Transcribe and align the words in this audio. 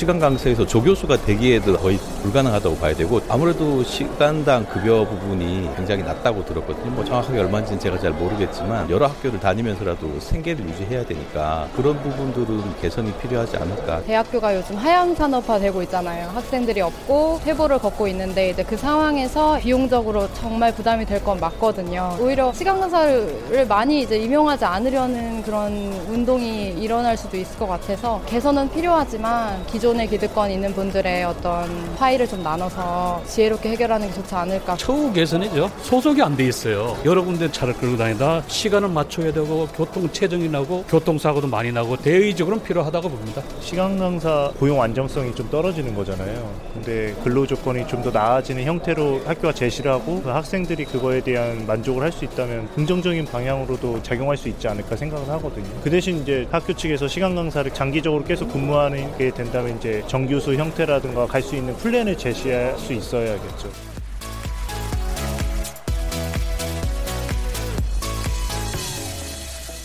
시간 0.00 0.18
강사에서 0.18 0.64
조교수가 0.66 1.26
되기에도 1.26 1.76
거의 1.76 1.98
불가능하다고 2.22 2.76
봐야 2.78 2.94
되고 2.94 3.20
아무래도 3.28 3.84
시간당 3.84 4.64
급여 4.64 5.04
부분이 5.04 5.68
굉장히 5.76 6.02
낮다고 6.02 6.42
들었거든요. 6.46 6.90
뭐 6.92 7.04
정확하게 7.04 7.38
얼마인지는 7.40 7.78
제가 7.78 7.98
잘 7.98 8.10
모르겠지만 8.12 8.88
여러 8.88 9.08
학교를 9.08 9.38
다니면서라도 9.38 10.18
생계를 10.20 10.66
유지해야 10.70 11.04
되니까 11.04 11.68
그런 11.76 12.02
부분들은 12.02 12.80
개선이 12.80 13.12
필요하지 13.18 13.58
않을까. 13.58 14.00
대학교가 14.04 14.56
요즘 14.56 14.76
하향 14.76 15.14
산업화 15.14 15.58
되고 15.58 15.82
있잖아요. 15.82 16.30
학생들이 16.30 16.80
없고 16.80 17.40
퇴보를 17.44 17.78
걷고 17.78 18.08
있는데 18.08 18.48
이제 18.48 18.62
그 18.62 18.78
상황에서 18.78 19.58
비용적으로 19.58 20.32
정말 20.32 20.74
부담이 20.74 21.04
될 21.04 21.20
건 21.20 21.38
맞거든요. 21.40 22.16
오히려 22.18 22.50
시간 22.54 22.80
강사를 22.80 23.66
많이 23.68 24.00
이제 24.00 24.16
임용하지 24.16 24.64
않으려는 24.64 25.42
그런 25.42 25.70
운동이 26.08 26.68
일어날 26.78 27.18
수도 27.18 27.36
있을 27.36 27.58
것 27.58 27.66
같아서 27.66 28.22
개선은 28.24 28.70
필요하지만 28.70 29.66
기존 29.66 29.89
기존의 29.90 30.08
기득권 30.08 30.50
있는 30.52 30.72
분들의 30.72 31.24
어떤 31.24 31.68
파일을 31.96 32.26
좀 32.28 32.42
나눠서 32.44 33.22
지혜롭게 33.26 33.70
해결하는 33.70 34.06
게 34.06 34.14
좋지 34.14 34.34
않을까. 34.34 34.76
처우 34.76 35.12
개선이죠. 35.12 35.68
소속이 35.82 36.22
안 36.22 36.36
돼 36.36 36.44
있어요. 36.46 36.96
여러 37.04 37.24
군데 37.24 37.50
차를 37.50 37.74
끌고 37.74 37.96
다니다 37.96 38.40
시간을 38.46 38.88
맞춰야 38.88 39.32
되고 39.32 39.66
교통 39.74 40.08
체증이 40.12 40.48
나고 40.48 40.84
교통사고도 40.88 41.48
많이 41.48 41.72
나고 41.72 41.96
대의적으로는 41.96 42.62
필요하다고 42.64 43.08
봅니다. 43.10 43.42
시간 43.60 43.98
강사 43.98 44.52
고용 44.60 44.80
안정성이 44.80 45.34
좀 45.34 45.50
떨어지는 45.50 45.92
거잖아요. 45.94 46.54
근데 46.74 47.12
근로 47.24 47.44
조건이 47.46 47.86
좀 47.88 48.00
더 48.00 48.10
나아지는 48.10 48.64
형태로 48.64 49.22
학교가 49.26 49.52
제시를 49.52 49.90
하고 49.92 50.22
그 50.22 50.30
학생들이 50.30 50.86
그거에 50.86 51.20
대한 51.20 51.66
만족을 51.66 52.02
할 52.02 52.10
수 52.12 52.24
있다면 52.24 52.68
긍정적인 52.74 53.26
방향으로도 53.26 54.02
작용할 54.02 54.36
수 54.38 54.48
있지 54.48 54.66
않을까 54.68 54.96
생각을 54.96 55.28
하거든요. 55.28 55.66
그 55.84 55.90
대신 55.90 56.22
이제 56.22 56.46
학교 56.50 56.72
측에서 56.72 57.06
시간 57.08 57.34
강사를 57.34 57.70
장기적으로 57.74 58.24
계속 58.24 58.50
근무하는 58.52 59.16
게 59.18 59.30
된다면 59.30 59.76
이제 59.80 60.04
정규수 60.06 60.54
형태라든가 60.56 61.26
갈 61.26 61.40
수 61.40 61.56
있는 61.56 61.74
플랜을 61.78 62.18
제시할 62.18 62.78
수 62.78 62.92
있어야겠죠. 62.92 63.70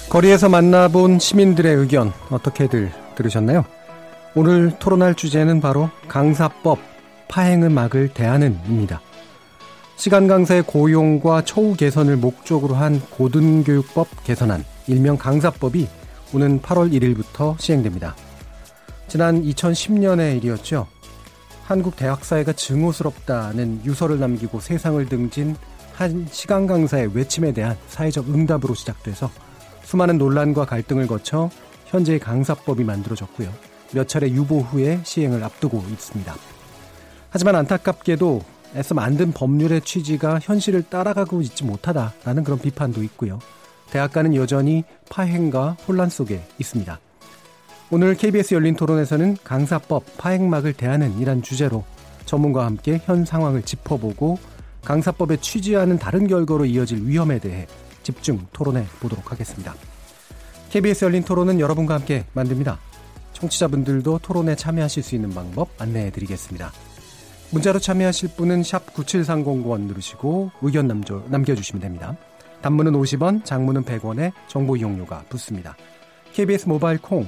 거리에서 0.10 0.50
만나본 0.50 1.20
시민들의 1.20 1.74
의견 1.74 2.12
어떻게들 2.30 2.92
들으셨나요? 3.16 3.64
오늘 4.36 4.78
토론할 4.80 5.16
주제는 5.16 5.62
바로 5.62 5.90
강사법 6.10 6.78
파행을 7.30 7.70
막을 7.70 8.10
대안은입니다. 8.10 9.02
시간 9.96 10.28
강사의 10.28 10.64
고용과 10.64 11.44
처우 11.46 11.74
개선을 11.74 12.18
목적으로 12.18 12.76
한 12.76 13.00
고등교육법 13.12 14.26
개선안, 14.26 14.66
일명 14.88 15.18
강사법이 15.18 15.88
오는 16.34 16.62
8월 16.62 16.92
1일부터 16.92 17.58
시행됩니다. 17.58 18.14
지난 19.08 19.44
2010년의 19.44 20.38
일이었죠. 20.38 20.88
한국 21.64 21.96
대학사회가 21.96 22.54
증오스럽다는 22.54 23.82
유서를 23.86 24.20
남기고 24.20 24.60
세상을 24.60 25.04
등진 25.08 25.56
한 25.94 26.28
시간 26.30 26.68
강사의 26.68 27.16
외침에 27.16 27.54
대한 27.54 27.78
사회적 27.88 28.30
응답으로 28.30 28.74
시작돼서 28.74 29.32
수많은 29.84 30.18
논란과 30.18 30.66
갈등을 30.66 31.08
거쳐 31.08 31.50
현재의 31.86 32.20
강사법이 32.20 32.84
만들어졌고요. 32.84 33.50
몇 33.94 34.08
차례 34.08 34.30
유보 34.30 34.60
후에 34.60 35.00
시행을 35.04 35.44
앞두고 35.44 35.84
있습니다. 35.92 36.36
하지만 37.30 37.56
안타깝게도 37.56 38.42
애써 38.76 38.94
만든 38.94 39.32
법률의 39.32 39.82
취지가 39.82 40.40
현실을 40.42 40.84
따라가고 40.84 41.42
있지 41.42 41.64
못하다라는 41.64 42.44
그런 42.44 42.60
비판도 42.60 43.04
있고요. 43.04 43.40
대학가는 43.92 44.36
여전히 44.36 44.84
파행과 45.10 45.78
혼란 45.88 46.10
속에 46.10 46.44
있습니다. 46.60 47.00
오늘 47.92 48.16
KBS 48.16 48.56
열린 48.56 48.76
토론에서는 48.76 49.38
강사법 49.44 50.18
파행막을 50.18 50.74
대하는 50.74 51.20
이란 51.20 51.44
주제로 51.44 51.84
전문가와 52.26 52.66
함께 52.66 53.00
현 53.06 53.26
상황을 53.26 53.62
짚어보고 53.62 54.40
강사법의 54.84 55.38
취지와는 55.38 56.00
다른 56.00 56.26
결과로 56.28 56.66
이어질 56.66 57.06
위험에 57.06 57.38
대해 57.38 57.68
집중 58.02 58.48
토론해 58.54 58.86
보도록 59.00 59.32
하겠습니다. 59.32 59.76
KBS 60.72 61.06
열린 61.06 61.24
토론은 61.24 61.60
여러분과 61.60 61.94
함께 61.94 62.26
만듭니다. 62.34 62.80
청취자분들도 63.34 64.20
토론에 64.20 64.56
참여하실 64.56 65.04
수 65.04 65.14
있는 65.14 65.30
방법 65.30 65.70
안내해 65.78 66.10
드리겠습니다. 66.10 66.72
문자로 67.52 67.78
참여하실 67.78 68.30
분은 68.36 68.64
9730번 68.64 69.82
누르시고 69.82 70.52
의견 70.64 70.88
남겨, 70.88 71.24
남겨주시면 71.28 71.82
됩니다. 71.82 72.18
단문은 72.64 72.94
50원, 72.94 73.46
장문은 73.46 73.84
100원에 73.84 74.32
정보 74.48 74.76
이용료가 74.76 75.26
붙습니다. 75.30 75.78
KBS 76.34 76.68
모바일 76.68 76.98
콩, 76.98 77.28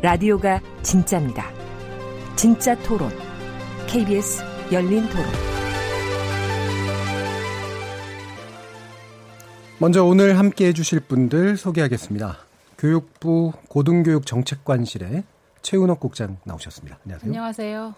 라디오가 0.00 0.60
진짜입니다. 0.82 1.50
진짜 2.36 2.80
토론. 2.84 3.10
KBS 3.88 4.44
열린 4.70 5.08
토론. 5.08 5.26
먼저 9.80 10.04
오늘 10.04 10.38
함께 10.38 10.68
해주실 10.68 11.00
분들 11.00 11.56
소개하겠습니다. 11.56 12.36
교육부 12.78 13.52
고등교육정책관실에 13.68 15.24
최은옥 15.62 15.98
국장 15.98 16.36
나오셨습니다. 16.44 17.00
안녕하세요. 17.04 17.30
안녕하세요. 17.30 17.94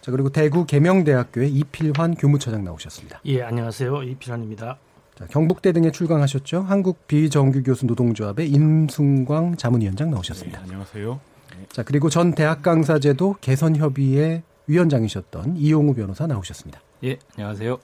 자, 0.00 0.10
그리고 0.10 0.30
대구 0.30 0.64
계명대학교의 0.64 1.50
이필환 1.50 2.14
교무처장 2.14 2.64
나오셨습니다. 2.64 3.20
예, 3.26 3.42
안녕하세요. 3.42 4.02
이필환입니다. 4.02 4.78
자, 5.14 5.26
경북대 5.26 5.72
등에 5.72 5.90
출강하셨죠. 5.90 6.62
한국 6.62 7.06
비정규 7.06 7.62
교수 7.62 7.84
노동조합의 7.84 8.48
임승광 8.48 9.56
자문위원장 9.56 10.10
나오셨습니다. 10.10 10.58
네, 10.60 10.64
안녕하세요. 10.64 11.33
자, 11.70 11.82
그리고 11.82 12.10
전 12.10 12.34
대학 12.34 12.62
강사제도 12.62 13.36
개선협의회 13.40 14.42
위원장이셨던 14.66 15.56
이용우 15.56 15.94
변호사 15.94 16.26
나오셨습니다. 16.26 16.80
예, 17.04 17.18
안녕하세요. 17.36 17.78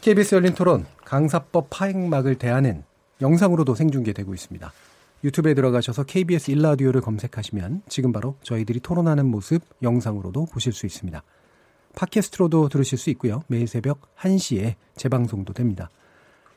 KBS 0.00 0.34
열린 0.36 0.54
토론 0.54 0.86
강사법 1.04 1.68
파행막을 1.70 2.36
대하는 2.36 2.84
영상으로도 3.20 3.74
생중계되고 3.74 4.34
있습니다. 4.34 4.72
유튜브에 5.24 5.54
들어가셔서 5.54 6.04
KBS 6.04 6.50
일라디오를 6.50 7.00
검색하시면 7.00 7.82
지금 7.88 8.12
바로 8.12 8.36
저희들이 8.42 8.80
토론하는 8.80 9.26
모습 9.26 9.62
영상으로도 9.82 10.46
보실 10.46 10.72
수 10.72 10.86
있습니다. 10.86 11.22
팟캐스트로도 11.96 12.68
들으실 12.68 12.98
수 12.98 13.10
있고요. 13.10 13.42
매일 13.48 13.66
새벽 13.66 14.14
1시에 14.16 14.74
재방송도 14.96 15.54
됩니다. 15.54 15.90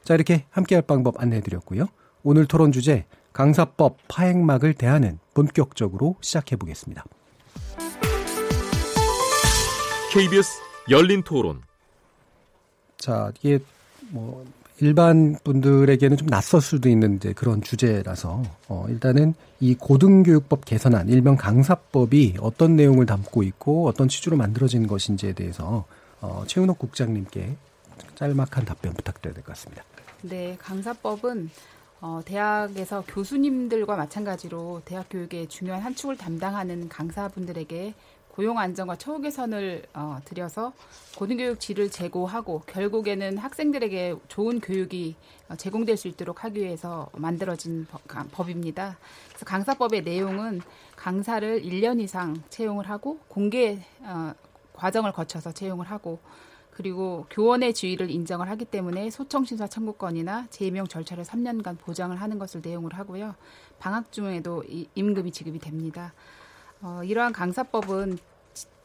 자, 0.03 0.13
이렇게 0.13 0.45
함께할 0.49 0.83
방법 0.83 1.21
안내해 1.21 1.41
드렸고요. 1.41 1.87
오늘 2.23 2.45
토론 2.45 2.71
주제 2.71 3.05
강사법 3.33 3.97
파행막을 4.07 4.73
대하는 4.73 5.19
본격적으로 5.33 6.15
시작해 6.21 6.55
보겠습니다. 6.55 7.03
KBS 10.11 10.49
열린 10.89 11.21
토론. 11.21 11.61
자, 12.97 13.31
이게 13.39 13.59
뭐 14.09 14.45
일반 14.81 15.37
분들에게는 15.43 16.17
좀 16.17 16.27
낯설 16.27 16.61
수도 16.61 16.89
있는 16.89 17.17
이제 17.17 17.33
그런 17.33 17.61
주제라서 17.61 18.41
어, 18.67 18.85
일단은 18.89 19.33
이 19.59 19.75
고등교육법 19.75 20.65
개선안 20.65 21.09
일명 21.09 21.35
강사법이 21.35 22.37
어떤 22.39 22.75
내용을 22.75 23.05
담고 23.05 23.43
있고 23.43 23.87
어떤 23.87 24.07
취지로 24.07 24.37
만들어진 24.37 24.87
것인지에 24.87 25.33
대해서 25.33 25.85
어, 26.21 26.43
최은옥 26.47 26.79
국장님께 26.79 27.55
짤막한 28.15 28.65
답변 28.65 28.93
부탁드려야 28.93 29.33
될 29.33 29.43
것 29.43 29.53
같습니다. 29.53 29.83
네, 30.21 30.57
강사법은 30.59 31.49
어, 32.01 32.21
대학에서 32.23 33.03
교수님들과 33.07 33.97
마찬가지로 33.97 34.81
대학 34.85 35.07
교육의 35.09 35.47
중요한 35.47 35.81
한 35.81 35.95
축을 35.95 36.15
담당하는 36.15 36.87
강사분들에게 36.87 37.93
고용 38.29 38.57
안정과 38.57 38.95
처우 38.95 39.19
개선을 39.19 39.83
어, 39.93 40.19
들여서 40.23 40.71
고등교육 41.17 41.59
질을 41.59 41.91
제고하고 41.91 42.61
결국에는 42.67 43.37
학생들에게 43.37 44.15
좋은 44.29 44.61
교육이 44.61 45.15
어, 45.49 45.57
제공될 45.57 45.97
수 45.97 46.07
있도록 46.07 46.45
하기 46.45 46.61
위해서 46.61 47.09
만들어진 47.17 47.85
법, 48.31 48.49
입니다. 48.49 48.97
그래서 49.27 49.45
강사법의 49.45 50.03
내용은 50.03 50.61
강사를 50.95 51.63
1년 51.63 51.99
이상 51.99 52.41
채용을 52.49 52.89
하고 52.89 53.19
공개 53.27 53.79
어, 54.03 54.31
과정을 54.71 55.11
거쳐서 55.11 55.51
채용을 55.51 55.87
하고 55.87 56.19
그리고 56.79 57.25
교원의 57.29 57.73
지위를 57.73 58.09
인정을 58.09 58.47
하기 58.51 58.63
때문에 58.63 59.09
소청 59.09 59.43
심사 59.43 59.67
청구권이나 59.67 60.47
재임용 60.49 60.87
절차를 60.87 61.25
3년간 61.25 61.77
보장을 61.77 62.15
하는 62.15 62.39
것을 62.39 62.61
내용을 62.63 62.93
하고요. 62.93 63.35
방학 63.79 64.13
중에도 64.13 64.63
임금이 64.95 65.33
지급이 65.33 65.59
됩니다. 65.59 66.13
어, 66.81 67.01
이러한 67.03 67.33
강사법은 67.33 68.17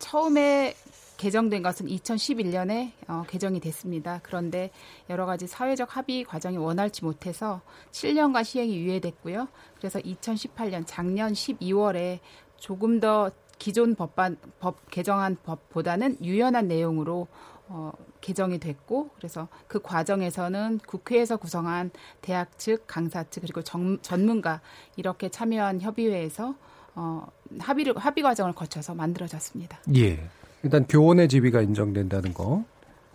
처음에 0.00 0.74
개정된 1.18 1.62
것은 1.62 1.86
2011년에 1.86 2.90
어, 3.06 3.22
개정이 3.28 3.60
됐습니다. 3.60 4.18
그런데 4.24 4.72
여러 5.08 5.24
가지 5.24 5.46
사회적 5.46 5.96
합의 5.96 6.24
과정이 6.24 6.56
원활치 6.56 7.04
못해서 7.04 7.60
7년간 7.92 8.42
시행이 8.42 8.76
유예됐고요. 8.76 9.46
그래서 9.78 10.00
2018년 10.00 10.82
작년 10.84 11.32
12월에 11.32 12.18
조금 12.56 12.98
더 12.98 13.30
기존 13.60 13.94
법반, 13.94 14.36
법 14.58 14.90
개정한 14.90 15.36
법보다는 15.44 16.18
유연한 16.24 16.66
내용으로 16.66 17.28
어, 17.68 17.92
개정이 18.20 18.58
됐고 18.58 19.10
그래서 19.16 19.48
그 19.66 19.80
과정에서는 19.80 20.80
국회에서 20.86 21.36
구성한 21.38 21.90
대학 22.20 22.58
측, 22.58 22.84
강사 22.86 23.24
측 23.24 23.40
그리고 23.40 23.62
정, 23.62 23.98
전문가 24.02 24.60
이렇게 24.96 25.28
참여한 25.28 25.80
협의회에서 25.80 26.54
어, 26.94 27.26
합의를 27.58 27.96
합의 27.96 28.22
과정을 28.22 28.52
거쳐서 28.52 28.94
만들어졌습니다. 28.94 29.78
예. 29.96 30.28
일단 30.62 30.86
교원의 30.86 31.28
지위가 31.28 31.62
인정된다는 31.62 32.32
거. 32.34 32.64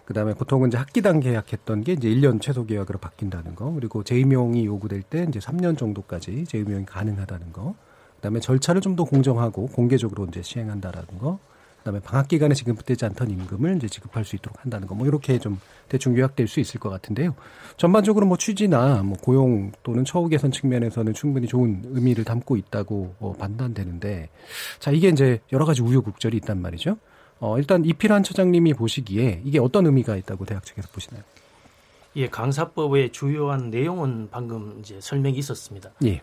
그다음에 0.05 0.33
보통은 0.33 0.69
이제 0.69 0.77
학기당 0.77 1.19
계약했던 1.19 1.83
게 1.83 1.93
이제 1.93 2.09
1년 2.09 2.41
최소 2.41 2.65
계약으로 2.65 2.97
바뀐다는 2.99 3.55
거. 3.55 3.71
그리고 3.71 4.03
재임용이 4.03 4.65
요구될 4.65 5.03
때 5.03 5.25
이제 5.29 5.39
3년 5.39 5.77
정도까지 5.77 6.45
재임용이 6.45 6.85
가능하다는 6.85 7.53
거. 7.53 7.75
그다음에 8.15 8.39
절차를 8.39 8.81
좀 8.81 8.95
더 8.95 9.03
공정하고 9.05 9.67
공개적으로 9.67 10.25
이제 10.25 10.41
시행한다라는 10.41 11.19
거. 11.19 11.39
그다음에 11.79 11.99
방학 11.99 12.27
기간에 12.27 12.53
지급되지 12.53 13.05
않던 13.05 13.29
임금을 13.31 13.77
이제 13.77 13.87
지급할 13.87 14.25
수 14.25 14.35
있도록 14.35 14.61
한다는 14.63 14.87
거. 14.87 14.95
뭐 14.95 15.07
이렇게 15.07 15.39
좀 15.39 15.59
대충 15.87 16.17
요약될 16.17 16.47
수 16.47 16.59
있을 16.59 16.79
것 16.79 16.89
같은데요. 16.89 17.35
전반적으로 17.77 18.25
뭐 18.25 18.37
취지나 18.37 19.03
뭐 19.03 19.17
고용 19.17 19.71
또는 19.83 20.05
처우 20.05 20.27
개선 20.27 20.51
측면에서는 20.51 21.13
충분히 21.13 21.47
좋은 21.47 21.81
의미를 21.85 22.23
담고 22.23 22.57
있다고 22.57 23.15
어, 23.19 23.33
판단되는데 23.39 24.29
자 24.79 24.91
이게 24.91 25.09
이제 25.09 25.39
여러 25.51 25.65
가지 25.65 25.81
우여곡절이 25.81 26.37
있단 26.37 26.61
말이죠. 26.61 26.97
어, 27.39 27.57
일단 27.57 27.85
이필한 27.85 28.23
처장님이 28.23 28.73
보시기에 28.73 29.41
이게 29.45 29.59
어떤 29.59 29.85
의미가 29.85 30.15
있다고 30.17 30.45
대학 30.45 30.65
측에서 30.65 30.89
보시나요? 30.91 31.23
예, 32.15 32.27
강사법의 32.27 33.11
주요한 33.11 33.69
내용은 33.69 34.27
방금 34.29 34.77
이제 34.79 34.99
설명이 34.99 35.37
있었습니다. 35.37 35.91
예. 36.05 36.21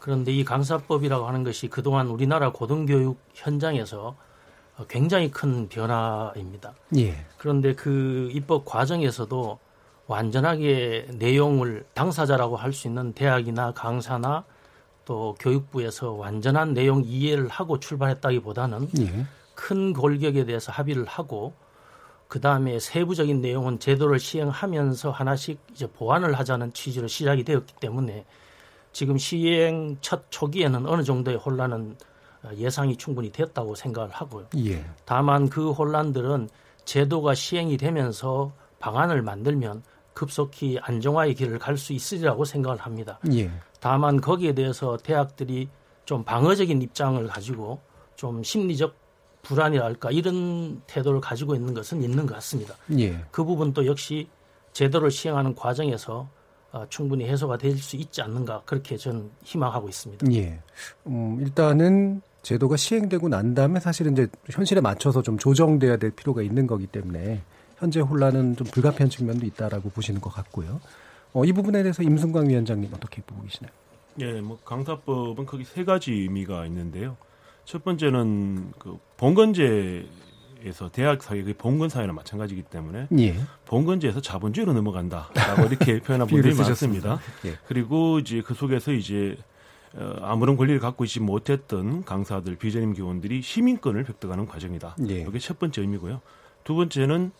그런데 0.00 0.32
이 0.32 0.44
강사법이라고 0.44 1.26
하는 1.26 1.44
것이 1.44 1.68
그동안 1.68 2.08
우리나라 2.08 2.52
고등교육 2.52 3.18
현장에서 3.34 4.16
굉장히 4.88 5.30
큰 5.30 5.68
변화입니다. 5.68 6.74
예. 6.96 7.24
그런데 7.38 7.74
그 7.74 8.28
입법 8.32 8.64
과정에서도 8.64 9.58
완전하게 10.06 11.08
내용을 11.14 11.84
당사자라고 11.94 12.56
할 12.56 12.72
수 12.72 12.86
있는 12.86 13.12
대학이나 13.12 13.72
강사나 13.72 14.44
또 15.04 15.34
교육부에서 15.40 16.12
완전한 16.12 16.74
내용 16.74 17.02
이해를 17.04 17.48
하고 17.48 17.80
출발했다기보다는 17.80 18.88
예. 19.00 19.26
큰 19.54 19.92
골격에 19.92 20.44
대해서 20.44 20.70
합의를 20.72 21.06
하고 21.06 21.54
그 22.28 22.40
다음에 22.40 22.78
세부적인 22.78 23.40
내용은 23.40 23.78
제도를 23.78 24.18
시행하면서 24.18 25.10
하나씩 25.10 25.60
이제 25.72 25.86
보완을 25.86 26.34
하자는 26.34 26.72
취지로 26.72 27.06
시작이 27.06 27.44
되었기 27.44 27.74
때문에 27.80 28.24
지금 28.92 29.16
시행 29.16 29.96
첫 30.00 30.24
초기에는 30.30 30.86
어느 30.86 31.02
정도의 31.02 31.36
혼란은 31.36 31.96
예상이 32.56 32.96
충분히 32.96 33.30
됐다고 33.30 33.74
생각을 33.74 34.10
하고요. 34.10 34.46
예. 34.58 34.84
다만 35.04 35.48
그 35.48 35.72
혼란들은 35.72 36.48
제도가 36.84 37.34
시행이 37.34 37.76
되면서 37.76 38.52
방안을 38.78 39.22
만들면 39.22 39.82
급속히 40.14 40.78
안정화의 40.80 41.34
길을 41.34 41.58
갈 41.58 41.76
수 41.76 41.92
있으리라고 41.92 42.44
생각을 42.44 42.78
합니다. 42.78 43.18
예. 43.32 43.50
다만 43.80 44.20
거기에 44.20 44.54
대해서 44.54 44.96
대학들이 44.96 45.68
좀 46.04 46.24
방어적인 46.24 46.80
입장을 46.82 47.26
가지고 47.26 47.80
좀 48.14 48.42
심리적 48.42 48.94
불안이랄까 49.42 50.10
이런 50.10 50.80
태도를 50.86 51.20
가지고 51.20 51.54
있는 51.54 51.74
것은 51.74 52.02
있는 52.02 52.26
것 52.26 52.34
같습니다. 52.34 52.74
예. 52.98 53.24
그 53.30 53.44
부분도 53.44 53.86
역시 53.86 54.28
제도를 54.72 55.10
시행하는 55.10 55.54
과정에서 55.54 56.20
어, 56.20 56.30
충분히 56.90 57.26
해소가 57.26 57.56
될 57.58 57.76
수 57.78 57.96
있지 57.96 58.20
않는가 58.22 58.62
그렇게 58.64 58.96
저는 58.96 59.30
희망하고 59.44 59.88
있습니다. 59.88 60.32
예. 60.32 60.58
음, 61.06 61.38
일단은 61.40 62.20
제도가 62.42 62.76
시행되고 62.76 63.28
난 63.28 63.54
다음에 63.54 63.80
사실은 63.80 64.12
이제 64.12 64.28
현실에 64.50 64.80
맞춰서 64.80 65.22
좀 65.22 65.36
조정돼야 65.38 65.96
될 65.96 66.10
필요가 66.10 66.42
있는 66.42 66.66
거기 66.66 66.86
때문에 66.86 67.42
현재 67.78 68.00
혼란은 68.00 68.56
좀 68.56 68.66
불가피한 68.68 69.10
측면도 69.10 69.46
있다라고 69.46 69.90
보시는 69.90 70.20
것 70.20 70.30
같고요. 70.30 70.80
어, 71.32 71.44
이 71.44 71.52
부분에 71.52 71.82
대해서 71.82 72.02
임승광 72.02 72.48
위원장님 72.48 72.90
어떻게 72.94 73.20
보고 73.22 73.42
계시나요? 73.42 73.72
예, 74.20 74.40
뭐 74.40 74.58
강사법은 74.64 75.44
거기 75.44 75.64
세 75.64 75.84
가지 75.84 76.12
의미가 76.12 76.66
있는데요. 76.66 77.16
첫 77.64 77.84
번째는 77.84 78.72
그 78.78 78.98
봉건제 79.16 80.06
에서 80.66 80.90
대학 80.92 81.22
사회 81.22 81.42
그 81.42 81.54
봉건 81.56 81.88
사회나 81.88 82.12
마찬가지이기 82.12 82.64
때문에 82.64 83.06
예. 83.18 83.36
봉건제에서 83.66 84.20
자본주의로 84.20 84.72
넘어간다라고 84.72 85.66
이렇게 85.66 86.00
표현한 86.02 86.26
분들이 86.26 86.54
많습니다. 86.54 87.20
예. 87.44 87.56
그리고 87.68 88.18
이제 88.18 88.42
그 88.44 88.54
속에서 88.54 88.92
이제 88.92 89.36
어, 89.94 90.16
아무런 90.22 90.56
권리를 90.56 90.80
갖고 90.80 91.04
있지 91.04 91.20
못했던 91.20 92.04
강사들 92.04 92.56
비전임 92.56 92.94
교원들이 92.94 93.42
시민권을 93.42 94.08
획득하는 94.08 94.46
과정이다. 94.46 94.96
예. 95.08 95.20
이게 95.20 95.38
첫 95.38 95.60
번째 95.60 95.82
의미고요. 95.82 96.20
두 96.64 96.74
번째는 96.74 97.30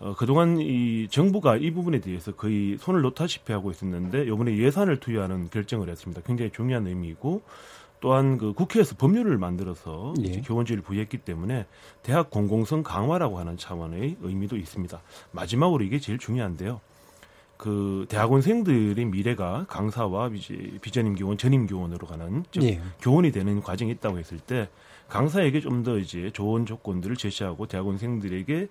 어, 0.00 0.16
그동안 0.16 0.58
이 0.58 1.06
정부가 1.08 1.56
이 1.56 1.70
부분에 1.70 2.00
대해서 2.00 2.32
거의 2.32 2.76
손을 2.80 3.02
놓다시피 3.02 3.52
하고 3.52 3.70
있었는데 3.70 4.24
이번에 4.24 4.58
예산을 4.58 4.98
투여하는 4.98 5.50
결정을 5.50 5.88
했습니다. 5.88 6.22
굉장히 6.26 6.50
중요한 6.50 6.88
의미이고 6.88 7.42
또한 8.02 8.36
그 8.36 8.52
국회에서 8.52 8.96
법률을 8.96 9.38
만들어서 9.38 10.12
예. 10.22 10.40
교원제를 10.40 10.82
부여했기 10.82 11.18
때문에 11.18 11.66
대학 12.02 12.30
공공성 12.30 12.82
강화라고 12.82 13.38
하는 13.38 13.56
차원의 13.56 14.16
의미도 14.20 14.56
있습니다. 14.56 15.00
마지막으로 15.30 15.84
이게 15.84 16.00
제일 16.00 16.18
중요한데요. 16.18 16.80
그 17.56 18.06
대학원생들의 18.08 19.04
미래가 19.04 19.66
강사와 19.68 20.30
이제 20.34 20.78
비전임 20.82 21.14
교원, 21.14 21.38
전임 21.38 21.68
교원으로 21.68 22.08
가는 22.08 22.44
즉 22.50 22.64
예. 22.64 22.82
교원이 23.00 23.30
되는 23.30 23.62
과정이 23.62 23.92
있다고 23.92 24.18
했을 24.18 24.38
때 24.40 24.68
강사에게 25.08 25.60
좀 25.60 25.84
더 25.84 25.96
이제 25.98 26.30
좋은 26.32 26.66
조건들을 26.66 27.16
제시하고 27.16 27.66
대학원생들에게 27.66 28.68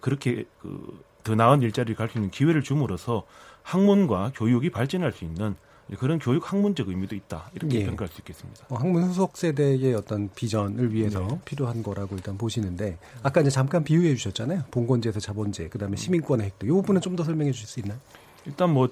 그렇게 0.00 0.44
그 0.60 1.02
더 1.24 1.34
나은 1.34 1.62
일자리를 1.62 1.96
갈수 1.96 2.18
있는 2.18 2.30
기회를 2.30 2.62
줌으로써 2.62 3.24
학문과 3.62 4.30
교육이 4.34 4.68
발전할 4.70 5.10
수 5.12 5.24
있는 5.24 5.56
그런 5.98 6.18
교육 6.18 6.50
학문적 6.50 6.88
의미도 6.88 7.14
있다 7.14 7.50
이렇게 7.54 7.80
예. 7.80 7.86
평가할 7.86 8.08
수 8.08 8.20
있겠습니다. 8.20 8.66
어, 8.70 8.76
학문 8.76 9.04
후속 9.04 9.36
세대의 9.36 9.94
어떤 9.94 10.30
비전을 10.34 10.92
위해서 10.92 11.20
네. 11.20 11.40
필요한 11.44 11.82
거라고 11.82 12.16
일단 12.16 12.38
보시는데 12.38 12.98
아까 13.22 13.40
이제 13.42 13.50
잠깐 13.50 13.84
비유해 13.84 14.14
주셨잖아요. 14.14 14.64
봉건제에서 14.70 15.20
자본제, 15.20 15.68
그다음에 15.68 15.96
시민권의 15.96 16.46
획득. 16.46 16.66
이 16.68 16.70
부분은 16.72 17.00
좀 17.00 17.14
더 17.14 17.22
설명해 17.22 17.52
주실 17.52 17.68
수 17.68 17.80
있나요? 17.80 17.98
일단 18.44 18.70
뭐 18.70 18.88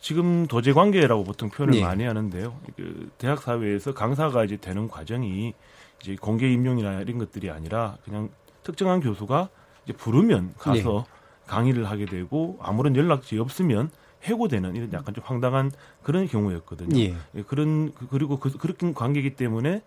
지금 0.00 0.46
도제 0.46 0.72
관계라고 0.72 1.24
보통 1.24 1.48
표현을 1.48 1.76
예. 1.76 1.82
많이 1.82 2.04
하는데요. 2.04 2.54
그 2.76 3.10
대학 3.18 3.42
사회에서 3.42 3.94
강사가 3.94 4.44
이제 4.44 4.56
되는 4.58 4.86
과정이 4.86 5.54
이제 6.00 6.14
공개 6.20 6.52
임용이나 6.52 7.00
이런 7.00 7.18
것들이 7.18 7.50
아니라 7.50 7.96
그냥 8.04 8.28
특정한 8.62 9.00
교수가 9.00 9.48
이제 9.84 9.92
부르면 9.94 10.54
가서 10.58 11.06
예. 11.08 11.14
강의를 11.46 11.88
하게 11.90 12.04
되고 12.06 12.58
아무런 12.62 12.94
연락이 12.94 13.38
없으면 13.38 13.90
해고되는 14.24 14.74
이런 14.74 14.92
약간 14.92 15.14
좀 15.14 15.22
황당한 15.24 15.70
그런 16.02 16.26
경우였거든요. 16.26 16.98
예. 16.98 17.14
예 17.34 17.42
그런 17.42 17.92
그, 17.94 18.08
그리고 18.08 18.38
그, 18.38 18.50
그런 18.56 18.94
관계이기 18.94 19.36
때문에 19.36 19.82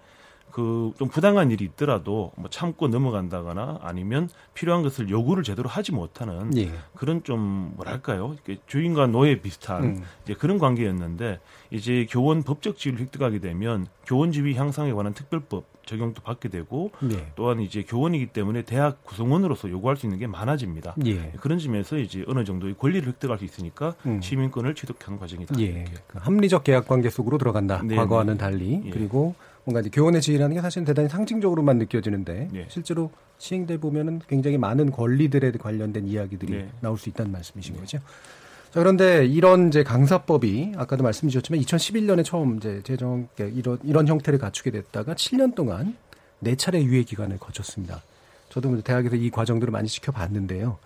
그 0.51 0.77
좀 0.97 1.07
부당한 1.09 1.51
일이 1.51 1.65
있더라도 1.65 2.31
뭐 2.35 2.49
참고 2.49 2.87
넘어간다거나 2.87 3.79
아니면 3.81 4.29
필요한 4.53 4.83
것을 4.83 5.09
요구를 5.09 5.43
제대로 5.43 5.69
하지 5.69 5.91
못하는 5.91 6.55
예. 6.57 6.71
그런 6.95 7.23
좀 7.23 7.73
뭐랄까요 7.75 8.35
주인과 8.67 9.07
노예 9.07 9.39
비슷한 9.39 9.83
음. 9.83 10.03
이제 10.23 10.33
그런 10.33 10.57
관계였는데 10.57 11.39
이제 11.71 12.07
교원 12.09 12.43
법적 12.43 12.77
지위를 12.77 13.01
획득하게 13.01 13.39
되면 13.39 13.87
교원 14.05 14.31
지위 14.31 14.55
향상에 14.55 14.93
관한 14.93 15.13
특별법 15.13 15.65
적용도 15.85 16.21
받게 16.21 16.49
되고 16.49 16.91
예. 17.11 17.31
또한 17.35 17.61
이제 17.61 17.83
교원이기 17.83 18.27
때문에 18.27 18.63
대학 18.63 19.03
구성원으로서 19.05 19.69
요구할 19.69 19.95
수 19.95 20.05
있는 20.05 20.19
게 20.19 20.27
많아집니다. 20.27 20.95
예. 21.05 21.31
그런 21.39 21.59
점에서 21.59 21.97
이제 21.97 22.25
어느 22.27 22.43
정도의 22.43 22.75
권리를 22.77 23.07
획득할 23.07 23.37
수 23.37 23.45
있으니까 23.45 23.95
음. 24.05 24.21
시민권을 24.21 24.75
취득하는 24.75 25.17
과정이다. 25.17 25.55
예. 25.61 25.85
그 26.07 26.19
합리적 26.19 26.65
계약 26.65 26.87
관계 26.87 27.09
속으로 27.09 27.37
들어간다. 27.37 27.81
네, 27.83 27.95
과거와는 27.95 28.33
네. 28.33 28.37
달리 28.37 28.81
예. 28.85 28.89
그리고 28.89 29.35
뭔가 29.67 29.81
이제 29.81 29.89
교원의 29.89 30.21
지위라는 30.21 30.55
게 30.55 30.61
사실은 30.61 30.85
대단히 30.85 31.09
상징적으로만 31.09 31.77
느껴지는데 31.77 32.47
예. 32.55 32.65
실제로 32.69 33.11
시행돼 33.37 33.81
보면은 33.81 34.21
굉장히 34.25 34.57
많은 34.57 34.91
권리들에 34.91 35.51
관련된 35.51 36.07
이야기들이 36.07 36.53
네. 36.53 36.69
나올 36.79 36.97
수 36.97 37.09
있다는 37.09 37.33
말씀이신 37.33 37.73
네. 37.73 37.81
거죠. 37.81 37.97
자, 37.97 38.79
그런데 38.79 39.25
이런 39.25 39.67
이제 39.67 39.83
강사법이 39.83 40.75
아까도 40.77 41.03
말씀 41.03 41.27
주셨지만 41.27 41.59
2011년에 41.59 42.23
처음 42.23 42.55
이제 42.55 42.81
제정 42.85 43.27
이런 43.37 43.77
이런 43.83 44.07
형태를 44.07 44.39
갖추게 44.39 44.71
됐다가 44.71 45.15
7년 45.15 45.53
동안 45.53 45.97
네 46.39 46.55
차례 46.55 46.81
유예 46.81 47.03
기간을 47.03 47.37
거쳤습니다. 47.37 48.01
저도 48.47 48.69
뭐 48.69 48.81
대학에서 48.81 49.17
이 49.17 49.29
과정들을 49.29 49.69
많이 49.69 49.89
시켜봤는데요. 49.89 50.77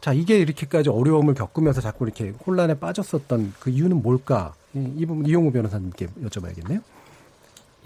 자, 0.00 0.12
이게 0.12 0.38
이렇게까지 0.38 0.90
어려움을 0.90 1.34
겪으면서 1.34 1.80
자꾸 1.80 2.04
이렇게 2.04 2.32
혼란에 2.46 2.74
빠졌었던 2.74 3.54
그 3.58 3.70
이유는 3.70 4.00
뭘까? 4.00 4.54
이 4.74 5.04
부분 5.06 5.26
이용우 5.26 5.50
변호사님께 5.50 6.06
여쭤봐야겠네요. 6.24 6.82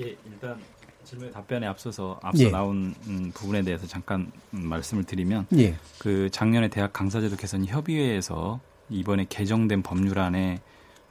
예, 0.00 0.16
일단 0.26 0.58
질문 1.04 1.30
답변에 1.30 1.66
앞서서 1.66 2.18
앞서 2.22 2.44
예. 2.44 2.50
나온 2.50 2.94
음, 3.06 3.30
부분에 3.34 3.62
대해서 3.62 3.86
잠깐 3.86 4.30
음, 4.54 4.66
말씀을 4.66 5.04
드리면 5.04 5.46
예. 5.56 5.76
그 5.98 6.28
작년에 6.30 6.68
대학 6.68 6.92
강사제도 6.92 7.36
개선 7.36 7.64
협의회에서 7.64 8.60
이번에 8.90 9.26
개정된 9.28 9.82
법률안에 9.82 10.60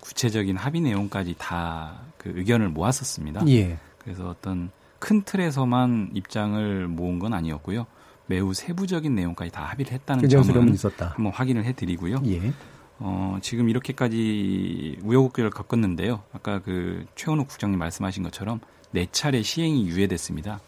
구체적인 0.02 0.58
합의 0.58 0.82
내용까지 0.82 1.36
다 1.38 2.06
그 2.26 2.34
의견을 2.36 2.70
모았었습니다. 2.70 3.48
예. 3.50 3.78
그래서 4.00 4.28
어떤 4.30 4.72
큰 4.98 5.22
틀에서만 5.22 6.10
입장을 6.16 6.88
모은 6.88 7.20
건 7.20 7.36
아니었고요. 7.36 7.86
매우 8.26 8.52
세부적인 8.56 9.14
내용까지 9.14 9.52
다 9.52 9.66
합의를 9.66 9.94
했다는 9.94 10.24
그 10.24 10.28
점은 10.28 10.74
있었다. 10.74 11.14
한번 11.16 11.32
확인을 11.32 11.64
해드리고요. 11.66 12.24
예. 13.02 13.06
어, 13.06 13.38
지금 13.42 13.70
이렇게까지 13.70 15.00
우여곡절을 15.04 15.50
겪었는데요. 15.50 16.24
아까 16.34 16.60
그 16.60 17.06
최원욱 17.16 17.48
국장님 17.48 17.78
말씀하신 17.78 18.24
것처럼 18.24 18.60
네 18.92 19.08
차례 19.12 19.42
시행이 19.42 19.88
유예됐습니다. 19.88 20.60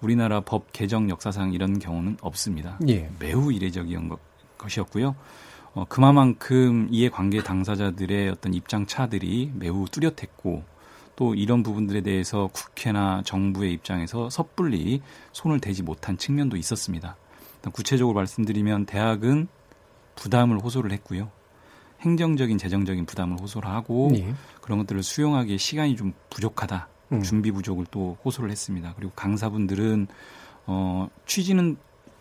우리나라 0.00 0.40
법 0.40 0.72
개정 0.72 1.10
역사상 1.10 1.52
이런 1.52 1.78
경우는 1.78 2.18
없습니다. 2.20 2.78
예. 2.88 3.10
매우 3.18 3.52
이례적인 3.52 4.08
것, 4.08 4.18
것이었고요. 4.58 5.16
어, 5.74 5.84
그만큼 5.88 6.88
이해관계 6.90 7.42
당사자들의 7.42 8.30
어떤 8.30 8.54
입장 8.54 8.86
차들이 8.86 9.52
매우 9.54 9.86
뚜렷했고 9.86 10.64
또 11.16 11.34
이런 11.34 11.62
부분들에 11.62 12.00
대해서 12.00 12.48
국회나 12.52 13.22
정부의 13.24 13.72
입장에서 13.72 14.30
섣불리 14.30 15.02
손을 15.32 15.60
대지 15.60 15.82
못한 15.82 16.16
측면도 16.16 16.56
있었습니다. 16.56 17.16
구체적으로 17.72 18.14
말씀드리면 18.14 18.86
대학은 18.86 19.48
부담을 20.14 20.58
호소를 20.58 20.92
했고요. 20.92 21.30
행정적인 22.00 22.58
재정적인 22.58 23.06
부담을 23.06 23.40
호소를 23.40 23.68
하고 23.68 24.10
네. 24.12 24.32
그런 24.60 24.78
것들을 24.78 25.02
수용하기에 25.02 25.56
시간이 25.56 25.96
좀 25.96 26.12
부족하다. 26.30 26.88
음. 27.12 27.22
준비 27.22 27.50
부족을 27.50 27.86
또 27.90 28.16
호소를 28.24 28.50
했습니다. 28.50 28.92
그리고 28.96 29.12
강사분들은 29.16 30.06
어 30.66 31.08
취지는 31.26 31.76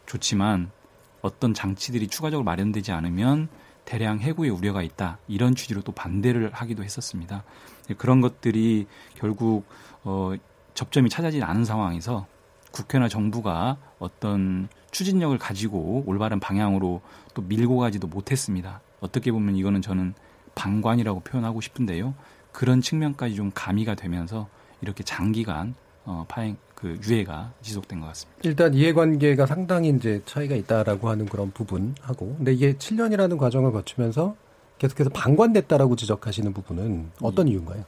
좋지만 0.06 0.72
어떤 1.22 1.54
장치들이 1.54 2.08
추가적으로 2.08 2.44
마련되지 2.46 2.92
않으면 2.92 3.50
대량 3.86 4.20
해고의 4.20 4.52
우려가 4.52 4.82
있다. 4.82 5.18
이런 5.28 5.56
취지로 5.56 5.82
또 5.82 5.92
반대를 5.92 6.52
하기도 6.54 6.84
했었습니다. 6.84 7.44
그런 7.98 8.22
것들이 8.22 8.86
결국 9.16 9.66
어, 10.04 10.34
접점이 10.74 11.10
찾아지지 11.10 11.44
않은 11.44 11.64
상황에서 11.64 12.28
국회나 12.72 13.08
정부가 13.08 13.78
어떤 13.98 14.68
추진력을 14.92 15.38
가지고 15.38 16.04
올바른 16.06 16.40
방향으로 16.40 17.02
또 17.34 17.42
밀고 17.42 17.78
가지도 17.78 18.08
못했습니다. 18.08 18.82
어떻게 19.00 19.32
보면 19.32 19.56
이거는 19.56 19.82
저는 19.82 20.14
방관이라고 20.56 21.22
표현하고 21.22 21.62
싶은데요. 21.62 22.14
그런 22.52 22.82
측면까지 22.82 23.36
좀 23.36 23.52
가미가 23.54 23.96
되면서 23.96 24.48
이렇게 24.82 25.04
장기간 25.04 25.76
어, 26.06 26.26
파행 26.28 26.58
그 26.74 26.98
유예가 27.08 27.52
지속된 27.62 28.00
것 28.00 28.08
같습니다. 28.08 28.42
일단 28.44 28.74
이해관계가 28.74 29.46
상당히 29.46 29.90
이제 29.90 30.22
차이가 30.26 30.56
있다라고 30.56 31.10
하는 31.10 31.26
그런 31.26 31.52
부분하고, 31.52 32.36
근데 32.38 32.54
이게 32.54 32.74
7년이라는 32.74 33.38
과정을 33.38 33.72
거치면서 33.72 34.36
계속해서 34.78 35.10
방관됐다라고 35.10 35.96
지적하시는 35.96 36.54
부분은 36.54 37.12
어떤 37.22 37.48
예. 37.48 37.52
이유인가요? 37.52 37.84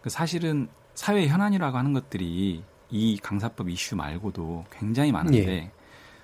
그 0.00 0.10
사실은 0.10 0.68
사회 0.94 1.26
현안이라고 1.26 1.76
하는 1.76 1.92
것들이 1.92 2.62
이 2.90 3.18
강사법 3.22 3.68
이슈 3.68 3.96
말고도 3.96 4.64
굉장히 4.70 5.12
많은데 5.12 5.48
예. 5.48 5.70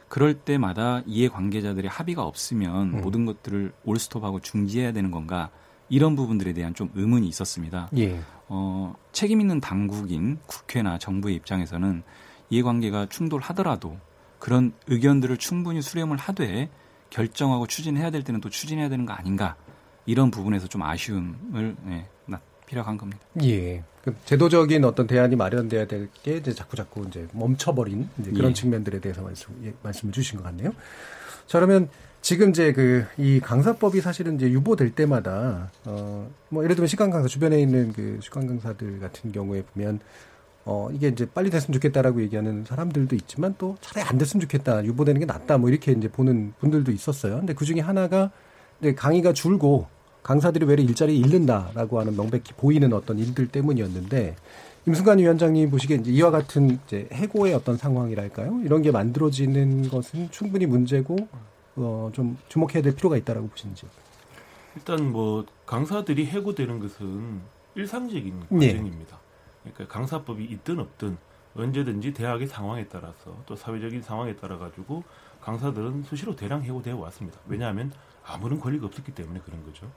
그럴 0.08 0.34
때마다 0.34 1.02
이해 1.06 1.28
관계자들의 1.28 1.88
합의가 1.88 2.22
없으면 2.24 2.94
음. 2.94 3.00
모든 3.02 3.26
것들을 3.26 3.72
올스톱하고 3.84 4.40
중지해야 4.40 4.92
되는 4.92 5.10
건가 5.10 5.50
이런 5.88 6.16
부분들에 6.16 6.52
대한 6.52 6.74
좀 6.74 6.90
의문이 6.94 7.28
있었습니다. 7.28 7.88
예. 7.96 8.20
어, 8.48 8.94
책임 9.12 9.40
있는 9.40 9.60
당국인 9.60 10.38
국회나 10.46 10.98
정부의 10.98 11.34
입장에서는 11.36 12.02
이해관계가 12.50 13.06
충돌하더라도 13.06 13.98
그런 14.38 14.72
의견들을 14.86 15.36
충분히 15.38 15.82
수렴을 15.82 16.16
하되 16.16 16.70
결정하고 17.10 17.66
추진해야 17.66 18.10
될 18.10 18.22
때는 18.22 18.40
또 18.40 18.48
추진해야 18.50 18.88
되는 18.88 19.06
거 19.06 19.12
아닌가 19.12 19.56
이런 20.06 20.30
부분에서 20.30 20.66
좀 20.68 20.82
아쉬움을 20.82 21.76
네, 21.84 22.06
필요한 22.68 22.98
겁니다. 22.98 23.20
예. 23.42 23.82
그 24.10 24.14
제도적인 24.24 24.84
어떤 24.84 25.06
대안이 25.06 25.36
마련돼야 25.36 25.86
될 25.86 26.08
게 26.22 26.36
이제 26.36 26.52
자꾸 26.52 26.76
자꾸 26.76 27.04
이제 27.08 27.26
멈춰버린 27.32 28.08
이제 28.18 28.30
그런 28.30 28.50
예. 28.50 28.54
측면들에 28.54 29.00
대해서 29.00 29.22
말씀 29.22 29.50
예, 29.64 29.72
말씀을 29.82 30.12
주신 30.12 30.38
것 30.38 30.44
같네요. 30.44 30.72
자 31.46 31.58
그러면 31.58 31.88
지금 32.22 32.50
이제 32.50 32.72
그 32.72 33.06
이 33.16 33.40
강사법이 33.40 34.00
사실은 34.00 34.36
이제 34.36 34.50
유보될 34.50 34.94
때마다 34.94 35.70
어 35.84 36.26
뭐 36.50 36.64
예를 36.64 36.76
들면 36.76 36.86
시간 36.88 37.10
강사 37.10 37.28
주변에 37.28 37.60
있는 37.60 37.92
그 37.92 38.18
시간 38.22 38.46
강사들 38.46 39.00
같은 39.00 39.32
경우에 39.32 39.62
보면 39.62 40.00
어 40.64 40.88
이게 40.92 41.08
이제 41.08 41.26
빨리 41.26 41.50
됐으면 41.50 41.72
좋겠다라고 41.74 42.20
얘기하는 42.22 42.64
사람들도 42.66 43.14
있지만 43.16 43.54
또 43.58 43.76
차라리 43.80 44.06
안 44.08 44.16
됐으면 44.18 44.40
좋겠다 44.42 44.84
유보되는 44.84 45.18
게 45.20 45.26
낫다 45.26 45.58
뭐 45.58 45.68
이렇게 45.70 45.92
이제 45.92 46.08
보는 46.08 46.54
분들도 46.60 46.90
있었어요. 46.92 47.36
근데 47.38 47.54
그 47.54 47.64
중에 47.64 47.80
하나가 47.80 48.30
이제 48.80 48.94
강의가 48.94 49.32
줄고 49.32 49.86
강사들이 50.22 50.66
왜 50.66 50.74
일자리 50.74 51.18
잃는다라고 51.18 52.00
하는 52.00 52.16
명백히 52.16 52.52
보이는 52.54 52.92
어떤 52.92 53.18
일들 53.18 53.48
때문이었는데 53.48 54.36
임승관 54.86 55.18
위원장님 55.18 55.70
보시기에 55.70 55.98
이제 55.98 56.10
이와 56.10 56.30
같은 56.30 56.78
이제 56.86 57.08
해고의 57.12 57.54
어떤 57.54 57.76
상황이랄까요? 57.76 58.60
이런 58.64 58.82
게 58.82 58.90
만들어지는 58.90 59.88
것은 59.88 60.30
충분히 60.30 60.66
문제고 60.66 61.16
어, 61.76 62.10
좀 62.12 62.38
주목해야 62.48 62.82
될 62.82 62.94
필요가 62.94 63.16
있다라고 63.16 63.48
보시는지. 63.48 63.86
일단 64.76 65.12
뭐 65.12 65.44
강사들이 65.66 66.26
해고되는 66.26 66.78
것은 66.78 67.40
일상적인 67.74 68.44
네. 68.50 68.68
과정입니다. 68.68 69.18
네. 69.64 69.72
그러니까 69.74 69.94
강사법이 69.94 70.44
있든 70.44 70.78
없든 70.78 71.16
언제든지 71.54 72.14
대학의 72.14 72.46
상황에 72.46 72.86
따라서 72.88 73.36
또 73.46 73.56
사회적인 73.56 74.02
상황에 74.02 74.36
따라 74.36 74.58
가지고 74.58 75.02
강사들은 75.40 76.04
수시로 76.04 76.36
대량 76.36 76.62
해고되어 76.62 76.96
왔습니다. 76.96 77.38
왜냐하면 77.46 77.92
아무런 78.28 78.60
권리가 78.60 78.86
없었기 78.86 79.12
때문에 79.12 79.40
그런 79.44 79.64
거죠. 79.64 79.90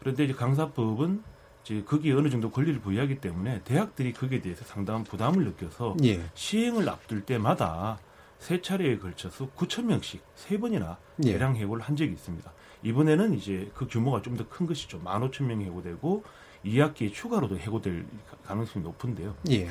그런데 0.00 0.24
이제 0.24 0.32
강사법은 0.32 1.22
이제 1.64 1.82
거기에 1.84 2.12
어느 2.14 2.28
정도 2.28 2.50
권리를 2.50 2.80
부여하기 2.80 3.20
때문에 3.20 3.62
대학들이 3.64 4.12
거기에 4.12 4.40
대해서 4.40 4.64
상당한 4.64 5.04
부담을 5.04 5.44
느껴서 5.44 5.96
예. 6.04 6.20
시행을 6.34 6.88
앞둘 6.88 7.24
때마다 7.24 7.98
세 8.38 8.60
차례에 8.60 8.98
걸쳐서 8.98 9.50
9천 9.56 9.84
명씩 9.84 10.22
세 10.34 10.58
번이나 10.58 10.98
예. 11.24 11.32
대량 11.32 11.54
해고를 11.56 11.82
한 11.84 11.94
적이 11.94 12.12
있습니다. 12.12 12.52
이번에는 12.82 13.34
이제 13.34 13.70
그 13.74 13.86
규모가 13.86 14.22
좀 14.22 14.36
더 14.36 14.44
큰 14.48 14.66
것이죠. 14.66 15.00
15,000명이 15.04 15.62
해고되고 15.66 16.24
2학기에 16.64 17.12
추가로도 17.12 17.58
해고될 17.58 18.04
가능성이 18.44 18.84
높은데요. 18.84 19.36
예. 19.50 19.68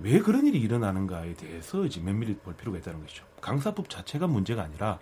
왜 0.00 0.18
그런 0.20 0.46
일이 0.46 0.58
일어나는가에 0.60 1.34
대해서 1.34 1.84
이제 1.84 2.00
면밀히 2.00 2.36
볼 2.36 2.54
필요가 2.54 2.78
있다는 2.78 3.00
것이죠. 3.02 3.24
강사법 3.42 3.90
자체가 3.90 4.26
문제가 4.26 4.62
아니라 4.62 4.98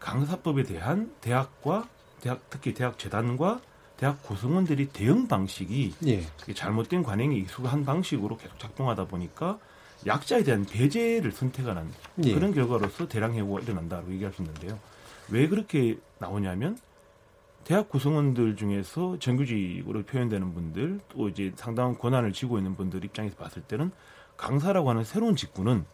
강사법에 0.00 0.64
대한 0.64 1.12
대학과 1.20 1.88
대학 2.20 2.40
특히 2.50 2.74
대학 2.74 2.98
재단과 2.98 3.60
대학 3.96 4.22
구성원들이 4.22 4.88
대응 4.88 5.28
방식이 5.28 5.94
예. 6.06 6.24
잘못된 6.54 7.02
관행에 7.02 7.36
익숙한 7.36 7.84
방식으로 7.84 8.38
계속 8.38 8.58
작동하다 8.58 9.06
보니까 9.06 9.58
약자에 10.06 10.42
대한 10.42 10.64
배제를 10.64 11.32
선택하는 11.32 11.90
예. 12.24 12.32
그런 12.34 12.54
결과로서 12.54 13.06
대량 13.08 13.34
해고가 13.34 13.60
일어난다고 13.60 14.10
얘기할 14.12 14.32
수 14.32 14.40
있는데요. 14.42 14.78
왜 15.28 15.46
그렇게 15.48 15.98
나오냐면 16.18 16.78
대학 17.64 17.90
구성원들 17.90 18.56
중에서 18.56 19.18
정규직으로 19.18 20.04
표현되는 20.04 20.54
분들 20.54 21.00
또 21.10 21.28
이제 21.28 21.52
상당한 21.56 21.98
권한을 21.98 22.32
쥐고 22.32 22.56
있는 22.56 22.74
분들 22.74 23.04
입장에서 23.04 23.36
봤을 23.36 23.62
때는 23.62 23.92
강사라고 24.38 24.88
하는 24.88 25.04
새로운 25.04 25.36
직군은 25.36 25.84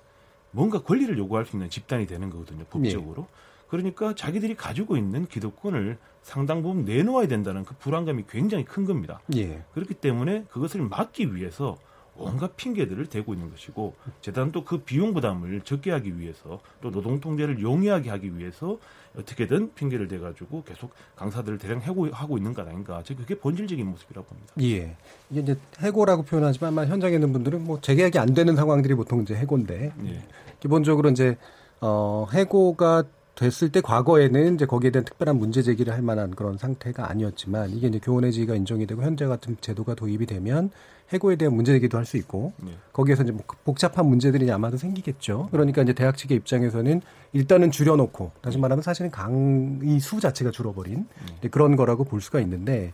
뭔가 0.52 0.80
권리를 0.80 1.18
요구할 1.18 1.44
수 1.44 1.56
있는 1.56 1.68
집단이 1.68 2.06
되는 2.06 2.30
거거든요 2.30 2.64
법적으로. 2.70 3.26
예. 3.28 3.55
그러니까 3.68 4.14
자기들이 4.14 4.54
가지고 4.54 4.96
있는 4.96 5.26
기득권을 5.26 5.98
상당 6.22 6.62
부분 6.62 6.84
내놓아야 6.84 7.28
된다는 7.28 7.64
그 7.64 7.74
불안감이 7.78 8.24
굉장히 8.28 8.64
큰 8.64 8.84
겁니다. 8.84 9.20
예. 9.36 9.62
그렇기 9.74 9.94
때문에 9.94 10.44
그것을 10.50 10.82
막기 10.82 11.34
위해서 11.34 11.76
온갖 12.18 12.56
핑계들을 12.56 13.06
대고 13.06 13.34
있는 13.34 13.50
것이고 13.50 13.94
재단도 14.22 14.64
그 14.64 14.78
비용 14.78 15.12
부담을 15.12 15.60
적게 15.60 15.90
하기 15.90 16.18
위해서 16.18 16.60
또 16.80 16.90
노동 16.90 17.20
통제를 17.20 17.60
용이하게 17.60 18.10
하기 18.10 18.38
위해서 18.38 18.78
어떻게든 19.18 19.74
핑계를 19.74 20.08
대 20.08 20.18
가지고 20.18 20.62
계속 20.64 20.92
강사들을 21.14 21.58
대량 21.58 21.80
해고하고 21.80 22.36
있는 22.36 22.54
것 22.54 22.66
아닌가. 22.66 23.02
제 23.04 23.14
그게 23.14 23.34
본질적인 23.34 23.86
모습이라고 23.86 24.26
봅니다. 24.26 24.52
예. 24.60 24.96
이게 25.30 25.40
이제 25.40 25.56
해고라고 25.80 26.22
표현하지만 26.22 26.72
아마 26.72 26.86
현장에 26.86 27.14
있는 27.14 27.32
분들은 27.32 27.64
뭐 27.64 27.80
재계약이 27.80 28.18
안 28.18 28.34
되는 28.34 28.56
상황들이 28.56 28.94
보통 28.94 29.22
이제 29.22 29.34
해고인데 29.34 29.92
예. 30.06 30.22
기본적으로 30.60 31.10
이제 31.10 31.36
어 31.80 32.26
해고가 32.32 33.04
됐을 33.36 33.70
때 33.70 33.80
과거에는 33.80 34.54
이제 34.54 34.66
거기에 34.66 34.90
대한 34.90 35.04
특별한 35.04 35.38
문제 35.38 35.62
제기를 35.62 35.92
할 35.92 36.02
만한 36.02 36.34
그런 36.34 36.56
상태가 36.56 37.10
아니었지만 37.10 37.70
이게 37.70 37.86
이제 37.86 37.98
교원의 37.98 38.32
지위가 38.32 38.54
인정이 38.54 38.86
되고 38.86 39.02
현재 39.02 39.26
같은 39.26 39.56
제도가 39.60 39.94
도입이 39.94 40.26
되면 40.26 40.70
해고에 41.12 41.36
대한 41.36 41.54
문제 41.54 41.72
제기도 41.72 41.98
할 41.98 42.06
수 42.06 42.16
있고 42.16 42.52
네. 42.56 42.72
거기에서 42.92 43.22
이제 43.22 43.32
뭐 43.32 43.42
복잡한 43.64 44.06
문제들이 44.06 44.50
아마도 44.50 44.76
생기겠죠. 44.76 45.48
그러니까 45.50 45.82
이제 45.82 45.92
대학 45.92 46.16
측의 46.16 46.36
입장에서는 46.38 47.02
일단은 47.32 47.70
줄여놓고 47.70 48.32
다시 48.40 48.58
말하면 48.58 48.82
사실은 48.82 49.10
강의 49.10 50.00
수 50.00 50.18
자체가 50.18 50.50
줄어버린 50.50 51.06
네. 51.42 51.48
그런 51.48 51.76
거라고 51.76 52.04
볼 52.04 52.20
수가 52.20 52.40
있는데 52.40 52.92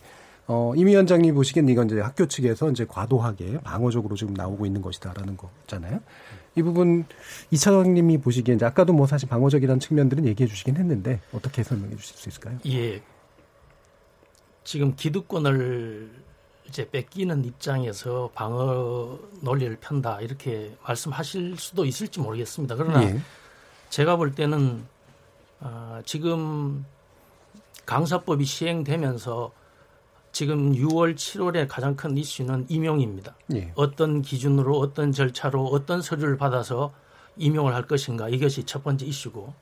어, 0.49 0.73
임 0.77 0.89
위원장님 0.89 1.35
보시기엔 1.35 1.69
이건 1.69 1.87
이제 1.87 2.01
학교 2.01 2.27
측에서 2.27 2.71
이제 2.71 2.85
과도하게 2.87 3.61
방어적으로 3.63 4.17
지금 4.17 4.35
나오고 4.35 4.67
있는 4.67 4.83
것이다라는 4.83 5.37
거잖아요. 5.37 6.01
이 6.55 6.63
부분 6.63 7.05
이 7.51 7.57
차장님이 7.57 8.19
보시기에 8.19 8.55
이제 8.55 8.65
아까도 8.65 8.93
뭐 8.93 9.07
사실 9.07 9.29
방어적이라는 9.29 9.81
측면들은 9.81 10.27
얘기해 10.27 10.49
주시긴 10.49 10.77
했는데 10.77 11.21
어떻게 11.33 11.63
설명해 11.63 11.97
주실 11.97 12.17
수 12.17 12.29
있을까요? 12.29 12.59
예. 12.67 13.03
지금 14.65 14.95
기득권을 14.95 16.11
이제 16.69 16.89
뺏기는 16.89 17.45
입장에서 17.45 18.31
방어 18.35 19.19
논리를 19.41 19.75
편다 19.77 20.21
이렇게 20.21 20.75
말씀하실 20.87 21.57
수도 21.59 21.85
있을지 21.85 22.21
모르겠습니다. 22.21 22.77
그러나 22.77 23.03
예. 23.05 23.21
제가 23.91 24.17
볼 24.17 24.33
때는 24.33 24.85
어, 25.61 26.01
지금 26.05 26.85
강사법이 27.87 28.45
시행되면서 28.45 29.53
지금 30.33 30.73
6월, 30.73 31.15
7월에 31.15 31.69
가장 31.69 31.95
큰 31.95 32.17
이슈는 32.17 32.67
임용입니다. 32.69 33.37
예. 33.55 33.73
어떤 33.75 34.23
기준으로 34.23 34.79
어떤 34.79 35.13
절차로 35.13 35.67
어떤 35.67 36.01
서류를 36.01 36.39
받아서 36.39 36.93
임용을 37.37 37.75
할 37.75 37.87
것인가 37.87 38.29
이것이 38.29 38.65
첫 38.65 38.83
번째 38.83 39.05
이슈고 39.07 39.53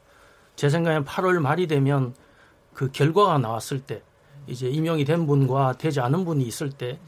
제 0.57 0.69
생각엔 0.71 1.05
8월 1.05 1.41
말이 1.41 1.67
되면 1.67 2.15
그 2.73 2.91
결과가 2.91 3.39
나왔을 3.39 3.81
때 3.81 4.03
이제 4.47 4.69
임용이 4.69 5.05
된 5.05 5.27
분과 5.27 5.75
되지 5.79 6.01
않은 6.01 6.25
분이 6.25 6.45
있을 6.45 6.71
때 6.71 6.99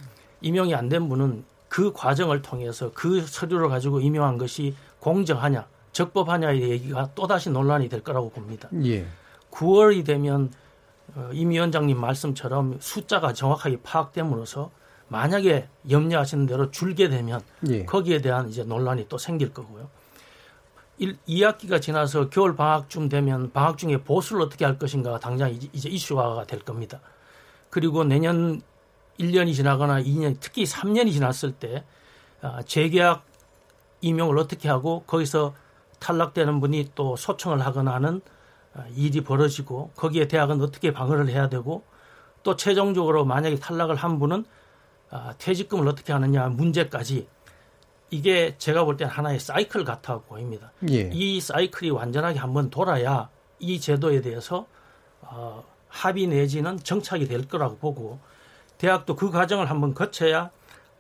임용이 0.41 0.75
안 0.75 0.89
된 0.89 1.09
분은 1.09 1.45
그 1.69 1.93
과정을 1.93 2.43
통해서 2.43 2.91
그 2.93 3.25
서류를 3.25 3.69
가지고 3.69 4.01
임용한 4.01 4.39
것이 4.39 4.75
공정하냐 5.01 5.67
적법하냐의 5.93 6.63
얘기가 6.71 7.11
또다시 7.15 7.51
논란이 7.51 7.89
될 7.89 8.03
거라고 8.03 8.31
봅니다. 8.31 8.69
예. 8.85 9.07
9월이 9.51 10.05
되면 10.05 10.47
어, 10.47 10.51
임 11.33 11.51
위원장님 11.51 11.99
말씀처럼 11.99 12.79
숫자가 12.81 13.33
정확하게 13.33 13.83
파악됨으로써 13.83 14.71
만약에 15.09 15.69
염려하시는 15.91 16.47
대로 16.47 16.71
줄게 16.71 17.09
되면 17.09 17.41
예. 17.69 17.85
거기에 17.85 18.23
대한 18.23 18.49
이제 18.49 18.65
논란이 18.65 19.09
또 19.09 19.19
생길 19.19 19.53
거고요. 19.53 19.89
1, 20.99 21.17
2학기가 21.29 21.83
지나서 21.83 22.31
겨울 22.31 22.55
방학쯤 22.57 23.09
되면 23.09 23.51
방학 23.53 23.77
중에 23.77 23.99
보수를 23.99 24.43
어떻게 24.43 24.65
할 24.65 24.79
것인가 24.79 25.19
당장 25.19 25.51
이제 25.51 25.89
이슈화가 25.89 26.45
될 26.45 26.61
겁니다. 26.61 27.01
그리고 27.71 28.05
내년 28.05 28.63
1년이 29.19 29.55
지나거나 29.55 30.03
2년, 30.03 30.37
특히 30.41 30.65
3년이 30.65 31.13
지났을 31.13 31.53
때 31.53 31.85
아, 32.41 32.63
재계약 32.63 33.25
임용을 34.01 34.39
어떻게 34.39 34.69
하고 34.69 35.03
거기서 35.07 35.55
탈락되는 35.99 36.61
분이 36.61 36.91
또 36.95 37.17
소청을 37.17 37.65
하거나 37.65 37.95
하는 37.95 38.21
아, 38.21 38.42
일이 38.95 39.23
벌어지고 39.23 39.91
거기에 39.97 40.29
대학은 40.29 40.61
어떻게 40.63 40.93
방어를 40.93 41.29
해야 41.29 41.49
되고 41.49 41.85
또 42.43 42.57
최종적으로 42.57 43.25
만약에 43.25 43.57
탈락을 43.57 43.97
한 43.97 44.19
분은 44.19 44.45
아, 45.11 45.35
퇴직금을 45.39 45.87
어떻게 45.89 46.13
하느냐 46.13 46.49
문제까지 46.49 47.29
이게 48.11 48.55
제가 48.59 48.85
볼 48.85 48.97
때는 48.97 49.13
하나의 49.13 49.41
사이클 49.41 49.85
같아 49.85 50.19
보입니다. 50.19 50.73
예. 50.91 51.11
이 51.13 51.41
사이클이 51.41 51.91
완전하게 51.91 52.39
한번 52.39 52.71
돌아야 52.71 53.29
이 53.59 53.79
제도에 53.81 54.21
대해서 54.21 54.67
어, 55.21 55.65
합의 55.89 56.27
내지는 56.27 56.79
정착이 56.79 57.27
될 57.27 57.47
거라고 57.49 57.77
보고 57.77 58.19
대학도 58.79 59.17
그 59.17 59.31
과정을 59.31 59.71
한번 59.71 59.95
거쳐야 59.95 60.51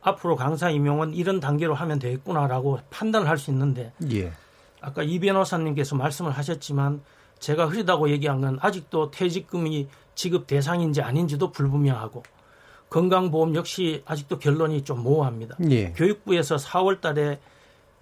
앞으로 0.00 0.36
강사 0.36 0.70
임용은 0.70 1.14
이런 1.14 1.40
단계로 1.40 1.74
하면 1.74 1.98
되겠구나라고 1.98 2.80
판단을 2.90 3.28
할 3.28 3.38
수 3.38 3.50
있는데 3.50 3.92
예. 4.10 4.32
아까 4.80 5.02
이 5.02 5.18
변호사님께서 5.18 5.96
말씀을 5.96 6.32
하셨지만 6.32 7.02
제가 7.42 7.66
흐리다고 7.66 8.08
얘기한 8.08 8.40
건 8.40 8.58
아직도 8.60 9.10
퇴직금이 9.10 9.88
지급 10.14 10.46
대상인지 10.46 11.02
아닌지도 11.02 11.50
불분명하고 11.50 12.22
건강보험 12.88 13.56
역시 13.56 14.02
아직도 14.06 14.38
결론이 14.38 14.84
좀 14.84 15.02
모호합니다. 15.02 15.56
예. 15.70 15.92
교육부에서 15.92 16.56
4월 16.56 17.00
달에 17.00 17.40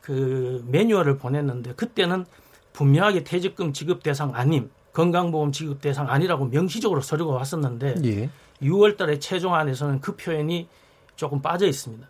그 0.03 0.63
매뉴얼을 0.69 1.17
보냈는데 1.17 1.75
그때는 1.75 2.27
분명하게 2.75 3.25
퇴직금 3.25 3.73
지급 3.73 4.03
대상 4.03 4.35
아님, 4.35 4.71
건강보험 4.93 5.53
지급 5.53 5.81
대상 5.81 6.11
아니라고 6.11 6.47
명시적으로 6.47 7.01
서류가 7.01 7.33
왔었는데 7.33 7.95
예. 8.05 8.31
6월 8.63 8.99
달에 8.99 9.19
최종안에서는 9.19 10.01
그 10.01 10.17
표현이 10.17 10.69
조금 11.17 11.41
빠져 11.41 11.67
있습니다. 11.67 12.07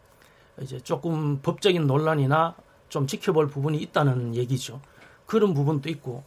이제 0.62 0.80
조금 0.80 1.40
법적인 1.42 1.86
논란이나 1.86 2.56
좀 2.88 3.06
지켜볼 3.06 3.48
부분이 3.48 3.78
있다는 3.78 4.34
얘기죠. 4.34 4.80
그런 5.26 5.54
부분도 5.54 5.88
있고 5.90 6.24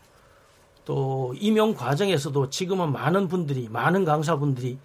또 0.86 1.34
임용 1.38 1.74
과정에서도 1.74 2.50
지금은 2.50 2.91
많은 2.91 3.28
분들이 3.28 3.69
많은 3.69 4.06
강사분들이 4.06 4.78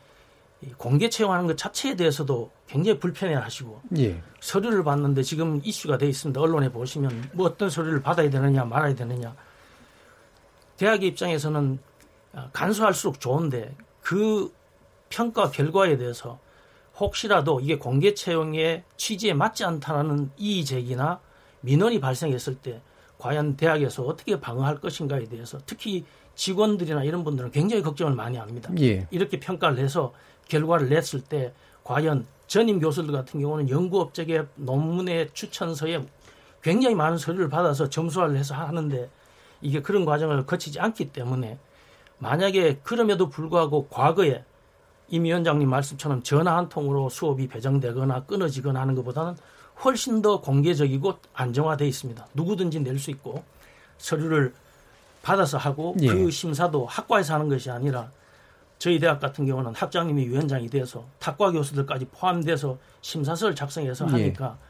공개 0.77 1.09
채용하는 1.09 1.47
것 1.47 1.57
자체에 1.57 1.95
대해서도 1.95 2.51
굉장히 2.67 2.99
불편해 2.99 3.35
하시고 3.35 3.81
예. 3.99 4.21
서류를 4.41 4.83
받는데 4.85 5.23
지금 5.23 5.61
이슈가 5.63 5.99
돼 5.99 6.09
있습니다. 6.09 6.41
언론에 6.41 6.71
보시면 6.71 7.31
뭐 7.33 7.47
어떤 7.47 7.71
서류를 7.71 8.03
받아야 8.03 8.29
되느냐 8.29 8.65
말아야 8.65 8.95
되느냐 8.95 9.35
대학의 10.77 11.09
입장에서는 11.11 11.79
간소할수록 12.53 13.21
좋은데 13.21 13.75
그 14.01 14.53
평가 15.09 15.51
결과에 15.51 15.97
대해서 15.97 16.39
혹시라도 16.99 17.61
이게 17.61 17.79
공개 17.79 18.15
채용의 18.15 18.85
취지에 18.97 19.33
맞지 19.35 19.65
않다는 19.65 20.31
이의 20.37 20.65
제기나 20.65 21.21
민원이 21.61 22.01
발생했을 22.01 22.57
때 22.57 22.81
과연 23.19 23.57
대학에서 23.57 24.05
어떻게 24.05 24.41
방어할 24.41 24.81
것인가에 24.81 25.25
대해서 25.25 25.59
특히 25.67 26.05
직원들이나 26.37 27.03
이런 27.03 27.25
분들은 27.25 27.51
굉장히 27.51 27.83
걱정을 27.83 28.15
많이 28.15 28.37
합니다. 28.37 28.71
예. 28.81 29.07
이렇게 29.11 29.41
평가를 29.41 29.79
해서 29.79 30.13
결과를 30.49 30.89
냈을 30.89 31.21
때 31.21 31.53
과연 31.83 32.27
전임 32.47 32.79
교수들 32.79 33.13
같은 33.13 33.41
경우는 33.41 33.69
연구 33.69 34.01
업적의 34.01 34.47
논문의 34.55 35.31
추천서에 35.33 36.01
굉장히 36.63 36.95
많은 36.95 37.19
서류를 37.19 37.49
받아서 37.49 37.89
점수화를 37.89 38.37
해서 38.37 38.55
하는데 38.55 39.11
이게 39.61 39.83
그런 39.83 40.05
과정을 40.05 40.47
거치지 40.47 40.81
않기 40.81 41.13
때문에 41.13 41.59
만약에 42.19 42.81
그럼에도 42.83 43.29
불구하고 43.29 43.89
과거에 43.89 44.45
임 45.09 45.25
위원장님 45.25 45.69
말씀처럼 45.69 46.23
전화 46.23 46.57
한 46.57 46.69
통으로 46.69 47.09
수업이 47.09 47.49
배정되거나 47.49 48.25
끊어지거나 48.25 48.81
하는 48.81 48.95
것보다는 48.95 49.37
훨씬 49.85 50.23
더 50.23 50.41
공개적이고 50.41 51.19
안정화되어 51.35 51.87
있습니다. 51.87 52.27
누구든지 52.35 52.81
낼 52.81 52.99
수 52.99 53.11
있고 53.11 53.45
서류를 53.99 54.53
받아서 55.23 55.59
하고 55.59 55.95
예. 56.01 56.09
그 56.09 56.31
심사도 56.31 56.87
학과에서 56.87 57.35
하는 57.35 57.49
것이 57.49 57.71
아니라 57.71 58.11
저희 58.79 58.99
대학 58.99 59.21
같은 59.21 59.47
경우는 59.47 59.75
학장님이 59.75 60.29
위원장이 60.29 60.69
돼서 60.71 61.05
탁과 61.19 61.51
교수들까지 61.53 62.07
포함돼서 62.07 62.79
심사서를 63.03 63.55
작성해서 63.55 64.07
예. 64.09 64.11
하니까 64.11 64.57
예. 64.61 64.69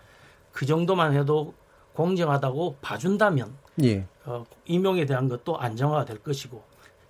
그 0.53 0.67
정도만 0.67 1.15
해도 1.15 1.55
공정하다고 1.95 2.77
봐준다면 2.81 3.55
예. 3.85 4.07
어, 4.25 4.45
임용에 4.67 5.07
대한 5.07 5.29
것도 5.29 5.59
안정화가 5.59 6.05
될 6.05 6.19
것이고 6.23 6.63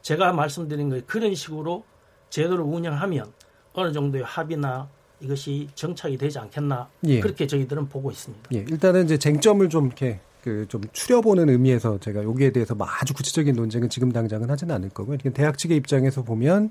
제가 0.03 0.33
말씀드린 0.33 0.91
것 0.91 1.07
그런 1.07 1.35
식으로 1.35 1.85
제도를 2.31 2.65
운영하면 2.65 3.33
어느 3.75 3.93
정도의 3.93 4.25
합의나 4.25 4.89
이것이 5.21 5.69
정착이 5.75 6.17
되지 6.17 6.39
않겠나 6.39 6.89
예. 7.05 7.21
그렇게 7.21 7.47
저희들은 7.47 7.89
보고 7.89 8.11
있습니다. 8.11 8.51
예. 8.55 8.59
일단은 8.59 9.05
이제 9.05 9.19
쟁점을 9.19 9.69
좀 9.69 9.87
이렇게 9.87 10.21
그 10.43 10.67
좀 10.69 10.83
추려보는 10.93 11.49
의미에서 11.49 11.99
제가 11.99 12.23
여기에 12.25 12.53
대해서 12.53 12.75
뭐 12.75 12.87
아주 12.89 13.15
구체적인 13.15 13.55
논쟁은 13.55 13.89
지금 13.89 14.13
당장은 14.13 14.49
하지는 14.51 14.75
않을 14.77 14.91
거고요. 14.91 15.19
대학 15.35 15.59
측의 15.59 15.77
입장에서 15.77 16.23
보면 16.23 16.71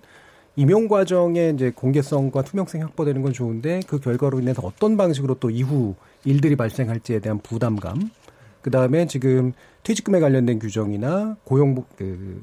임용 0.56 0.88
과정의 0.88 1.54
이제 1.54 1.72
공개성과 1.72 2.42
투명성이 2.44 2.84
확보되는 2.84 3.22
건 3.22 3.34
좋은데 3.34 3.82
그 3.88 4.00
결과로 4.00 4.40
인해서 4.40 4.62
어떤 4.64 4.98
방식으로 4.98 5.36
또 5.40 5.50
이후 5.50 5.96
일들이 6.26 6.56
발생할지에 6.56 7.20
대한 7.20 7.40
부담감, 7.40 8.10
그 8.62 8.72
다음에 8.72 9.06
지금 9.06 9.54
퇴직금에 9.84 10.20
관련된 10.20 10.60
규정이나 10.60 11.38
고용 11.44 11.76
그, 11.96 12.42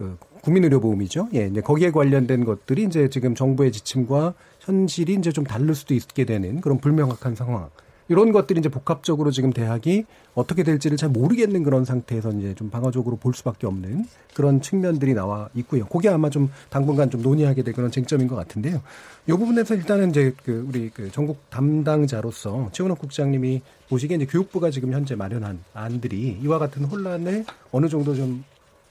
그 0.00 0.16
국민의료보험이죠. 0.40 1.28
예, 1.34 1.48
이제 1.48 1.60
거기에 1.60 1.90
관련된 1.90 2.46
것들이 2.46 2.84
이제 2.84 3.10
지금 3.10 3.34
정부의 3.34 3.70
지침과 3.70 4.32
현실이 4.60 5.12
이제 5.12 5.30
좀 5.30 5.44
다를 5.44 5.74
수도 5.74 5.92
있게 5.92 6.24
되는 6.24 6.62
그런 6.62 6.78
불명확한 6.78 7.34
상황. 7.34 7.68
이런 8.08 8.32
것들이 8.32 8.58
이제 8.58 8.70
복합적으로 8.70 9.30
지금 9.30 9.52
대학이 9.52 10.06
어떻게 10.34 10.62
될지를 10.62 10.96
잘 10.96 11.10
모르겠는 11.10 11.62
그런 11.62 11.84
상태에서 11.84 12.32
이제 12.32 12.54
좀 12.54 12.70
방어적으로 12.70 13.16
볼 13.16 13.34
수밖에 13.34 13.66
없는 13.66 14.06
그런 14.34 14.62
측면들이 14.62 15.12
나와 15.12 15.50
있고요. 15.54 15.84
그게 15.86 16.08
아마 16.08 16.30
좀 16.30 16.50
당분간 16.70 17.10
좀 17.10 17.20
논의하게 17.20 17.62
될 17.62 17.74
그런 17.74 17.90
쟁점인 17.90 18.26
것 18.26 18.36
같은데요. 18.36 18.80
이 19.28 19.32
부분에서 19.32 19.74
일단은 19.74 20.10
이제 20.10 20.34
그 20.44 20.66
우리 20.66 20.88
그 20.88 21.12
전국 21.12 21.50
담당자로서 21.50 22.70
최은옥 22.72 22.98
국장님이 22.98 23.60
보시기에 23.90 24.16
이제 24.16 24.26
교육부가 24.26 24.70
지금 24.70 24.92
현재 24.94 25.14
마련한 25.14 25.62
안들이 25.74 26.38
이와 26.42 26.58
같은 26.58 26.84
혼란을 26.84 27.44
어느 27.70 27.86
정도 27.88 28.14
좀 28.14 28.42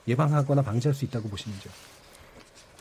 예방하거나 0.10 0.62
방지할 0.62 0.94
수 0.94 1.06
있다고 1.06 1.30
보시는지요? 1.30 1.72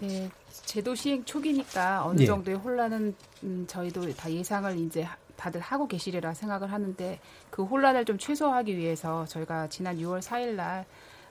네, 0.00 0.30
제도 0.64 0.94
시행 0.94 1.24
초기니까 1.24 2.04
어느 2.04 2.22
예. 2.22 2.26
정도의 2.26 2.56
혼란은 2.56 3.14
음, 3.42 3.64
저희도 3.68 4.14
다 4.14 4.30
예상을 4.30 4.78
이제 4.78 5.06
다들 5.36 5.60
하고 5.60 5.86
계시리라 5.86 6.34
생각을 6.34 6.72
하는데 6.72 7.20
그 7.50 7.64
혼란을 7.64 8.04
좀 8.04 8.18
최소화하기 8.18 8.76
위해서 8.76 9.24
저희가 9.26 9.68
지난 9.68 9.96
6월 9.98 10.20
4일 10.20 10.54
날 10.54 10.86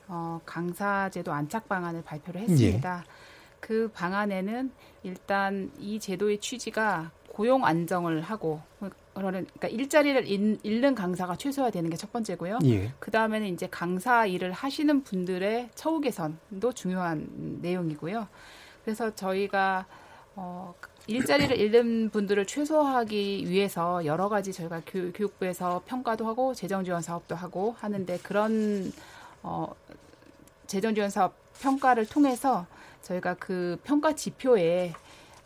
어, 0.08 0.40
강사제도 0.46 1.34
안착 1.34 1.68
방안을 1.68 2.04
발표를 2.04 2.42
했습니다. 2.42 3.04
예. 3.06 3.12
그 3.60 3.90
방안에는 3.94 4.72
일단 5.04 5.72
이 5.80 6.00
제도의 6.00 6.40
취지가 6.40 7.12
고용 7.30 7.66
안정을 7.66 8.22
하고 8.22 8.62
그러니까 9.18 9.68
일자리를 9.68 10.28
잃는 10.28 10.96
강사가 10.96 11.36
최소화되는 11.36 11.90
게 11.90 11.98
첫 11.98 12.12
번째고요. 12.12 12.60
예. 12.66 12.92
그 13.00 13.10
다음에는 13.12 13.48
이제 13.48 13.68
강사 13.70 14.26
일을 14.26 14.52
하시는 14.52 15.04
분들의 15.04 15.70
처우 15.76 16.00
개선도 16.00 16.72
중요한 16.74 17.28
내용이고요. 17.62 18.28
그래서 18.86 19.14
저희가 19.16 19.86
어, 20.36 20.74
일자리를 21.08 21.58
잃는 21.58 22.10
분들을 22.12 22.46
최소화하기 22.46 23.50
위해서 23.50 24.06
여러 24.06 24.30
가지 24.30 24.54
저희가 24.54 24.82
교 24.86 25.12
육, 25.20 25.40
부에서 25.40 25.82
평가도 25.88 26.28
하고 26.28 26.54
재정 26.54 26.84
지원 26.84 27.02
사업도 27.02 27.34
하고 27.36 27.76
하는데 27.80 28.18
그런 28.20 28.92
어, 29.42 29.74
재정 30.68 30.94
지원 30.94 31.10
사업 31.10 31.34
평가를 31.60 32.06
통해서 32.06 32.68
저희가 33.02 33.34
그 33.36 33.80
평가 33.84 34.14
지표에 34.14 34.94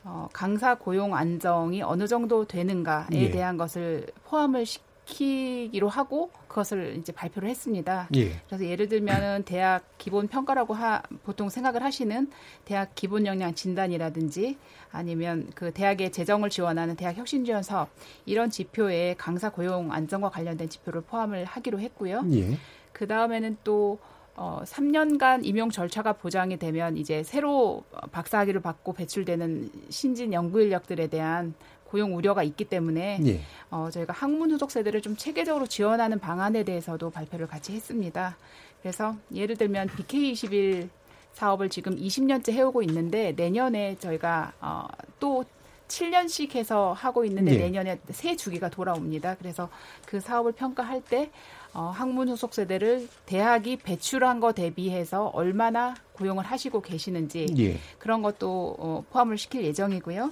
어, 0.03 0.27
강사 0.33 0.75
고용 0.75 1.15
안정이 1.15 1.81
어느 1.83 2.07
정도 2.07 2.45
되는가에 2.45 3.07
예. 3.13 3.29
대한 3.29 3.57
것을 3.57 4.07
포함을 4.25 4.65
시키기로 4.65 5.89
하고 5.89 6.31
그것을 6.47 6.95
이제 6.97 7.11
발표를 7.11 7.49
했습니다. 7.49 8.07
예. 8.15 8.41
그래서 8.47 8.65
예를 8.65 8.89
들면은 8.89 9.43
대학 9.45 9.83
기본 9.97 10.27
평가라고 10.27 10.73
하, 10.73 11.01
보통 11.23 11.49
생각을 11.49 11.83
하시는 11.83 12.29
대학 12.65 12.95
기본 12.95 13.25
역량 13.25 13.53
진단이라든지 13.53 14.57
아니면 14.91 15.49
그 15.53 15.71
대학의 15.71 16.11
재정을 16.11 16.49
지원하는 16.49 16.95
대학 16.95 17.15
혁신 17.17 17.45
지원 17.45 17.61
사업 17.61 17.89
이런 18.25 18.49
지표에 18.49 19.15
강사 19.17 19.49
고용 19.49 19.91
안정과 19.91 20.29
관련된 20.29 20.69
지표를 20.69 21.01
포함을 21.01 21.45
하기로 21.45 21.79
했고요. 21.79 22.23
예. 22.31 22.57
그 22.91 23.07
다음에는 23.07 23.57
또 23.63 23.99
어, 24.35 24.61
3년간 24.65 25.45
임용 25.45 25.69
절차가 25.69 26.13
보장이 26.13 26.57
되면 26.57 26.97
이제 26.97 27.23
새로 27.23 27.83
박사학위를 28.11 28.61
받고 28.61 28.93
배출되는 28.93 29.71
신진 29.89 30.33
연구 30.33 30.61
인력들에 30.61 31.07
대한 31.07 31.53
고용 31.85 32.15
우려가 32.15 32.41
있기 32.41 32.65
때문에 32.65 33.19
예. 33.25 33.41
어, 33.69 33.89
저희가 33.91 34.13
학문 34.13 34.51
후속 34.51 34.71
세대를 34.71 35.01
좀 35.01 35.17
체계적으로 35.17 35.67
지원하는 35.67 36.19
방안에 36.19 36.63
대해서도 36.63 37.09
발표를 37.09 37.47
같이 37.47 37.73
했습니다. 37.73 38.37
그래서 38.81 39.15
예를 39.33 39.57
들면 39.57 39.89
BK21 39.89 40.87
사업을 41.33 41.69
지금 41.69 41.95
20년째 41.97 42.53
해오고 42.53 42.81
있는데 42.83 43.33
내년에 43.33 43.97
저희가 43.99 44.53
어, 44.61 44.87
또 45.19 45.43
7년씩 45.89 46.55
해서 46.55 46.93
하고 46.93 47.25
있는데 47.25 47.55
예. 47.55 47.57
내년에 47.57 47.99
새 48.11 48.37
주기가 48.37 48.69
돌아옵니다. 48.69 49.35
그래서 49.35 49.69
그 50.05 50.21
사업을 50.21 50.53
평가할 50.53 51.01
때 51.01 51.29
어, 51.73 51.91
학문 51.95 52.29
후속 52.29 52.53
세대를 52.53 53.07
대학이 53.25 53.77
배출한 53.77 54.39
거 54.39 54.51
대비해서 54.51 55.27
얼마나 55.27 55.95
고용을 56.13 56.43
하시고 56.43 56.81
계시는지 56.81 57.47
예. 57.57 57.79
그런 57.97 58.21
것도 58.21 58.75
어, 58.77 59.05
포함을 59.09 59.37
시킬 59.37 59.63
예정이고요. 59.63 60.31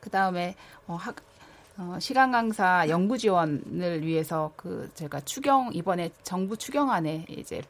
그 0.00 0.10
다음에 0.10 0.54
어, 0.86 0.94
학 0.96 1.16
어, 1.76 1.96
시간 1.98 2.30
강사 2.30 2.88
연구 2.88 3.18
지원을 3.18 4.06
위해서 4.06 4.52
그 4.56 4.90
제가 4.94 5.22
추경 5.22 5.70
이번에 5.72 6.10
정부 6.22 6.56
추경안에 6.56 7.24
이제 7.28 7.62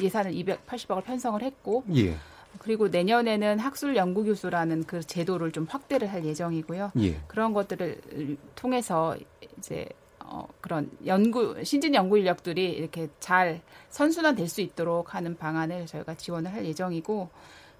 예산을 0.00 0.32
280억을 0.32 1.04
편성을 1.04 1.42
했고 1.42 1.84
예. 1.94 2.16
그리고 2.58 2.88
내년에는 2.88 3.58
학술 3.58 3.96
연구 3.96 4.24
교수라는 4.24 4.84
그 4.84 5.02
제도를 5.02 5.52
좀 5.52 5.66
확대를 5.68 6.10
할 6.10 6.24
예정이고요. 6.24 6.92
예. 7.00 7.20
그런 7.26 7.52
것들을 7.52 8.36
통해서 8.54 9.16
이제 9.58 9.86
어, 10.28 10.46
그런 10.60 10.90
연구 11.06 11.62
신진 11.64 11.94
연구 11.94 12.18
인력들이 12.18 12.72
이렇게 12.72 13.08
잘 13.20 13.60
선순환 13.90 14.34
될 14.34 14.48
수 14.48 14.60
있도록 14.60 15.14
하는 15.14 15.36
방안을 15.36 15.86
저희가 15.86 16.14
지원을 16.14 16.52
할 16.52 16.64
예정이고 16.64 17.28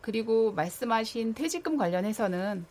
그리고 0.01 0.53
말씀하신 0.53 1.35
퇴직금 1.35 1.77
관련해서는 1.77 2.65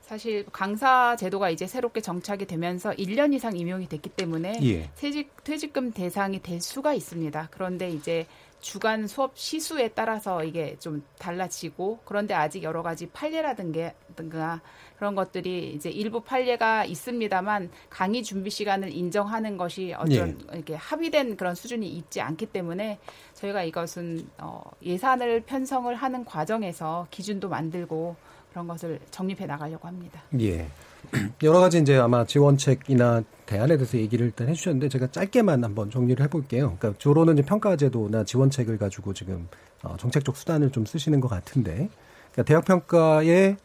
사실 0.00 0.44
강사 0.52 1.16
제도가 1.16 1.48
이제 1.48 1.66
새롭게 1.66 2.02
정착이 2.02 2.44
되면서 2.46 2.90
1년 2.92 3.32
이상 3.32 3.56
임용이 3.56 3.88
됐기 3.88 4.10
때문에 4.10 4.60
예. 4.62 4.90
퇴직 4.96 5.42
퇴직금 5.44 5.92
대상이 5.92 6.42
될 6.42 6.60
수가 6.60 6.92
있습니다. 6.92 7.48
그런데 7.50 7.88
이제 7.90 8.26
주간 8.64 9.06
수업 9.06 9.36
시수에 9.36 9.88
따라서 9.88 10.42
이게 10.42 10.74
좀 10.78 11.04
달라지고 11.18 11.98
그런데 12.06 12.32
아직 12.32 12.62
여러 12.62 12.82
가지 12.82 13.06
판례라든가 13.06 14.62
그런 14.96 15.14
것들이 15.14 15.74
이제 15.74 15.90
일부 15.90 16.22
판례가 16.22 16.86
있습니다만 16.86 17.70
강의 17.90 18.22
준비 18.22 18.48
시간을 18.48 18.90
인정하는 18.90 19.58
것이 19.58 19.92
어떤 19.92 20.40
예. 20.50 20.56
이렇게 20.56 20.74
합의된 20.76 21.36
그런 21.36 21.54
수준이 21.54 21.86
있지 21.86 22.22
않기 22.22 22.46
때문에 22.46 22.98
저희가 23.34 23.64
이것은 23.64 24.26
어 24.38 24.62
예산을 24.82 25.42
편성을 25.42 25.94
하는 25.94 26.24
과정에서 26.24 27.06
기준도 27.10 27.50
만들고 27.50 28.16
그런 28.50 28.66
것을 28.66 28.98
정립해 29.10 29.44
나가려고 29.44 29.86
합니다. 29.88 30.22
예. 30.40 30.66
여러 31.42 31.60
가지 31.60 31.78
이제 31.78 31.96
아마 31.96 32.24
지원책이나 32.24 33.22
대안에 33.46 33.76
대해서 33.76 33.98
얘기를 33.98 34.26
일단 34.26 34.48
해주셨는데 34.48 34.88
제가 34.88 35.10
짧게만 35.10 35.62
한번 35.62 35.90
정리를 35.90 36.22
해볼게요. 36.24 36.76
그러니까 36.78 36.98
주로는 36.98 37.34
이제 37.34 37.42
평가제도나 37.42 38.24
지원책을 38.24 38.78
가지고 38.78 39.14
지금 39.14 39.48
어, 39.82 39.96
정책적 39.96 40.36
수단을 40.36 40.70
좀 40.70 40.84
쓰시는 40.86 41.20
것 41.20 41.28
같은데 41.28 41.88
그러니까 42.32 42.42
대학 42.44 42.64
평가의 42.64 43.56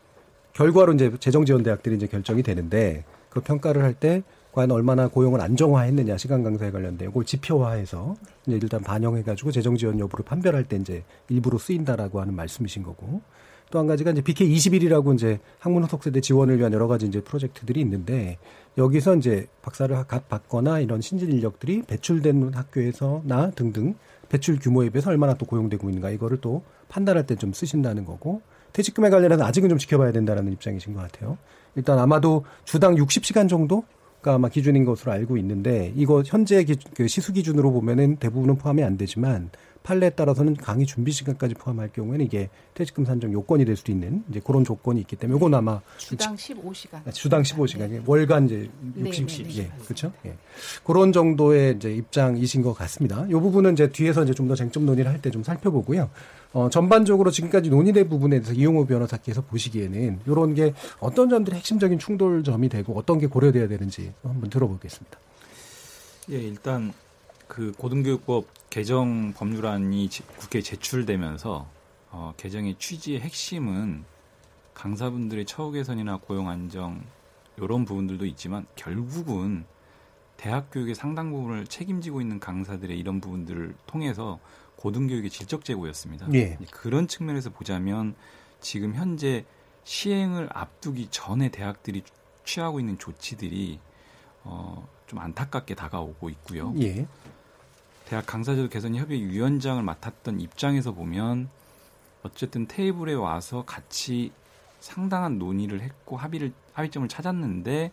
결과로 0.54 0.94
이제 0.94 1.12
재정 1.20 1.46
지원 1.46 1.64
대학들이 1.64 1.96
이제 1.96 2.08
결정이 2.08 2.44
되는데 2.44 3.04
그 3.30 3.42
평가를 3.42 3.84
할 3.84 3.94
때 3.94 4.24
과연 4.52 4.72
얼마나 4.72 5.08
고용을 5.08 5.42
안정화했느냐 5.42 6.18
시간 6.18 6.44
강사에 6.44 6.72
관련된 6.72 7.10
이걸 7.10 7.24
지표화해서 7.24 8.16
이제 8.48 8.60
일단 8.62 8.82
반영해가지고 8.82 9.52
재정 9.52 9.78
지원 9.78 10.00
여부를 10.00 10.26
판별할 10.26 10.64
때 10.64 10.76
이제 10.78 11.04
일부러 11.30 11.58
쓰인다라고 11.58 12.20
하는 12.20 12.36
말씀이신 12.36 12.82
거고 12.84 13.22
또 13.72 13.80
한 13.80 13.88
가지가 13.88 14.12
이제 14.12 14.22
BK 14.22 14.50
21이라고 14.54 15.14
이제 15.14 15.40
학문 15.60 15.84
후속 15.84 16.04
세대 16.04 16.22
지원을 16.22 16.58
위한 16.58 16.74
여러 16.74 16.88
가지 16.88 17.06
이제 17.06 17.22
프로젝트들이 17.22 17.82
있는데 17.82 18.38
여기서 18.78 19.16
이제 19.16 19.48
박사를 19.62 19.96
갓 20.08 20.28
받거나 20.28 20.80
이런 20.80 21.02
신진 21.02 21.32
인력들이 21.32 21.84
배출된 21.84 22.52
학교에서나 22.54 23.52
등등 23.52 23.96
배출 24.30 24.60
규모에 24.60 24.90
비해서 24.90 25.10
얼마나 25.10 25.34
또 25.34 25.46
고용되고 25.46 25.88
있는가 25.90 26.10
이거를 26.12 26.38
또 26.42 26.64
판단할 26.88 27.26
때 27.26 27.36
좀 27.36 27.54
쓰신다는 27.54 28.06
거고 28.06 28.42
퇴직금에 28.74 29.10
관련해서 29.10 29.44
아직은 29.44 29.70
좀 29.70 29.78
지켜봐야 29.78 30.12
된다라는 30.12 30.52
입장이신 30.54 30.94
것 30.94 31.02
같아요. 31.02 31.38
일단 31.76 31.98
아마도 32.00 32.46
주당 32.66 32.96
60시간 32.96 33.48
정도 33.50 33.84
가 34.22 34.34
아마 34.34 34.50
기준인 34.50 34.84
것으로 34.84 35.14
알고 35.14 35.38
있는데 35.38 35.94
이거 35.96 36.22
현재 36.26 36.66
기, 36.66 36.76
그 36.94 37.08
시수 37.08 37.32
기준으로 37.32 37.72
보면은 37.72 38.18
대부분은 38.18 38.58
포함이 38.58 38.84
안 38.84 38.98
되지만 38.98 39.50
판례에 39.84 40.12
따라서는 40.12 40.56
강의 40.56 40.86
준비 40.86 41.12
시간까지 41.12 41.56
포함할 41.56 41.90
경우에는 41.94 42.26
이게 42.26 42.50
퇴직금 42.74 43.06
산정 43.06 43.32
요건이 43.34 43.66
될 43.66 43.76
수도 43.76 43.92
있는 43.92 44.24
이제 44.30 44.40
그런 44.44 44.64
조건이 44.64 45.00
있기 45.02 45.16
때문에 45.16 45.38
이건 45.38 45.54
아마 45.54 45.82
주당 45.98 46.36
15시간. 46.36 47.08
아, 47.08 47.12
주당 47.12 47.42
15시간. 47.42 47.90
네. 47.90 48.02
월간 48.06 48.46
이제 48.46 48.70
60시. 48.98 49.44
네, 49.44 49.50
네, 49.50 49.58
예. 49.60 49.72
그렇죠? 49.84 50.12
예. 50.26 50.36
그런 50.84 51.12
정도의 51.12 51.76
이제 51.78 51.92
입장이신 51.94 52.62
것 52.62 52.74
같습니다. 52.74 53.26
이 53.28 53.32
부분은 53.32 53.74
이제 53.74 53.90
뒤에서 53.90 54.24
이제 54.24 54.34
좀 54.34 54.48
더 54.50 54.56
쟁점 54.56 54.86
논의를 54.86 55.12
할 55.12 55.22
때 55.22 55.30
좀 55.32 55.44
살펴보고요. 55.44 56.10
어, 56.54 56.70
전반적으로 56.72 57.30
지금까지 57.32 57.70
논의된 57.70 58.10
부분에 58.10 58.40
대해서 58.40 58.54
이용호 58.54 58.86
변호사께서 58.88 59.42
보시기에는 59.42 60.20
이런 60.26 60.56
게 60.56 60.74
어떤 61.00 61.30
점들이 61.30 61.56
핵심적인 61.58 62.00
충돌점이 62.00 62.70
되고 62.70 62.98
어떤 62.98 63.20
게 63.20 63.28
고려돼야 63.28 63.68
되는지 63.68 64.12
한번 64.24 64.50
들어보겠습니다. 64.50 65.20
예, 66.32 66.38
일단 66.38 66.94
그 67.48 67.72
고등교육법 67.78 68.46
개정 68.70 69.34
법률안이 69.34 70.10
국회에 70.38 70.62
제출되면서 70.62 71.68
어, 72.12 72.34
개정의 72.38 72.76
취지의 72.78 73.20
핵심은 73.22 74.04
강사분들의 74.74 75.46
처우 75.46 75.72
개선이나 75.72 76.18
고용 76.18 76.50
안정 76.50 77.04
이런 77.58 77.86
부분들도 77.86 78.26
있지만 78.28 78.66
결국은 78.76 79.66
대학 80.38 80.72
교육의 80.72 80.96
상당 80.96 81.32
부분을 81.32 81.68
책임지고 81.68 82.22
있는 82.22 82.40
강사들의 82.40 82.98
이런 82.98 83.20
부분들을 83.20 83.76
통해서 83.86 84.40
고등교육의 84.78 85.30
질적 85.30 85.66
제고였습니다. 85.66 86.28
예. 86.34 86.58
그런 86.72 87.10
측면에서 87.10 87.50
보자면 87.50 88.16
지금 88.62 88.96
현재 88.96 89.44
시행을 89.84 90.50
앞두기 90.54 91.10
전에 91.12 91.50
대학들이 91.50 92.04
취하고 92.46 92.80
있는 92.80 92.98
조치들이 92.98 93.80
어, 94.44 94.88
좀 95.08 95.20
안타깝게 95.20 95.76
다가오고 95.76 96.30
있고요. 96.30 96.74
예. 96.80 97.06
대학 98.10 98.26
강사제도 98.26 98.70
개선 98.70 98.96
협의 98.96 99.24
위원장을 99.24 99.84
맡았던 99.84 100.40
입장에서 100.42 100.94
보면 100.94 101.48
어쨌든 102.24 102.68
테이블에 102.68 103.14
와서 103.14 103.64
같이 103.68 104.32
상당한 104.80 105.38
논의를 105.38 105.82
했고 105.82 106.18
합의를 106.18 106.52
합의점을 106.74 107.08
찾았는데 107.08 107.92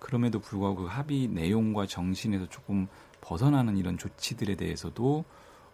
그럼에도 0.00 0.40
불구하고 0.40 0.82
그 0.82 0.86
합의 0.86 1.28
내용과 1.28 1.86
정신에서 1.86 2.48
조금 2.48 2.88
벗어나는 3.20 3.76
이런 3.76 3.98
조치들에 3.98 4.56
대해서도 4.56 5.24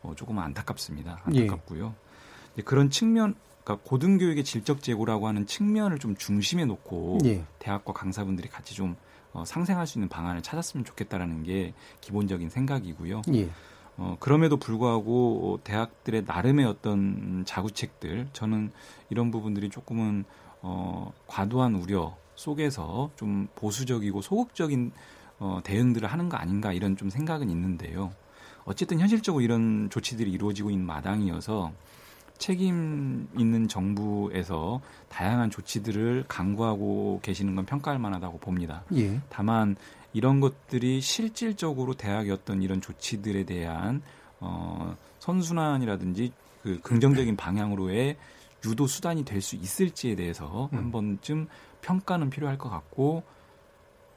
어, 0.02 0.12
조금 0.16 0.38
안타깝습니다. 0.38 1.22
안타깝고요. 1.24 1.94
예. 2.58 2.62
그런 2.62 2.90
측면, 2.90 3.34
그러니까 3.64 3.88
고등교육의 3.88 4.44
질적 4.44 4.82
제고라고 4.82 5.28
하는 5.28 5.46
측면을 5.46 5.98
좀 5.98 6.14
중심에 6.16 6.66
놓고 6.66 7.20
예. 7.24 7.46
대학과 7.58 7.94
강사분들이 7.94 8.48
같이 8.48 8.74
좀 8.74 8.96
어, 9.32 9.44
상생할 9.44 9.86
수 9.86 9.98
있는 9.98 10.08
방안을 10.08 10.42
찾았으면 10.42 10.84
좋겠다라는 10.84 11.42
게 11.44 11.74
기본적인 12.00 12.50
생각이고요. 12.50 13.22
예. 13.34 13.50
어, 13.96 14.16
그럼에도 14.20 14.56
불구하고 14.56 15.60
대학들의 15.64 16.24
나름의 16.26 16.64
어떤 16.64 17.44
자구책들 17.46 18.28
저는 18.32 18.72
이런 19.10 19.30
부분들이 19.30 19.68
조금은 19.68 20.24
어, 20.62 21.12
과도한 21.26 21.74
우려 21.74 22.16
속에서 22.34 23.10
좀 23.16 23.48
보수적이고 23.54 24.22
소극적인 24.22 24.92
어, 25.38 25.60
대응들을 25.64 26.10
하는 26.10 26.28
거 26.28 26.36
아닌가 26.36 26.72
이런 26.72 26.96
좀 26.96 27.10
생각은 27.10 27.50
있는데요. 27.50 28.12
어쨌든 28.64 29.00
현실적으로 29.00 29.42
이런 29.42 29.90
조치들이 29.90 30.30
이루어지고 30.30 30.70
있는 30.70 30.86
마당이어서 30.86 31.72
책임 32.42 33.28
있는 33.38 33.68
정부에서 33.68 34.80
다양한 35.08 35.48
조치들을 35.50 36.24
강구하고 36.26 37.20
계시는 37.22 37.54
건 37.54 37.66
평가할 37.66 38.00
만하다고 38.00 38.38
봅니다. 38.38 38.82
예. 38.96 39.20
다만 39.28 39.76
이런 40.12 40.40
것들이 40.40 41.00
실질적으로 41.00 41.94
대학의 41.94 42.32
어떤 42.32 42.60
이런 42.60 42.80
조치들에 42.80 43.44
대한 43.44 44.02
어, 44.40 44.96
선순환이라든지 45.20 46.32
그 46.64 46.80
긍정적인 46.80 47.36
방향으로의 47.36 48.16
유도 48.66 48.88
수단이 48.88 49.24
될 49.24 49.40
수 49.40 49.54
있을지에 49.54 50.16
대해서 50.16 50.68
음. 50.72 50.78
한 50.78 50.90
번쯤 50.90 51.46
평가는 51.80 52.28
필요할 52.28 52.58
것 52.58 52.68
같고 52.70 53.22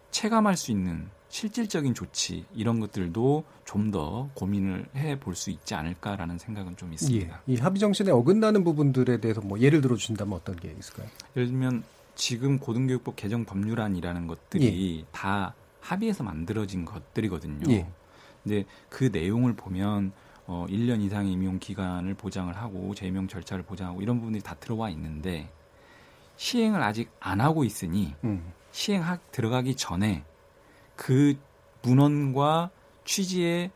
체감할 0.10 0.58
수 0.58 0.72
있는 0.72 1.10
실질적인 1.36 1.94
조치 1.94 2.46
이런 2.54 2.80
것들도 2.80 3.44
좀 3.66 3.92
더 3.92 4.30
고민을 4.36 4.88
해 4.96 5.16
볼 5.18 5.36
수 5.36 5.50
있지 5.52 5.76
않을까라는 5.76 6.38
생각은 6.38 6.78
좀 6.78 6.94
있습니다. 6.94 7.42
예. 7.48 7.54
이 7.54 7.58
합의 7.58 7.80
정신에 7.80 8.10
어긋나는 8.12 8.64
부분들에 8.64 9.18
대해서 9.18 9.42
뭐 9.42 9.60
예를 9.60 9.82
들어 9.82 9.96
주신다면 9.98 10.34
어떤 10.34 10.56
게 10.56 10.74
있을까요? 10.80 11.08
예를 11.36 11.50
들면 11.50 11.84
지금 12.16 12.58
고등교육법 12.58 13.16
개정 13.18 13.44
법률안이라는 13.46 14.28
것들이 14.28 15.00
예. 15.00 15.06
다 15.12 15.54
합의해서 15.82 16.24
만들어진 16.24 16.86
것들이거든요. 16.86 17.70
예. 17.72 17.86
근데 18.44 18.64
그 18.90 19.10
내용을 19.12 19.54
보면 19.56 20.14
어 20.48 20.66
1년 20.70 21.02
이상의 21.02 21.34
임용 21.34 21.60
기간을 21.60 22.14
보장을 22.14 22.56
하고 22.56 22.96
재임용 22.96 23.28
절차를 23.28 23.66
보장하고 23.66 24.02
이런 24.02 24.18
부분들이 24.20 24.42
다 24.42 24.56
들어와 24.56 24.90
있는데 24.90 25.50
시행을 26.38 26.82
아직 26.82 27.10
안 27.20 27.42
하고 27.42 27.66
있으니 27.66 28.14
음. 28.24 28.52
시행 28.72 29.04
들어가기 29.32 29.76
전에 29.76 30.24
그 30.96 31.38
문헌과 31.82 32.72
취지에 33.06 33.72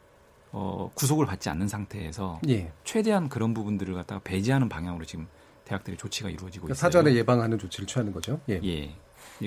어, 0.51 0.91
구속을 0.95 1.25
받지 1.25 1.49
않는 1.49 1.67
상태에서 1.67 2.39
예. 2.49 2.71
최대한 2.83 3.29
그런 3.29 3.53
부분들을 3.53 3.93
갖다가 3.93 4.21
배제하는 4.23 4.67
방향으로 4.67 5.05
지금 5.05 5.27
대학들의 5.65 5.97
조치가 5.97 6.29
이루어지고 6.29 6.65
그러니까 6.65 6.73
있어요. 6.73 6.91
사전에 6.91 7.15
예방하는 7.15 7.59
조치를 7.59 7.85
취하는 7.85 8.11
거죠. 8.11 8.39
예. 8.49 8.59
예. 8.63 8.95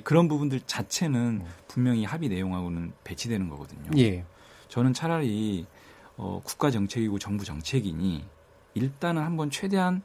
그런 0.05 0.29
부분들 0.29 0.61
자체는 0.67 1.43
분명히 1.67 2.05
합의 2.05 2.29
내용하고는 2.29 2.93
배치되는 3.03 3.49
거거든요. 3.49 3.91
예. 3.99 4.25
저는 4.69 4.93
차라리 4.93 5.67
어, 6.17 6.41
국가 6.45 6.71
정책이고 6.71 7.19
정부 7.19 7.45
정책이니 7.45 8.25
일단은 8.75 9.23
한번 9.23 9.51
최대한 9.51 10.03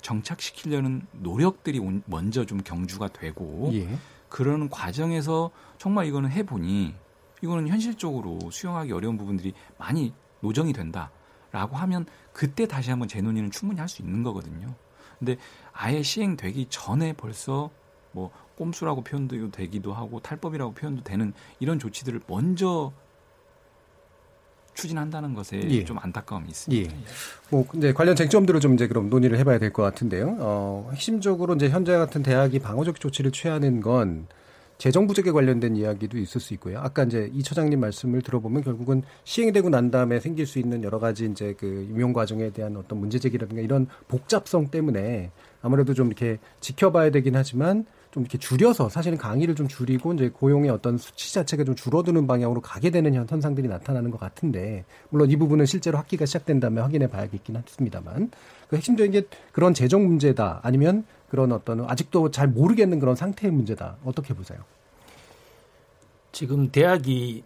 정착시키려는 0.00 1.06
노력들이 1.12 1.80
먼저 2.06 2.44
좀 2.44 2.60
경주가 2.62 3.08
되고 3.08 3.70
예. 3.74 3.88
그러는 4.34 4.68
과정에서 4.68 5.52
정말 5.78 6.06
이거는 6.06 6.28
해보니 6.28 6.92
이거는 7.40 7.68
현실적으로 7.68 8.40
수용하기 8.50 8.90
어려운 8.90 9.16
부분들이 9.16 9.54
많이 9.78 10.12
노정이 10.40 10.72
된다라고 10.72 11.76
하면 11.76 12.04
그때 12.32 12.66
다시 12.66 12.90
한번 12.90 13.06
재논의는 13.06 13.52
충분히 13.52 13.78
할 13.78 13.88
수 13.88 14.02
있는 14.02 14.24
거거든요. 14.24 14.74
근데 15.20 15.36
아예 15.72 16.02
시행되기 16.02 16.66
전에 16.68 17.12
벌써 17.12 17.70
뭐 18.10 18.32
꼼수라고 18.56 19.02
표현도 19.04 19.52
되기도 19.52 19.94
하고 19.94 20.18
탈법이라고 20.18 20.74
표현도 20.74 21.04
되는 21.04 21.32
이런 21.60 21.78
조치들을 21.78 22.22
먼저 22.26 22.92
추진한다는 24.74 25.34
것에 25.34 25.60
예. 25.70 25.84
좀 25.84 25.98
안타까움이 26.00 26.48
있습니다. 26.48 26.90
예. 26.92 26.96
뭐 27.50 27.66
이제 27.74 27.92
관련 27.92 28.16
쟁점들을 28.16 28.60
좀 28.60 28.74
이제 28.74 28.86
그럼 28.88 29.08
논의를 29.10 29.38
해봐야 29.38 29.58
될 29.58 29.72
것 29.72 29.82
같은데요. 29.82 30.36
어, 30.40 30.90
핵심적으로 30.92 31.54
이제 31.54 31.68
현재 31.68 31.96
같은 31.96 32.22
대학이 32.22 32.58
방어적 32.58 33.00
조치를 33.00 33.32
취하는 33.32 33.80
건 33.80 34.26
재정 34.76 35.06
부족에 35.06 35.30
관련된 35.30 35.76
이야기도 35.76 36.18
있을 36.18 36.40
수 36.40 36.52
있고요. 36.54 36.80
아까 36.80 37.04
이제 37.04 37.30
이 37.32 37.42
처장님 37.44 37.78
말씀을 37.78 38.22
들어보면 38.22 38.64
결국은 38.64 39.02
시행되고 39.22 39.68
난 39.70 39.90
다음에 39.92 40.18
생길 40.18 40.46
수 40.46 40.58
있는 40.58 40.82
여러 40.82 40.98
가지 40.98 41.26
이제 41.26 41.54
그 41.58 41.86
임용 41.90 42.12
과정에 42.12 42.50
대한 42.50 42.76
어떤 42.76 42.98
문제 42.98 43.18
제기라든가 43.20 43.62
이런 43.62 43.86
복잡성 44.08 44.68
때문에 44.68 45.30
아무래도 45.62 45.94
좀 45.94 46.08
이렇게 46.08 46.38
지켜봐야 46.60 47.10
되긴 47.10 47.36
하지만 47.36 47.86
좀 48.14 48.22
이렇게 48.22 48.38
줄여서 48.38 48.90
사실은 48.90 49.18
강의를 49.18 49.56
좀 49.56 49.66
줄이고 49.66 50.14
이제 50.14 50.28
고용의 50.28 50.70
어떤 50.70 50.96
수치 50.98 51.34
자체가 51.34 51.64
좀 51.64 51.74
줄어드는 51.74 52.28
방향으로 52.28 52.60
가게 52.60 52.90
되는 52.90 53.12
현상들이 53.12 53.66
나타나는 53.66 54.12
것 54.12 54.20
같은데 54.20 54.84
물론 55.10 55.32
이 55.32 55.36
부분은 55.36 55.66
실제로 55.66 55.98
학기가 55.98 56.24
시작된다면 56.24 56.84
확인해 56.84 57.08
봐야겠긴 57.08 57.56
하겠습니다만 57.56 58.30
그 58.68 58.76
핵심적인 58.76 59.10
게 59.10 59.22
그런 59.50 59.74
재정 59.74 60.06
문제다 60.06 60.60
아니면 60.62 61.04
그런 61.28 61.50
어떤 61.50 61.90
아직도 61.90 62.30
잘 62.30 62.46
모르겠는 62.46 63.00
그런 63.00 63.16
상태의 63.16 63.52
문제다 63.52 63.96
어떻게 64.04 64.32
보세요? 64.32 64.60
지금 66.30 66.70
대학이 66.70 67.42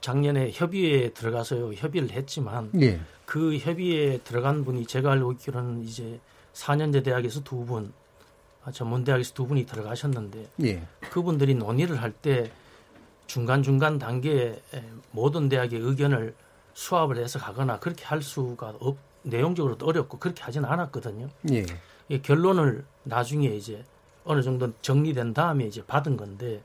작년에 0.00 0.52
협의회에 0.52 1.14
들어가서 1.14 1.74
협의를 1.74 2.10
했지만 2.10 2.70
예. 2.80 3.00
그 3.26 3.56
협의회에 3.56 4.18
들어간 4.18 4.64
분이 4.64 4.86
제가 4.86 5.10
알고 5.10 5.32
있기로는 5.32 5.82
이제 5.82 6.20
4년제 6.52 7.02
대학에서 7.02 7.42
두 7.42 7.64
분, 7.64 7.86
아, 7.86 7.92
전문대학에서 8.70 9.34
두 9.34 9.46
분이 9.46 9.66
들어가셨는데 9.66 10.48
예. 10.64 10.86
그분들이 11.10 11.54
논의를 11.54 12.00
할 12.00 12.12
때 12.12 12.52
중간 13.26 13.62
중간 13.62 13.98
단계에 13.98 14.60
모든 15.10 15.48
대학의 15.48 15.80
의견을 15.80 16.34
수합을 16.74 17.16
해서 17.16 17.38
가거나 17.38 17.78
그렇게 17.78 18.04
할 18.04 18.20
수가 18.22 18.74
없, 18.80 18.98
내용적으로도 19.22 19.86
어렵고 19.86 20.18
그렇게 20.18 20.42
하지는 20.42 20.68
않았거든요. 20.68 21.28
예. 21.52 21.64
결론을 22.22 22.84
나중에 23.04 23.46
이제 23.48 23.84
어느 24.24 24.42
정도 24.42 24.72
정리된 24.82 25.32
다음에 25.34 25.64
이제 25.64 25.82
받은 25.84 26.16
건데 26.16 26.62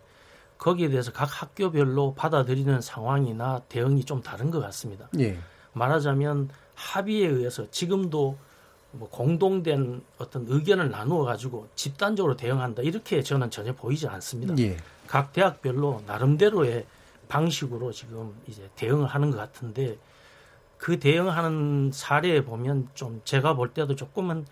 거기에 0.58 0.90
대해서 0.90 1.12
각 1.14 1.42
학교별로 1.42 2.14
받아들이는 2.16 2.82
상황이나 2.82 3.62
대응이 3.70 4.04
좀 4.04 4.22
다른 4.22 4.52
것 4.52 4.60
같습니다. 4.60 5.08
예. 5.20 5.38
말하자면 5.74 6.50
합의에 6.76 7.28
의해서 7.28 7.70
지금도 7.72 8.38
뭐 8.98 9.10
공동된 9.10 10.02
어떤 10.18 10.46
의견을 10.48 10.90
나누어 10.90 11.24
가지고 11.24 11.68
집단적으로 11.76 12.36
대응한다 12.36 12.82
이렇게 12.82 13.22
저는 13.22 13.50
전혀 13.50 13.74
보이지 13.74 14.08
않습니다. 14.08 14.58
예. 14.60 14.78
각 15.08 15.34
대학별로 15.34 16.04
나름대로의 16.06 16.86
방식으로 17.28 17.92
지금 17.92 18.36
이제 18.48 18.70
대응을 18.76 19.08
하는 19.08 19.32
것 19.32 19.38
같은데 19.38 19.98
그 20.78 21.00
대응하는 21.00 21.92
사례에 21.94 22.44
보면 22.44 22.90
좀 22.94 23.22
제가 23.24 23.54
볼 23.54 23.74
때도 23.74 23.96
조금은 23.96 24.46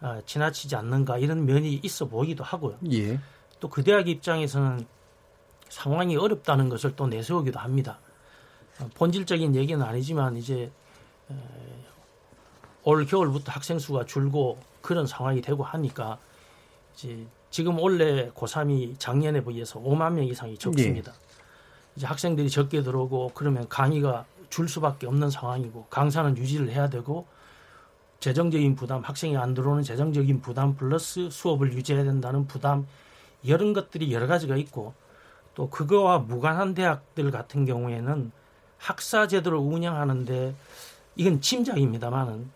아, 0.00 0.20
지나치지 0.26 0.74
않는가 0.74 1.18
이런 1.18 1.46
면이 1.46 1.80
있어 1.82 2.06
보이기도 2.06 2.42
하고요. 2.42 2.76
예. 2.90 3.20
또그 3.60 3.84
대학 3.84 4.08
입장에서는 4.08 4.84
상황이 5.68 6.16
어렵다는 6.16 6.68
것을 6.68 6.96
또 6.96 7.06
내세우기도 7.06 7.58
합니다. 7.58 7.98
어, 8.80 8.88
본질적인 8.94 9.54
얘기는 9.54 9.80
아니지만 9.80 10.36
이제 10.36 10.70
올 12.84 13.06
겨울부터 13.06 13.52
학생 13.52 13.78
수가 13.78 14.06
줄고 14.06 14.58
그런 14.80 15.06
상황이 15.06 15.40
되고 15.40 15.62
하니까 15.62 16.18
이제 16.94 17.26
지금 17.50 17.78
원래 17.78 18.30
고3이 18.30 18.98
작년에 18.98 19.44
비해서 19.44 19.80
5만 19.80 20.14
명 20.14 20.24
이상이 20.24 20.58
적습니다. 20.58 21.12
네. 21.12 21.18
이제 21.96 22.06
학생들이 22.06 22.48
적게 22.50 22.82
들어오고 22.82 23.32
그러면 23.34 23.68
강의가 23.68 24.24
줄 24.50 24.68
수밖에 24.68 25.06
없는 25.06 25.30
상황이고 25.30 25.86
강사는 25.90 26.36
유지를 26.36 26.70
해야 26.70 26.88
되고 26.88 27.26
재정적인 28.20 28.76
부담, 28.76 29.02
학생이 29.02 29.36
안 29.36 29.52
들어오는 29.54 29.82
재정적인 29.82 30.42
부담 30.42 30.76
플러스 30.76 31.28
수업을 31.30 31.72
유지해야 31.72 32.04
된다는 32.04 32.46
부담 32.46 32.86
이런 33.42 33.72
것들이 33.72 34.12
여러 34.12 34.26
가지가 34.26 34.56
있고 34.56 34.94
또 35.54 35.68
그거와 35.68 36.20
무관한 36.20 36.74
대학들 36.74 37.30
같은 37.30 37.64
경우에는 37.64 38.30
학사 38.78 39.26
제도를 39.26 39.58
운영하는데 39.58 40.54
이건 41.16 41.40
짐작입니다만은 41.40 42.50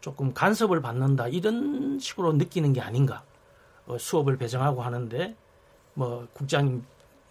조금 0.00 0.32
간섭을 0.32 0.80
받는다 0.80 1.28
이런 1.28 1.98
식으로 1.98 2.32
느끼는 2.34 2.72
게 2.72 2.80
아닌가 2.80 3.22
어, 3.86 3.98
수업을 3.98 4.36
배정하고 4.36 4.82
하는데 4.82 5.34
뭐 5.94 6.26
국장님 6.32 6.84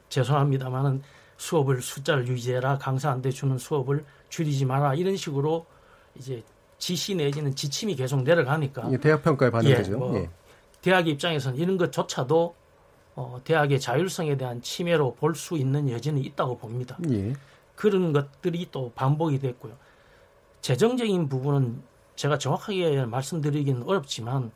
죄송합니다만은 0.09 1.01
수업을 1.37 1.81
숫자를 1.81 2.27
유지해라 2.27 2.77
강사한테 2.77 3.31
주는 3.31 3.57
수업을 3.57 4.03
줄이지 4.29 4.65
마라 4.65 4.95
이런 4.95 5.15
식으로 5.15 5.65
이제 6.15 6.43
지시 6.77 7.15
내지는 7.15 7.55
지침이 7.55 7.95
계속 7.95 8.23
내려가니까 8.23 8.91
예, 8.91 8.97
대학 8.97 9.23
평가에 9.23 9.49
반영되죠. 9.49 9.91
예, 9.91 9.95
뭐 9.95 10.15
예. 10.17 10.29
대학 10.81 11.07
입장에서는 11.07 11.57
이런 11.57 11.77
것조차도 11.77 12.55
어, 13.15 13.41
대학의 13.43 13.79
자율성에 13.79 14.37
대한 14.37 14.61
침해로 14.61 15.15
볼 15.15 15.35
수 15.35 15.57
있는 15.57 15.89
여지는 15.89 16.23
있다고 16.23 16.57
봅니다. 16.57 16.97
예. 17.09 17.33
그런 17.75 18.13
것들이 18.13 18.67
또 18.71 18.91
반복이 18.95 19.39
됐고요. 19.39 19.73
재정적인 20.61 21.29
부분은 21.29 21.81
제가 22.19 22.37
정확하게 22.37 23.05
말씀드리기는 23.05 23.83
어렵지만 23.83 24.51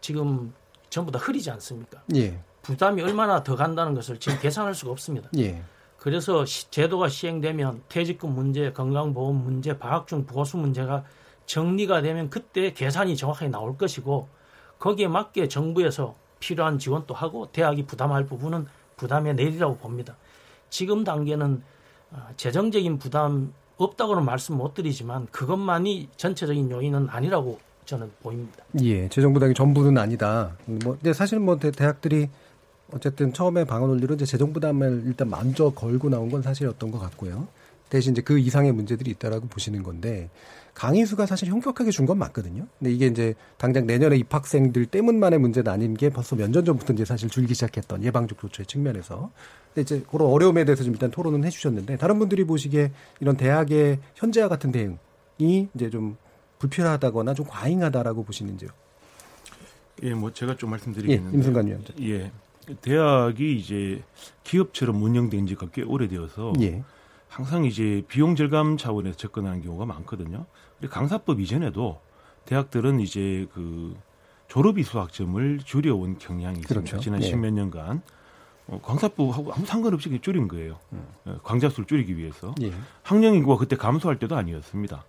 지금 0.00 0.54
전부 0.88 1.12
다 1.12 1.18
흐리지 1.18 1.50
않습니까? 1.50 2.02
예. 2.14 2.40
부담이 2.62 3.02
얼마나 3.02 3.42
더 3.42 3.54
간다는 3.54 3.92
것을 3.92 4.18
지금 4.18 4.38
계산할 4.40 4.74
수가 4.74 4.92
없습니다. 4.92 5.28
예. 5.36 5.62
그래서 5.98 6.46
시, 6.46 6.70
제도가 6.70 7.10
시행되면 7.10 7.82
퇴직금 7.90 8.34
문제, 8.34 8.72
건강보험 8.72 9.44
문제, 9.44 9.78
방학중 9.78 10.24
보수 10.24 10.56
문제가 10.56 11.04
정리가 11.44 12.00
되면 12.00 12.30
그때 12.30 12.72
계산이 12.72 13.14
정확하게 13.18 13.50
나올 13.50 13.76
것이고 13.76 14.26
거기에 14.78 15.08
맞게 15.08 15.48
정부에서 15.48 16.14
필요한 16.40 16.78
지원도 16.78 17.12
하고 17.12 17.52
대학이 17.52 17.84
부담할 17.84 18.24
부분은 18.24 18.68
부담에 18.96 19.34
내리라고 19.34 19.76
봅니다. 19.76 20.16
지금 20.70 21.04
단계는 21.04 21.62
어, 22.12 22.28
재정적인 22.38 22.98
부담 22.98 23.52
없다고는 23.78 24.24
말씀 24.24 24.56
못 24.56 24.74
드리지만 24.74 25.26
그것만이 25.30 26.08
전체적인 26.16 26.70
요인은 26.70 27.08
아니라고 27.10 27.58
저는 27.84 28.10
보입니다. 28.22 28.64
예, 28.82 29.08
재정 29.08 29.32
부담이 29.32 29.54
전부는 29.54 29.96
아니다. 29.98 30.56
뭐, 30.64 30.94
근데 30.94 31.12
사실 31.12 31.38
뭐 31.38 31.56
대 31.56 31.84
학들이 31.84 32.28
어쨌든 32.92 33.32
처음에 33.32 33.64
방언 33.64 33.88
논리로 33.90 34.14
이제 34.14 34.24
재정 34.24 34.52
부담을 34.52 35.02
일단 35.06 35.28
먼저 35.28 35.70
걸고 35.70 36.08
나온 36.08 36.30
건 36.30 36.42
사실이었던 36.42 36.90
것 36.90 36.98
같고요. 36.98 37.46
대신 37.88 38.12
이제 38.12 38.22
그 38.22 38.38
이상의 38.38 38.72
문제들이 38.72 39.10
있다라고 39.12 39.46
보시는 39.48 39.82
건데 39.82 40.28
강의 40.74 41.06
수가 41.06 41.24
사실 41.26 41.48
형격하게 41.48 41.90
준 41.90 42.06
건 42.06 42.18
맞거든요. 42.18 42.66
근데 42.78 42.92
이게 42.92 43.06
이제 43.06 43.34
당장 43.56 43.86
내년에 43.86 44.16
입학생들 44.16 44.86
때문만의 44.86 45.38
문제는 45.38 45.70
아닌 45.72 45.94
게 45.94 46.10
벌써 46.10 46.36
몇 46.36 46.50
년 46.50 46.64
전부터 46.64 46.92
이제 46.92 47.04
사실 47.04 47.28
줄기 47.30 47.54
시작했던 47.54 48.02
예방적 48.04 48.38
조처의 48.40 48.66
측면에서. 48.66 49.30
근데 49.74 49.82
이제 49.82 50.04
그런 50.10 50.28
어려움에 50.28 50.64
대해서 50.64 50.84
좀 50.84 50.92
일단 50.92 51.10
토론은 51.10 51.44
해주셨는데 51.44 51.96
다른 51.96 52.18
분들이 52.18 52.44
보시기에 52.44 52.92
이런 53.20 53.36
대학의 53.36 53.98
현재와 54.16 54.48
같은 54.48 54.70
대응이 54.72 55.68
이제 55.74 55.88
좀 55.90 56.16
불필요하다거나 56.58 57.34
좀 57.34 57.46
과잉하다라고 57.48 58.24
보시는지요? 58.24 58.70
예, 60.02 60.12
뭐 60.14 60.32
제가 60.32 60.56
좀 60.56 60.70
말씀드리겠는데. 60.70 61.32
예, 61.32 61.36
임승관 61.38 61.66
위원장. 61.66 61.96
예. 62.02 62.30
대학이 62.82 63.56
이제 63.58 64.02
기업처럼 64.44 65.02
운영된 65.02 65.46
지가 65.46 65.68
꽤 65.72 65.82
오래되어서 65.82 66.52
예. 66.60 66.82
항상 67.36 67.66
이제 67.66 68.02
비용 68.08 68.34
절감 68.34 68.78
차원에서 68.78 69.18
접근하는 69.18 69.60
경우가 69.60 69.84
많거든요. 69.84 70.46
그리고 70.78 70.94
강사법 70.94 71.38
이전에도 71.38 72.00
대학들은 72.46 72.98
이제 73.00 73.46
그 73.52 73.94
졸업 74.48 74.78
이수학점을 74.78 75.58
줄여온 75.62 76.18
경향이 76.18 76.60
있습니다. 76.60 76.68
그렇죠. 76.68 76.98
지난 76.98 77.22
예. 77.22 77.26
십몇 77.26 77.52
년간 77.52 78.00
어, 78.68 78.80
강사법하고 78.82 79.52
아무 79.52 79.66
상관없이 79.66 80.18
줄인 80.18 80.48
거예요. 80.48 80.78
음. 80.94 81.06
어, 81.26 81.38
강좌 81.44 81.68
수를 81.68 81.84
줄이기 81.84 82.16
위해서. 82.16 82.54
예. 82.62 82.72
학령 83.02 83.34
인구가 83.34 83.58
그때 83.58 83.76
감소할 83.76 84.18
때도 84.18 84.34
아니었습니다. 84.34 85.04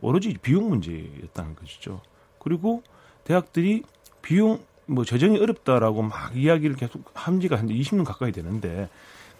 오로지 0.00 0.32
비용 0.40 0.70
문제였다는 0.70 1.54
것이죠. 1.56 2.00
그리고 2.38 2.82
대학들이 3.24 3.82
비용 4.22 4.58
뭐 4.86 5.04
재정이 5.04 5.38
어렵다라고 5.38 6.00
막 6.00 6.34
이야기를 6.34 6.76
계속 6.76 7.10
한 7.12 7.40
지가 7.40 7.58
한 7.58 7.68
20년 7.68 8.06
가까이 8.06 8.32
되는데 8.32 8.88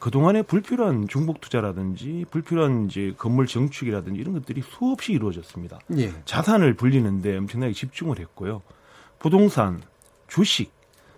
그동안에 0.03 0.43
불필요한 0.43 1.07
중복 1.07 1.41
투자라든지 1.41 2.27
불필요한 2.29 2.87
이제 2.87 3.15
건물 3.17 3.47
정축이라든지 3.47 4.21
이런 4.21 4.35
것들이 4.35 4.61
수없이 4.61 5.13
이루어졌습니다. 5.13 5.79
예. 5.97 6.13
자산을 6.25 6.75
불리는데 6.75 7.37
엄청나게 7.37 7.73
집중을 7.73 8.19
했고요. 8.19 8.63
부동산, 9.21 9.81
주식, 10.27 10.73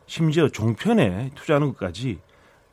심지어 0.05 0.51
종편에 0.51 1.31
투자하는 1.35 1.68
것까지 1.68 2.18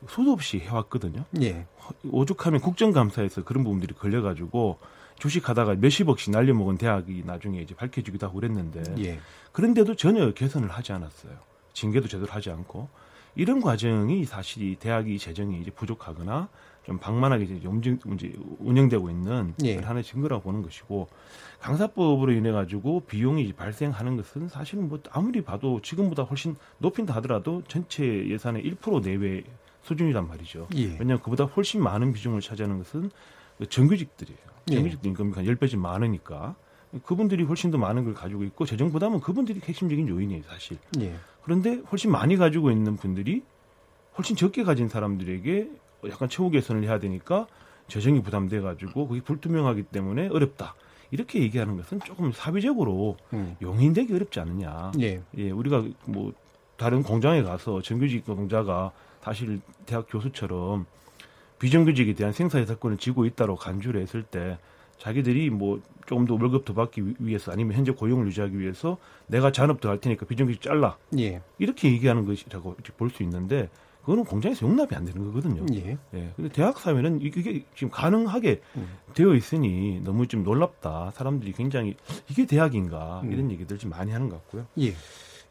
수도 0.06 0.32
없이 0.32 0.58
해왔거든요. 0.58 1.24
예. 1.40 1.66
오죽하면 2.04 2.60
국정감사에서 2.60 3.44
그런 3.44 3.64
부분들이 3.64 3.94
걸려가지고 3.94 4.80
주식하다가 5.18 5.76
몇십억씩 5.76 6.30
날려먹은 6.30 6.76
대학이 6.76 7.22
나중에 7.24 7.62
이제 7.62 7.74
밝혀지기도 7.74 8.26
하고 8.26 8.38
그랬는데 8.40 8.82
예. 9.02 9.18
그런데도 9.52 9.94
전혀 9.94 10.30
개선을 10.34 10.68
하지 10.68 10.92
않았어요. 10.92 11.32
징계도 11.72 12.06
제대로 12.06 12.30
하지 12.30 12.50
않고 12.50 12.90
이런 13.34 13.60
과정이 13.60 14.24
사실 14.24 14.62
이 14.62 14.76
대학이 14.76 15.18
재정이 15.18 15.60
이제 15.60 15.70
부족하거나 15.70 16.48
좀 16.84 16.98
방만하게 16.98 17.44
이제 17.44 17.68
움직, 17.68 17.98
이제 18.14 18.32
운영되고 18.58 19.08
있는 19.08 19.54
예. 19.64 19.76
하나의 19.78 20.02
증거라고 20.02 20.42
보는 20.42 20.62
것이고 20.62 21.08
강사법으로 21.60 22.32
인해 22.32 22.50
가지고 22.50 23.00
비용이 23.00 23.52
발생하는 23.52 24.16
것은 24.16 24.48
사실은 24.48 24.88
뭐 24.88 24.98
아무리 25.10 25.42
봐도 25.42 25.80
지금보다 25.80 26.24
훨씬 26.24 26.56
높인다 26.78 27.14
하더라도 27.16 27.62
전체 27.68 28.04
예산의 28.28 28.64
1% 28.64 29.02
내외 29.02 29.44
수준이란 29.82 30.28
말이죠. 30.28 30.68
예. 30.74 30.84
왜냐하면 30.84 31.20
그보다 31.20 31.44
훨씬 31.44 31.82
많은 31.82 32.12
비중을 32.12 32.40
차지하는 32.40 32.78
것은 32.78 33.10
정규직들이에요. 33.68 34.40
정규직 34.66 35.00
예. 35.04 35.08
임금이 35.08 35.32
한 35.34 35.44
10배씩 35.44 35.78
많으니까 35.78 36.56
그분들이 37.04 37.44
훨씬 37.44 37.70
더 37.70 37.78
많은 37.78 38.04
걸 38.04 38.14
가지고 38.14 38.44
있고 38.44 38.66
재정 38.66 38.90
부담은 38.92 39.20
그분들이 39.20 39.60
핵심적인 39.64 40.08
요인이에요, 40.08 40.42
사실. 40.48 40.76
예. 41.00 41.14
그런데 41.42 41.80
훨씬 41.90 42.10
많이 42.10 42.36
가지고 42.36 42.70
있는 42.70 42.96
분들이 42.96 43.42
훨씬 44.16 44.36
적게 44.36 44.64
가진 44.64 44.88
사람들에게 44.88 45.70
약간 46.08 46.28
최후 46.28 46.50
개선을 46.50 46.84
해야 46.84 46.98
되니까 46.98 47.46
재정이 47.88 48.22
부담돼 48.22 48.60
가지고 48.60 49.08
그게 49.08 49.20
불투명하기 49.20 49.84
때문에 49.84 50.28
어렵다. 50.28 50.74
이렇게 51.10 51.40
얘기하는 51.40 51.76
것은 51.76 52.00
조금 52.00 52.32
사회적으로 52.32 53.16
음. 53.34 53.56
용인되기 53.60 54.14
어렵지 54.14 54.40
않느냐. 54.40 54.92
예. 55.00 55.20
예, 55.36 55.50
우리가 55.50 55.84
뭐 56.06 56.32
다른 56.76 57.02
공장에 57.02 57.42
가서 57.42 57.82
정규직 57.82 58.24
노동자가 58.26 58.92
사실 59.20 59.60
대학 59.84 60.06
교수처럼 60.08 60.86
비정규직에 61.58 62.14
대한 62.14 62.32
생사의 62.32 62.66
사건을 62.66 62.96
지고 62.96 63.24
있다고 63.26 63.56
간주를 63.56 64.00
했을 64.00 64.22
때 64.22 64.58
자기들이 65.06 65.50
뭐 65.50 65.80
조금 66.06 66.26
더 66.26 66.34
월급 66.34 66.64
더 66.64 66.74
받기 66.74 67.02
위해서 67.18 67.50
아니면 67.50 67.76
현재 67.76 67.90
고용을 67.90 68.24
유지하기 68.28 68.56
위해서 68.56 68.98
내가 69.26 69.50
잔업 69.50 69.80
더 69.80 69.88
할 69.88 69.98
테니까 69.98 70.26
비정규직 70.26 70.62
잘라. 70.62 70.96
예. 71.18 71.42
이렇게 71.58 71.90
얘기하는 71.90 72.24
것이라고 72.24 72.76
볼 72.96 73.10
수 73.10 73.24
있는데 73.24 73.68
그거는 74.02 74.24
공장에서 74.24 74.64
용납이 74.64 74.90
안 74.94 75.04
되는 75.04 75.24
거거든요. 75.26 75.66
예. 75.74 75.98
예. 76.14 76.32
근데 76.36 76.48
대학 76.52 76.78
사회는 76.78 77.20
이게 77.20 77.64
지금 77.74 77.90
가능하게 77.90 78.60
음. 78.76 78.86
되어 79.14 79.34
있으니 79.34 80.00
너무 80.04 80.28
좀 80.28 80.44
놀랍다. 80.44 81.10
사람들이 81.14 81.52
굉장히 81.52 81.96
이게 82.30 82.46
대학인가 82.46 83.22
음. 83.24 83.32
이런 83.32 83.50
얘기들 83.50 83.78
좀 83.78 83.90
많이 83.90 84.12
하는 84.12 84.28
것 84.28 84.36
같고요. 84.36 84.66
예. 84.78 84.94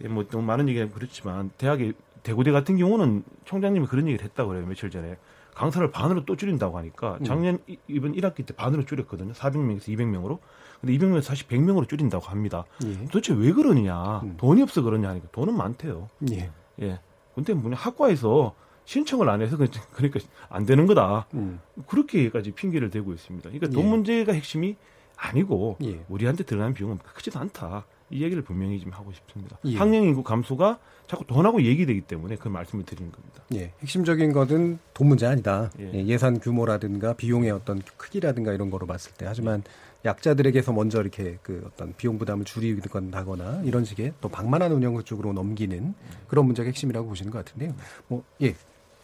예 0.01 0.07
뭐또 0.07 0.39
많은 0.41 0.69
얘기가 0.69 0.87
그렇지만 0.93 1.51
대학의 1.57 1.93
대구대 2.23 2.51
같은 2.51 2.77
경우는 2.77 3.23
총장님이 3.43 3.87
그런 3.87 4.07
얘기를 4.07 4.23
했다고 4.23 4.49
그래요. 4.49 4.65
며칠 4.65 4.89
전에. 4.89 5.17
강사를 5.61 5.91
반으로 5.91 6.25
또 6.25 6.35
줄인다고 6.35 6.75
하니까 6.79 7.17
음. 7.19 7.23
작년 7.23 7.59
음. 7.69 7.75
이번 7.87 8.13
1학기 8.13 8.43
때 8.43 8.55
반으로 8.55 8.83
줄였거든요. 8.83 9.33
400명에서 9.33 9.89
200명으로. 9.89 10.39
근데 10.79 10.97
200명에서 10.97 11.21
사실 11.21 11.47
100명으로 11.47 11.87
줄인다고 11.87 12.25
합니다. 12.25 12.65
예. 12.83 13.05
도대체 13.05 13.35
왜 13.35 13.51
그러느냐. 13.51 14.21
음. 14.21 14.37
돈이 14.37 14.63
없어 14.63 14.81
그러냐 14.81 15.09
하니까 15.09 15.27
돈은 15.31 15.55
많대요. 15.55 16.09
예. 16.31 16.49
예. 16.81 16.99
근데 17.35 17.53
뭐냐 17.53 17.75
학과에서 17.75 18.55
신청을 18.85 19.29
안 19.29 19.43
해서 19.43 19.55
그러니까 19.93 20.19
안 20.49 20.65
되는 20.65 20.87
거다. 20.87 21.27
음. 21.35 21.59
그렇게까지 21.85 22.53
핑계를 22.53 22.89
대고 22.89 23.13
있습니다. 23.13 23.47
그러니까 23.51 23.67
돈 23.67 23.85
예. 23.85 23.89
문제가 23.89 24.33
핵심이 24.33 24.77
아니고 25.15 25.77
예. 25.83 26.03
우리한테 26.09 26.43
들어가는 26.43 26.73
비용은 26.73 26.97
크지도 27.13 27.39
않다. 27.39 27.85
이 28.11 28.21
얘기를 28.23 28.43
분명히 28.43 28.79
좀 28.79 28.91
하고 28.91 29.11
싶습니다. 29.13 29.57
예. 29.65 29.77
학령 29.77 30.03
인구 30.03 30.23
감소가 30.23 30.79
자꾸 31.07 31.25
돈하고 31.25 31.63
얘기되기 31.63 32.01
때문에 32.01 32.35
그 32.35 32.47
말씀을 32.47 32.85
드리는 32.85 33.11
겁니다. 33.11 33.43
예, 33.53 33.73
핵심적인 33.81 34.31
것은 34.31 34.79
돈 34.93 35.07
문제 35.07 35.25
아니다. 35.25 35.69
예. 35.79 36.05
예산 36.05 36.39
규모라든가 36.39 37.13
비용의 37.13 37.51
어떤 37.51 37.81
크기라든가 37.97 38.53
이런 38.53 38.69
거로 38.69 38.85
봤을 38.87 39.11
때 39.13 39.25
하지만 39.25 39.63
약자들에게서 40.05 40.73
먼저 40.73 41.01
이렇게 41.01 41.37
그 41.43 41.63
어떤 41.67 41.93
비용 41.95 42.17
부담을 42.17 42.45
줄이거나 42.45 43.61
이런 43.63 43.85
식의 43.85 44.13
또 44.21 44.29
방만한 44.29 44.71
운영 44.71 45.01
쪽으로 45.03 45.33
넘기는 45.33 45.93
그런 46.27 46.45
문제가 46.45 46.67
핵심이라고 46.67 47.07
보시는 47.07 47.31
것 47.31 47.45
같은데요. 47.45 47.75
뭐 48.07 48.23
예, 48.41 48.55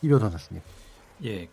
이병선 0.01 0.31
선생님. 0.31 0.61
예, 1.25 1.47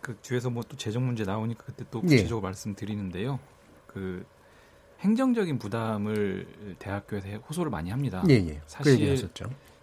그 0.00 0.16
뒤에서 0.22 0.50
뭐 0.50 0.62
또 0.68 0.76
재정 0.76 1.06
문제 1.06 1.24
나오니까 1.24 1.64
그때 1.64 1.84
또 1.90 2.00
예. 2.04 2.16
구체적으로 2.16 2.38
예. 2.38 2.42
말씀드리는데요. 2.48 3.38
그 3.86 4.24
행정적인 5.00 5.58
부담을 5.58 6.46
대학교에서 6.78 7.28
호소를 7.48 7.70
많이 7.70 7.90
합니다. 7.90 8.22
예, 8.28 8.34
예. 8.34 8.54
그 8.54 8.60
사실 8.66 9.28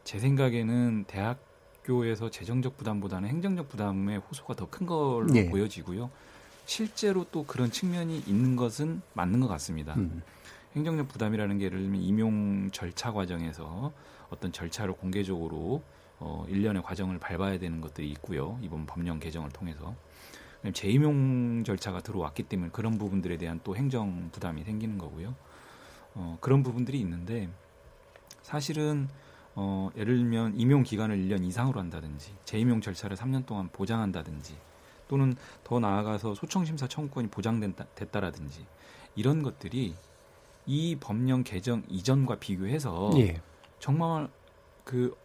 제 0.03 0.19
생각에는 0.19 1.05
대학교에서 1.07 2.29
재정적 2.29 2.77
부담보다는 2.77 3.27
행정적 3.27 3.67
부담의 3.69 4.19
호소가 4.19 4.53
더 4.55 4.67
큰 4.69 4.85
걸로 4.85 5.27
예. 5.35 5.49
보여지고요. 5.49 6.09
실제로 6.65 7.25
또 7.31 7.45
그런 7.45 7.71
측면이 7.71 8.23
있는 8.27 8.55
것은 8.55 9.01
맞는 9.13 9.39
것 9.39 9.47
같습니다. 9.47 9.95
음. 9.95 10.21
행정적 10.75 11.07
부담이라는 11.07 11.57
게 11.57 11.65
예를 11.65 11.79
들면 11.79 12.01
임용 12.01 12.69
절차 12.71 13.11
과정에서 13.11 13.91
어떤 14.29 14.51
절차를 14.51 14.93
공개적으로 14.93 15.81
어, 16.19 16.45
일련의 16.49 16.83
과정을 16.83 17.19
밟아야 17.19 17.57
되는 17.57 17.79
것들이 17.81 18.09
있고요. 18.11 18.59
이번 18.61 18.85
법령 18.85 19.19
개정을 19.19 19.49
통해서. 19.51 19.95
재임용 20.73 21.63
절차가 21.63 22.01
들어왔기 22.01 22.43
때문에 22.43 22.71
그런 22.71 22.97
부분들에 22.97 23.37
대한 23.37 23.59
또 23.63 23.75
행정 23.75 24.29
부담이 24.31 24.63
생기는 24.63 24.97
거고요. 24.97 25.35
어, 26.15 26.37
그런 26.41 26.63
부분들이 26.63 26.99
있는데 26.99 27.49
사실은 28.41 29.07
어, 29.55 29.89
예를 29.97 30.17
들면 30.17 30.59
임용 30.59 30.83
기간을 30.83 31.17
1년 31.17 31.43
이상으로 31.43 31.79
한다든지 31.79 32.33
재임용 32.45 32.81
절차를 32.81 33.17
3년 33.17 33.45
동안 33.45 33.69
보장한다든지 33.73 34.55
또는 35.07 35.35
더 35.63 35.79
나아가서 35.79 36.35
소청 36.35 36.65
심사 36.65 36.87
청구권이 36.87 37.29
보장됐다라든지 37.29 38.65
이런 39.15 39.41
것들이 39.41 39.95
이 40.65 40.95
법령 40.99 41.43
개정 41.43 41.83
이전과 41.87 42.35
비교해서 42.35 43.11
예. 43.17 43.41
정말 43.79 44.29
그 44.83 45.15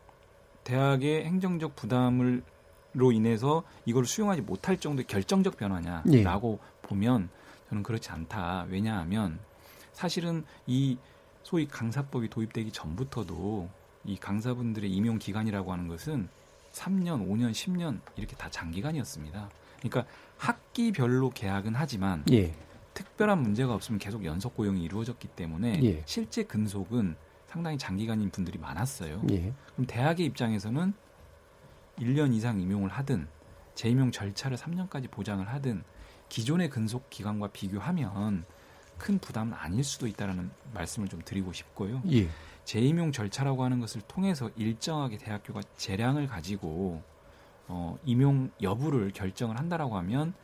대학의 0.65 1.25
행정적 1.25 1.77
부담을 1.77 2.43
로 2.95 3.11
인해서 3.11 3.63
이걸 3.87 4.05
수용하지 4.05 4.43
못할 4.43 4.79
정도의 4.79 5.07
결정적 5.07 5.57
변화냐라고 5.57 6.59
예. 6.61 6.87
보면 6.87 7.31
저는 7.69 7.83
그렇지 7.83 8.11
않다. 8.11 8.67
왜냐하면 8.69 9.39
사실은 9.93 10.45
이 10.67 10.99
소위 11.43 11.67
강사법이 11.67 12.29
도입되기 12.29 12.71
전부터도 12.73 13.71
이 14.05 14.17
강사분들의 14.19 14.91
임용 14.91 15.19
기간이라고 15.19 15.73
하는 15.73 15.89
것은 15.89 16.29
3년, 16.73 17.27
5년, 17.27 17.53
10년 17.53 18.01
이렇게 18.17 18.37
다 18.37 18.51
장기간이었습니다. 18.51 19.49
그러니까 19.79 20.05
학기별로 20.37 21.31
계약은 21.31 21.75
하지만 21.75 22.25
예. 22.31 22.55
특별한 22.93 23.41
문제가 23.41 23.75
없으면 23.75 23.99
계속 23.99 24.25
연속 24.25 24.55
고용이 24.55 24.83
이루어졌기 24.83 25.29
때문에 25.29 25.81
예. 25.83 26.03
실제 26.05 26.43
근속은 26.43 27.17
상당히 27.47 27.79
장기간인 27.79 28.31
분들이 28.31 28.59
많았어요. 28.59 29.23
예. 29.31 29.53
그럼 29.75 29.87
대학의 29.87 30.27
입장에서는 30.27 30.93
1년 31.99 32.35
이상 32.35 32.61
임용을 32.61 32.91
하든 32.91 33.29
재임용 33.75 34.11
절차를 34.11 34.57
3년까지 34.57 35.11
보장을 35.11 35.47
하든 35.49 35.83
기존의 36.29 36.71
근속 36.71 37.11
기간과 37.11 37.49
비교하면 37.49 38.45
큰 38.99 39.19
부담은 39.19 39.55
아닐 39.55 39.83
수도 39.83 40.07
있다라는 40.07 40.51
말씀을 40.75 41.09
좀 41.09 41.21
드리고 41.25 41.53
싶고요. 41.53 42.03
예. 42.11 42.29
재임용 42.65 43.13
절차라고 43.13 43.65
하는 43.65 43.81
것을 43.81 44.01
통해서 44.03 44.51
일정하게 44.57 45.19
대학교가 45.19 45.61
재량을 45.77 46.27
가지고 46.29 47.03
어, 47.67 47.99
임용 48.05 48.51
여부를 48.63 49.11
결정을 49.13 49.59
한다라고 49.59 49.97
하면 49.99 50.35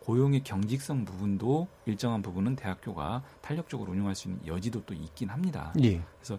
고용의 0.00 0.44
경직성 0.44 1.04
부분도 1.04 1.68
일정한 1.84 2.22
부분은 2.22 2.56
대학교가 2.56 3.22
탄력적으로 3.42 3.92
운영할 3.92 4.14
수 4.14 4.28
있는 4.28 4.46
여지도 4.46 4.84
또 4.84 4.94
있긴 4.94 5.28
합니다. 5.28 5.74
예. 5.82 6.00
그래서 6.18 6.38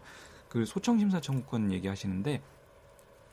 그 0.50 0.66
소청 0.66 0.98
심사 0.98 1.20
청구권 1.20 1.72
얘기하시는데 1.74 2.42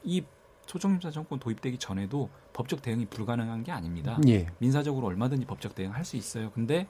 이 0.03 0.25
소청심사 0.67 1.11
청구권 1.11 1.41
도입되기 1.41 1.79
전에도 1.79 2.29
법적 2.53 2.83
대응이 2.83 3.07
불가능한 3.07 3.65
게 3.65 3.73
아닙니다. 3.73 4.19
예. 4.29 4.47
민사적으로 4.59 5.07
얼마든지 5.07 5.47
법적 5.47 5.75
대응할 5.75 6.05
수 6.05 6.17
있어요. 6.17 6.51
근데 6.53 6.87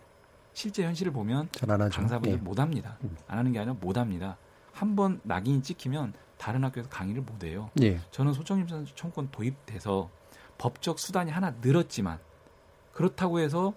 실제 0.52 0.84
현실을 0.84 1.12
보면 1.12 1.48
강사분들 1.90 2.32
예. 2.32 2.36
못 2.36 2.58
합니다. 2.58 2.96
음. 3.04 3.16
안 3.26 3.38
하는 3.38 3.52
게 3.52 3.58
아니라 3.58 3.74
못 3.80 3.96
합니다. 3.96 4.36
한 4.72 4.96
번 4.96 5.20
낙인이 5.22 5.62
찍히면 5.62 6.14
다른 6.36 6.64
학교에서 6.64 6.88
강의를 6.88 7.22
못 7.22 7.44
해요. 7.44 7.70
예. 7.82 8.00
저는 8.10 8.32
소청심사 8.32 8.84
청구권 8.94 9.30
도입돼서 9.30 10.10
법적 10.58 10.98
수단이 10.98 11.30
하나 11.30 11.52
늘었지만 11.60 12.18
그렇다고 12.92 13.40
해서 13.40 13.74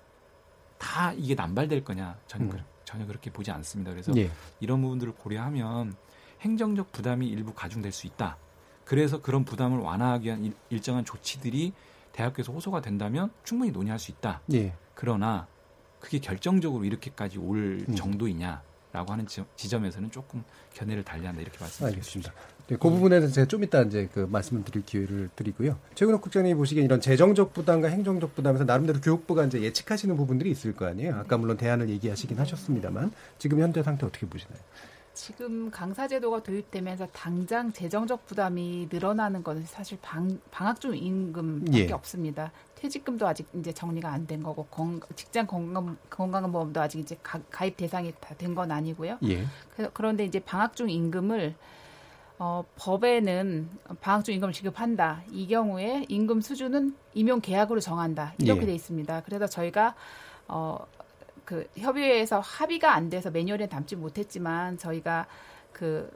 다 0.78 1.12
이게 1.14 1.34
남발될 1.34 1.84
거냐 1.84 2.18
저는 2.28 2.52
음. 2.52 2.64
전혀 2.86 3.06
그렇게 3.06 3.32
보지 3.32 3.52
않습니다. 3.52 3.92
그래서 3.92 4.12
예. 4.16 4.30
이런 4.60 4.82
부분들을 4.82 5.14
고려하면 5.16 5.96
행정적 6.42 6.92
부담이 6.92 7.28
일부 7.28 7.54
가중될 7.54 7.92
수 7.92 8.06
있다. 8.08 8.38
그래서 8.88 9.22
그런 9.22 9.44
부담을 9.44 9.80
완화하기 9.80 10.26
위한 10.26 10.54
일, 10.70 10.82
정한 10.82 11.04
조치들이 11.04 11.74
대학교에서 12.14 12.54
호소가 12.54 12.82
된다면 12.82 13.30
충분히 13.44 13.72
논의할 13.72 14.00
수 14.00 14.12
있다. 14.12 14.42
예. 14.54 14.74
그러나 14.96 15.46
그게 16.00 16.20
결정적으로 16.20 16.86
이렇게까지 16.86 17.38
올 17.38 17.86
음. 17.88 17.96
정도이냐라고 17.96 19.12
하는 19.12 19.28
지, 19.28 19.44
점에서는 19.70 20.10
조금 20.12 20.42
견해를 20.74 21.04
달리한다 21.04 21.42
이렇게 21.42 21.58
말씀드리겠습니다. 21.60 22.32
네, 22.68 22.78
그 22.78 22.90
부분에 22.90 23.20
대해서 23.20 23.34
제가 23.34 23.48
좀 23.48 23.64
이따 23.64 23.82
이제 23.82 24.08
그 24.14 24.22
말씀을 24.32 24.64
드릴 24.64 24.86
기회를 24.86 25.30
드리고요. 25.36 25.78
최근옥 25.96 26.22
국장님이 26.22 26.56
보시기엔 26.56 26.86
이런 26.86 27.02
재정적 27.02 27.54
부담과 27.54 27.90
행정적 27.90 28.36
부담에서 28.36 28.64
나름대로 28.64 29.02
교육부가 29.02 29.44
이제 29.46 29.62
예측하시는 29.62 30.16
부분들이 30.16 30.50
있을 30.50 30.74
거 30.74 30.86
아니에요. 30.86 31.16
아까 31.16 31.38
물론 31.38 31.58
대안을 31.58 31.90
얘기하시긴 31.90 32.40
하셨습니다만 32.40 33.12
지금 33.38 33.60
현재 33.60 33.84
상태 33.84 34.06
어떻게 34.06 34.26
보시나요? 34.26 34.60
지금 35.18 35.72
강사제도가 35.72 36.44
도입되면서 36.44 37.08
당장 37.08 37.74
재정적 37.74 38.28
부담이 38.28 38.88
늘어나는 38.92 39.44
것은 39.44 39.66
사실 39.66 39.98
방, 40.00 40.40
방학 40.52 40.80
중 40.80 40.96
임금밖에 40.96 41.88
예. 41.90 41.92
없습니다. 41.92 42.52
퇴직금도 42.76 43.28
아직 43.28 43.48
이제 43.56 43.74
정리가 43.74 44.10
안 44.12 44.28
된 44.28 44.44
거고 44.44 44.66
건, 44.66 45.02
직장 45.16 45.48
건강 45.48 45.98
건강보험도 46.12 46.80
아직 46.80 47.00
이제 47.00 47.18
가, 47.24 47.66
입 47.66 47.76
대상이 47.78 48.14
다 48.22 48.36
된 48.36 48.54
건 48.54 48.72
아니고요. 48.72 49.18
예. 49.24 49.46
그런데 49.94 50.24
이제 50.24 50.40
방학 50.40 50.76
중 50.76 50.88
임금을 50.88 51.56
어, 52.38 52.64
법에는 52.76 53.70
방학 54.00 54.24
중 54.24 54.36
임금을 54.36 54.54
지급한다. 54.54 55.24
이 55.32 55.48
경우에 55.48 56.06
임금 56.10 56.42
수준은 56.42 56.96
임용 57.16 57.42
계약으로 57.42 57.80
정한다. 57.80 58.36
이렇게 58.38 58.62
예. 58.62 58.66
돼 58.68 58.76
있습니다. 58.76 59.24
그래서 59.26 59.48
저희가 59.48 59.96
어, 60.48 60.78
그 61.48 61.66
협의회에서 61.78 62.42
합의가 62.42 62.94
안 62.94 63.10
돼서 63.10 63.32
매뉴얼에 63.32 63.68
담지 63.68 63.96
못했지만 63.96 64.78
저희가 64.78 65.28
그 65.72 66.12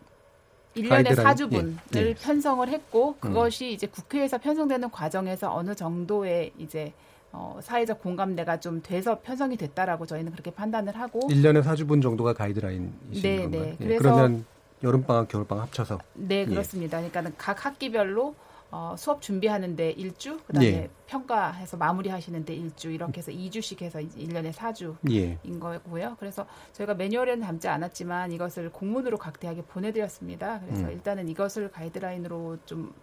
1년에 0.76 1.16
4주분을 1.16 1.78
예. 1.96 2.00
예. 2.10 2.14
편성을 2.14 2.68
했고 2.68 3.16
그것이 3.18 3.68
음. 3.68 3.70
이제 3.70 3.88
국회에서 3.88 4.40
편성되는 4.40 4.92
과정에서 4.92 5.56
어느 5.56 5.74
정도의 5.74 6.52
이제 6.58 6.92
어, 7.32 7.58
사회적 7.64 8.02
공감대가 8.02 8.60
좀 8.60 8.82
돼서 8.84 9.22
편성이 9.22 9.56
됐다라고 9.56 10.06
저희는 10.06 10.34
그렇게 10.34 10.52
판단을 10.52 11.00
하고 11.00 11.22
1년에 11.30 11.64
4주분 11.64 12.02
정도가 12.02 12.34
가이드라인이신 12.34 13.22
네, 13.22 13.42
건가요? 13.44 13.62
네. 13.62 13.78
예. 13.80 13.86
그래서 13.86 14.02
그러면 14.02 14.46
여름방학, 14.84 15.30
겨울방학 15.30 15.68
합쳐서. 15.68 16.00
네, 16.16 16.40
예. 16.42 16.46
그렇습니다. 16.46 16.98
그러니까 16.98 17.32
각 17.38 17.66
학기별로 17.66 18.36
어, 18.72 18.96
수업 18.98 19.22
준비하는데 19.22 19.92
일주, 19.92 20.40
그다음에 20.48 20.68
예. 20.68 20.90
평가해서 21.06 21.76
마무리하시는데 21.76 22.54
일주 22.54 22.90
이렇게 22.90 23.18
해서 23.18 23.30
2주씩 23.32 23.82
해서 23.82 24.00
1년에 24.00 24.54
4주인 24.54 24.96
예. 25.12 25.38
거고요. 25.60 26.16
그래서 26.18 26.46
저희가 26.72 26.94
매뉴얼에는 26.94 27.46
담지 27.46 27.68
않았지만 27.68 28.32
이것을 28.32 28.72
공문으로 28.72 29.18
각 29.18 29.42
대학에 29.42 29.62
보내드렸습니다. 29.64 30.62
그래서 30.62 30.86
음. 30.86 30.92
일단은 30.92 31.28
이것을 31.28 31.70
가이드라인으로 31.70 32.60
좀 32.66 32.94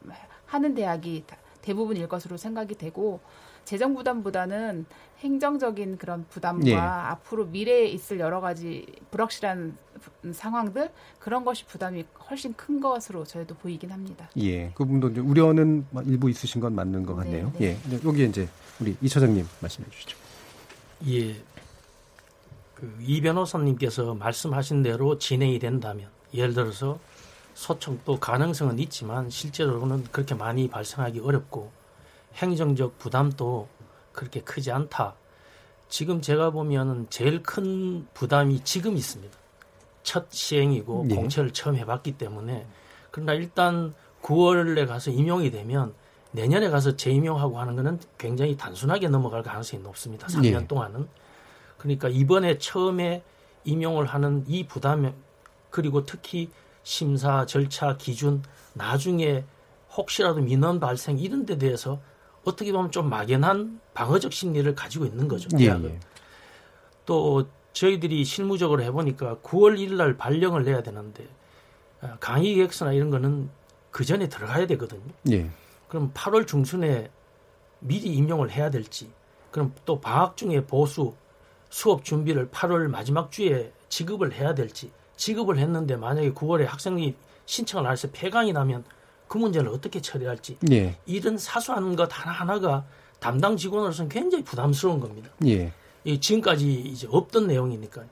하는 0.46 0.74
대학이 0.74 1.24
대부분일 1.60 2.08
것으로 2.08 2.38
생각이 2.38 2.74
되고 2.76 3.20
재정 3.66 3.94
부담보다는 3.94 4.86
행정적인 5.18 5.98
그런 5.98 6.26
부담과 6.28 6.66
예. 6.68 6.74
앞으로 6.76 7.46
미래에 7.46 7.86
있을 7.86 8.20
여러 8.20 8.40
가지 8.40 8.86
불확실한 9.10 9.76
상황들 10.32 10.90
그런 11.18 11.44
것이 11.44 11.64
부담이 11.66 12.04
훨씬 12.30 12.54
큰 12.54 12.80
것으로 12.80 13.24
저희도 13.24 13.56
보이긴 13.56 13.90
합니다. 13.90 14.28
예, 14.36 14.70
그 14.74 14.84
부분도 14.84 15.08
이제 15.10 15.20
우려는 15.20 15.86
일부 16.04 16.30
있으신 16.30 16.60
건 16.60 16.74
맞는 16.74 17.04
것 17.04 17.16
같네요. 17.16 17.52
네, 17.58 17.76
네. 17.84 17.96
예, 17.96 18.00
여기 18.04 18.24
이제 18.24 18.48
우리 18.80 18.96
이 19.00 19.08
차장님 19.08 19.44
말씀해 19.60 19.88
주시죠. 19.90 20.16
예, 21.08 21.34
그 22.74 22.96
이 23.00 23.20
변호사님께서 23.20 24.14
말씀하신 24.14 24.82
대로 24.82 25.18
진행이 25.18 25.58
된다면 25.58 26.08
예를 26.32 26.54
들어서 26.54 26.98
소청도 27.54 28.20
가능성은 28.20 28.78
있지만 28.78 29.30
실제로는 29.30 30.04
그렇게 30.12 30.34
많이 30.34 30.68
발생하기 30.68 31.20
어렵고 31.20 31.72
행정적 32.34 32.98
부담도 32.98 33.68
그렇게 34.18 34.40
크지 34.40 34.72
않다. 34.72 35.14
지금 35.88 36.20
제가 36.20 36.50
보면은 36.50 37.06
제일 37.08 37.40
큰 37.40 38.04
부담이 38.14 38.64
지금 38.64 38.96
있습니다. 38.96 39.38
첫 40.02 40.26
시행이고 40.30 41.04
네. 41.08 41.14
공채를 41.14 41.52
처음 41.52 41.76
해봤기 41.76 42.18
때문에 42.18 42.66
그러나 43.12 43.34
일단 43.34 43.94
9월에 44.22 44.88
가서 44.88 45.12
임용이 45.12 45.52
되면 45.52 45.94
내년에 46.32 46.68
가서 46.68 46.96
재임용하고 46.96 47.60
하는 47.60 47.76
거는 47.76 48.00
굉장히 48.18 48.56
단순하게 48.56 49.08
넘어갈 49.08 49.44
가능성이 49.44 49.84
높습니다. 49.84 50.26
3년 50.26 50.60
네. 50.60 50.66
동안은. 50.66 51.06
그러니까 51.78 52.08
이번에 52.08 52.58
처음에 52.58 53.22
임용을 53.64 54.06
하는 54.06 54.44
이 54.48 54.66
부담 54.66 55.14
그리고 55.70 56.04
특히 56.04 56.50
심사 56.82 57.46
절차 57.46 57.96
기준 57.96 58.42
나중에 58.74 59.44
혹시라도 59.96 60.40
민원 60.40 60.80
발생 60.80 61.20
이런 61.20 61.46
데 61.46 61.56
대해서 61.56 62.00
어떻게 62.44 62.72
보면 62.72 62.90
좀 62.90 63.08
막연한 63.08 63.80
방어적 63.94 64.32
심리를 64.32 64.74
가지고 64.74 65.04
있는 65.06 65.28
거죠. 65.28 65.48
예, 65.58 65.66
예. 65.66 66.00
또 67.04 67.46
저희들이 67.72 68.24
실무적으로 68.24 68.82
해보니까 68.82 69.36
9월 69.42 69.78
1일 69.78 69.94
날 69.94 70.16
발령을 70.16 70.64
내야 70.64 70.82
되는데 70.82 71.26
아, 72.00 72.16
강의 72.20 72.54
계획서나 72.54 72.92
이런 72.92 73.10
거는 73.10 73.50
그 73.90 74.04
전에 74.04 74.28
들어가야 74.28 74.66
되거든요. 74.66 75.12
예. 75.30 75.50
그럼 75.88 76.12
8월 76.12 76.46
중순에 76.46 77.10
미리 77.80 78.08
임용을 78.14 78.50
해야 78.50 78.70
될지, 78.70 79.10
그럼 79.50 79.72
또 79.84 80.00
방학 80.00 80.36
중에 80.36 80.64
보수 80.66 81.14
수업 81.70 82.04
준비를 82.04 82.48
8월 82.50 82.88
마지막 82.88 83.30
주에 83.30 83.72
지급을 83.88 84.32
해야 84.32 84.54
될지, 84.54 84.90
지급을 85.16 85.58
했는데 85.58 85.96
만약에 85.96 86.32
9월에 86.32 86.64
학생이 86.64 87.14
신청을 87.46 87.90
해서 87.90 88.08
폐강이 88.12 88.52
나면 88.52 88.84
그 89.28 89.38
문제를 89.38 89.68
어떻게 89.68 90.00
처리할지 90.00 90.58
예. 90.70 90.96
이런 91.06 91.36
사소한 91.38 91.94
것 91.96 92.08
하나하나가 92.10 92.84
담당 93.20 93.56
직원으로서는 93.56 94.08
굉장히 94.08 94.42
부담스러운 94.44 95.00
겁니다. 95.00 95.30
예. 95.46 95.72
이 96.04 96.18
지금까지 96.20 96.72
이제 96.80 97.06
없던 97.10 97.46
내용이니까 97.46 98.04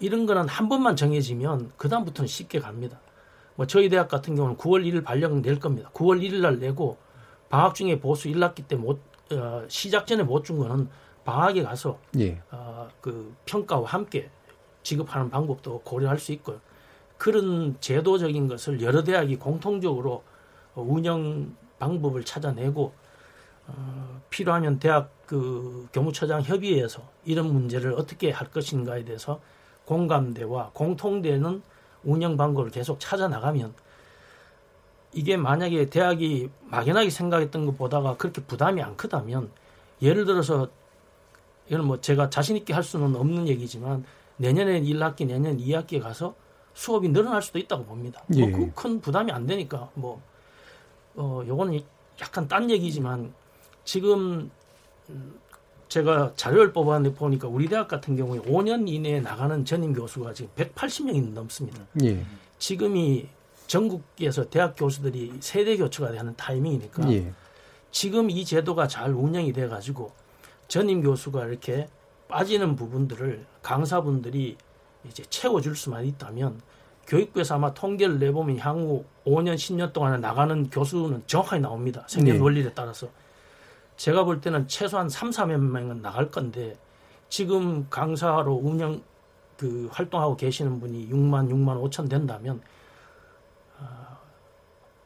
이런 0.00 0.26
거는 0.26 0.48
한 0.48 0.68
번만 0.68 0.94
정해지면 0.96 1.72
그 1.76 1.88
다음부터는 1.88 2.28
쉽게 2.28 2.60
갑니다. 2.60 3.00
뭐 3.56 3.66
저희 3.66 3.88
대학 3.88 4.08
같은 4.08 4.36
경우는 4.36 4.56
9월 4.56 4.84
1일 4.84 5.04
발령 5.04 5.42
낼 5.42 5.58
겁니다. 5.58 5.90
9월 5.94 6.20
1일 6.20 6.40
날 6.40 6.58
내고 6.58 6.98
방학 7.48 7.74
중에 7.74 7.98
보수 7.98 8.28
1학기 8.28 8.66
때 8.68 8.76
못 8.76 9.00
어, 9.32 9.64
시작 9.68 10.06
전에 10.06 10.22
못 10.22 10.42
준 10.44 10.58
거는 10.58 10.88
방학에 11.24 11.62
가서 11.62 11.98
예. 12.18 12.40
어, 12.50 12.88
그 13.00 13.34
평가와 13.44 13.86
함께 13.86 14.30
지급하는 14.82 15.28
방법도 15.28 15.80
고려할 15.80 16.18
수 16.18 16.32
있고요. 16.32 16.60
그런 17.18 17.76
제도적인 17.80 18.48
것을 18.48 18.80
여러 18.80 19.02
대학이 19.04 19.36
공통적으로 19.36 20.22
운영 20.82 21.54
방법을 21.78 22.24
찾아내고 22.24 22.92
어, 23.68 24.20
필요하면 24.30 24.78
대학 24.78 25.10
그 25.26 25.88
교무처장 25.92 26.42
협의회에서 26.42 27.02
이런 27.24 27.52
문제를 27.52 27.92
어떻게 27.92 28.30
할 28.30 28.50
것인가에 28.50 29.04
대해서 29.04 29.40
공감대와 29.84 30.70
공통되는 30.72 31.62
운영 32.04 32.36
방법을 32.36 32.70
계속 32.70 33.00
찾아 33.00 33.28
나가면 33.28 33.74
이게 35.12 35.36
만약에 35.36 35.90
대학이 35.90 36.50
막연하게 36.66 37.10
생각했던 37.10 37.66
것보다가 37.66 38.16
그렇게 38.16 38.42
부담이 38.42 38.82
안 38.82 38.96
크다면 38.96 39.50
예를 40.02 40.24
들어서 40.24 40.68
이건 41.68 41.86
뭐 41.86 42.00
제가 42.00 42.30
자신 42.30 42.56
있게 42.56 42.72
할 42.72 42.82
수는 42.82 43.16
없는 43.16 43.48
얘기지만 43.48 44.04
내년에 44.36 44.80
1학기 44.82 45.26
내년 45.26 45.58
2학기에 45.58 46.00
가서 46.00 46.34
수업이 46.74 47.08
늘어날 47.08 47.42
수도 47.42 47.58
있다고 47.58 47.84
봅니다. 47.84 48.22
뭐 48.28 48.40
예. 48.40 48.46
뭐큰 48.46 49.00
부담이 49.00 49.32
안 49.32 49.46
되니까 49.46 49.90
뭐 49.94 50.22
어, 51.18 51.42
요거는 51.46 51.80
약간 52.20 52.46
딴 52.48 52.70
얘기지만 52.70 53.34
지금 53.84 54.50
제가 55.88 56.32
자료를 56.36 56.72
뽑아내 56.72 57.12
보니까 57.14 57.48
우리 57.48 57.66
대학 57.68 57.88
같은 57.88 58.16
경우에 58.16 58.38
5년 58.40 58.88
이내에 58.88 59.20
나가는 59.20 59.64
전임 59.64 59.92
교수가 59.92 60.32
지금 60.32 60.50
180명이 60.56 61.32
넘습니다. 61.32 61.82
예. 62.04 62.24
지금이 62.58 63.28
전국에서 63.66 64.48
대학 64.48 64.74
교수들이 64.76 65.34
세대 65.40 65.76
교체가 65.76 66.12
되는 66.12 66.36
타이밍이니까 66.36 67.10
예. 67.12 67.32
지금 67.90 68.30
이 68.30 68.44
제도가 68.44 68.86
잘 68.86 69.12
운영이 69.12 69.52
돼 69.52 69.66
가지고 69.66 70.12
전임 70.68 71.02
교수가 71.02 71.46
이렇게 71.46 71.88
빠지는 72.28 72.76
부분들을 72.76 73.44
강사분들이 73.62 74.56
이제 75.08 75.24
채워줄 75.30 75.74
수만 75.74 76.04
있다면 76.04 76.60
교육부에서 77.08 77.54
아마 77.54 77.72
통계를 77.72 78.18
내보면 78.18 78.58
향후 78.58 79.04
5년, 79.24 79.54
10년 79.54 79.92
동안에 79.92 80.18
나가는 80.18 80.68
교수는 80.68 81.22
정확하게 81.26 81.62
나옵니다. 81.62 82.04
생년월일에 82.06 82.68
네. 82.68 82.74
따라서. 82.74 83.08
제가 83.96 84.24
볼 84.24 84.40
때는 84.40 84.68
최소한 84.68 85.08
3, 85.08 85.30
4만 85.30 85.58
명은 85.58 86.02
나갈 86.02 86.30
건데 86.30 86.76
지금 87.30 87.88
강사로 87.88 88.54
운영 88.54 89.02
그 89.56 89.88
활동하고 89.90 90.36
계시는 90.36 90.78
분이 90.78 91.08
6만, 91.08 91.50
6만 91.50 91.82
5천 91.90 92.08
된다면 92.08 92.60
어, 93.80 93.86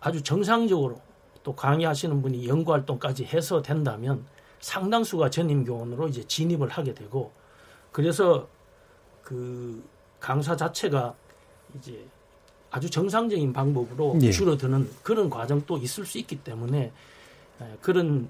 아주 0.00 0.22
정상적으로 0.22 1.00
또 1.42 1.54
강의하시는 1.54 2.20
분이 2.20 2.46
연구 2.48 2.72
활동까지 2.72 3.24
해서 3.24 3.62
된다면 3.62 4.26
상당수가 4.60 5.30
전임 5.30 5.64
교원으로 5.64 6.08
이제 6.08 6.22
진입을 6.24 6.68
하게 6.68 6.94
되고 6.94 7.32
그래서 7.92 8.46
그 9.22 9.82
강사 10.20 10.54
자체가 10.54 11.14
이제 11.78 12.04
아주 12.70 12.88
정상적인 12.88 13.52
방법으로 13.52 14.18
예. 14.22 14.30
줄어드는 14.30 14.88
그런 15.02 15.28
과정도 15.28 15.76
있을 15.78 16.06
수 16.06 16.18
있기 16.18 16.36
때문에 16.42 16.90
그런 17.80 18.28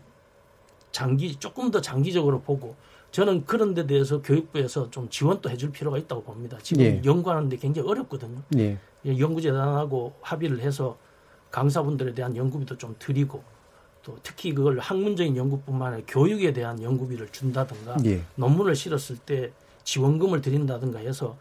장기 0.90 1.36
조금 1.36 1.70
더 1.70 1.80
장기적으로 1.80 2.40
보고 2.40 2.74
저는 3.12 3.44
그런 3.44 3.74
데 3.74 3.86
대해서 3.86 4.20
교육부에서 4.22 4.90
좀 4.90 5.08
지원도 5.08 5.50
해줄 5.50 5.70
필요가 5.70 5.98
있다고 5.98 6.22
봅니다. 6.22 6.58
지금 6.62 6.82
예. 6.82 7.00
연구하는데 7.04 7.56
굉장히 7.56 7.88
어렵거든요. 7.88 8.42
예. 8.56 8.78
연구재단하고 9.06 10.14
합의를 10.20 10.60
해서 10.60 10.96
강사분들에 11.50 12.14
대한 12.14 12.34
연구비도 12.34 12.78
좀 12.78 12.96
드리고 12.98 13.42
또 14.02 14.18
특히 14.22 14.52
그걸 14.54 14.78
학문적인 14.78 15.36
연구뿐만 15.36 15.92
아니라 15.92 16.06
교육에 16.08 16.52
대한 16.52 16.82
연구비를 16.82 17.28
준다든가 17.30 17.96
예. 18.06 18.22
논문을 18.36 18.74
실었을 18.74 19.18
때 19.18 19.52
지원금을 19.84 20.40
드린다든가 20.40 21.00
해서 21.00 21.36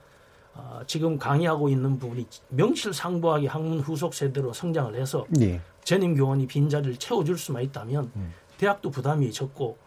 어, 0.53 0.81
지금 0.85 1.17
강의하고 1.17 1.69
있는 1.69 1.97
부분이 1.97 2.27
명실상부하게 2.49 3.47
학문 3.47 3.79
후속 3.79 4.13
세대로 4.13 4.51
성장을 4.51 4.95
해서 4.95 5.25
예. 5.39 5.61
전임 5.83 6.15
교원이 6.15 6.47
빈자리를 6.47 6.97
채워줄 6.97 7.37
수만 7.37 7.63
있다면 7.63 8.11
음. 8.15 8.33
대학도 8.57 8.91
부담이 8.91 9.31
적고 9.31 9.77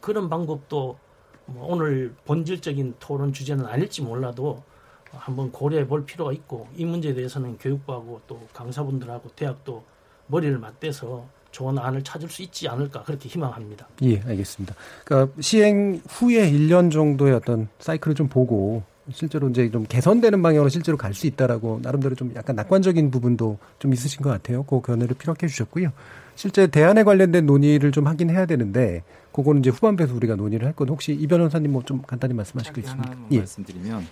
그런 0.00 0.28
방법도 0.28 0.98
뭐 1.46 1.66
오늘 1.66 2.14
본질적인 2.24 2.94
토론 2.98 3.32
주제는 3.32 3.66
아닐지 3.66 4.02
몰라도 4.02 4.62
한번 5.10 5.52
고려해 5.52 5.86
볼 5.86 6.04
필요가 6.04 6.32
있고 6.32 6.66
이 6.74 6.84
문제에 6.84 7.14
대해서는 7.14 7.58
교육부하고 7.58 8.22
또 8.26 8.40
강사분들하고 8.52 9.30
대학도 9.36 9.84
머리를 10.26 10.58
맞대서 10.58 11.26
좋은 11.50 11.78
안을 11.78 12.02
찾을 12.02 12.28
수 12.28 12.42
있지 12.42 12.68
않을까 12.68 13.04
그렇게 13.04 13.28
희망합니다. 13.28 13.86
예, 14.02 14.20
알겠습니다. 14.22 14.74
그러니까 15.04 15.32
시행 15.40 16.00
후에 16.08 16.50
1년 16.50 16.90
정도의 16.90 17.34
어떤 17.34 17.68
사이클을 17.78 18.16
좀 18.16 18.28
보고 18.28 18.82
실제로 19.12 19.48
이제 19.50 19.70
좀 19.70 19.84
개선되는 19.88 20.42
방향으로 20.42 20.68
실제로 20.70 20.96
갈 20.96 21.12
수 21.14 21.26
있다라고 21.26 21.80
나름대로 21.82 22.14
좀 22.14 22.32
약간 22.36 22.56
낙관적인 22.56 23.10
부분도 23.10 23.58
좀 23.78 23.92
있으신 23.92 24.22
것 24.22 24.30
같아요. 24.30 24.62
그 24.64 24.80
견해를 24.80 25.14
피력해 25.16 25.46
주셨고요. 25.46 25.92
실제 26.36 26.66
대안에 26.66 27.04
관련된 27.04 27.46
논의를 27.46 27.92
좀 27.92 28.06
하긴 28.06 28.30
해야 28.30 28.46
되는데 28.46 29.02
그거는 29.32 29.60
이제 29.60 29.70
후반부에서 29.70 30.14
우리가 30.14 30.36
논의를 30.36 30.66
할 30.66 30.74
건데 30.74 30.90
혹시 30.90 31.12
이 31.12 31.26
변호사님 31.26 31.70
뭐 31.72 31.82
좀 31.82 32.02
간단히 32.06 32.34
말씀하시겠습니까? 32.34 33.16
예. 33.32 33.38
말씀드리면 33.38 34.06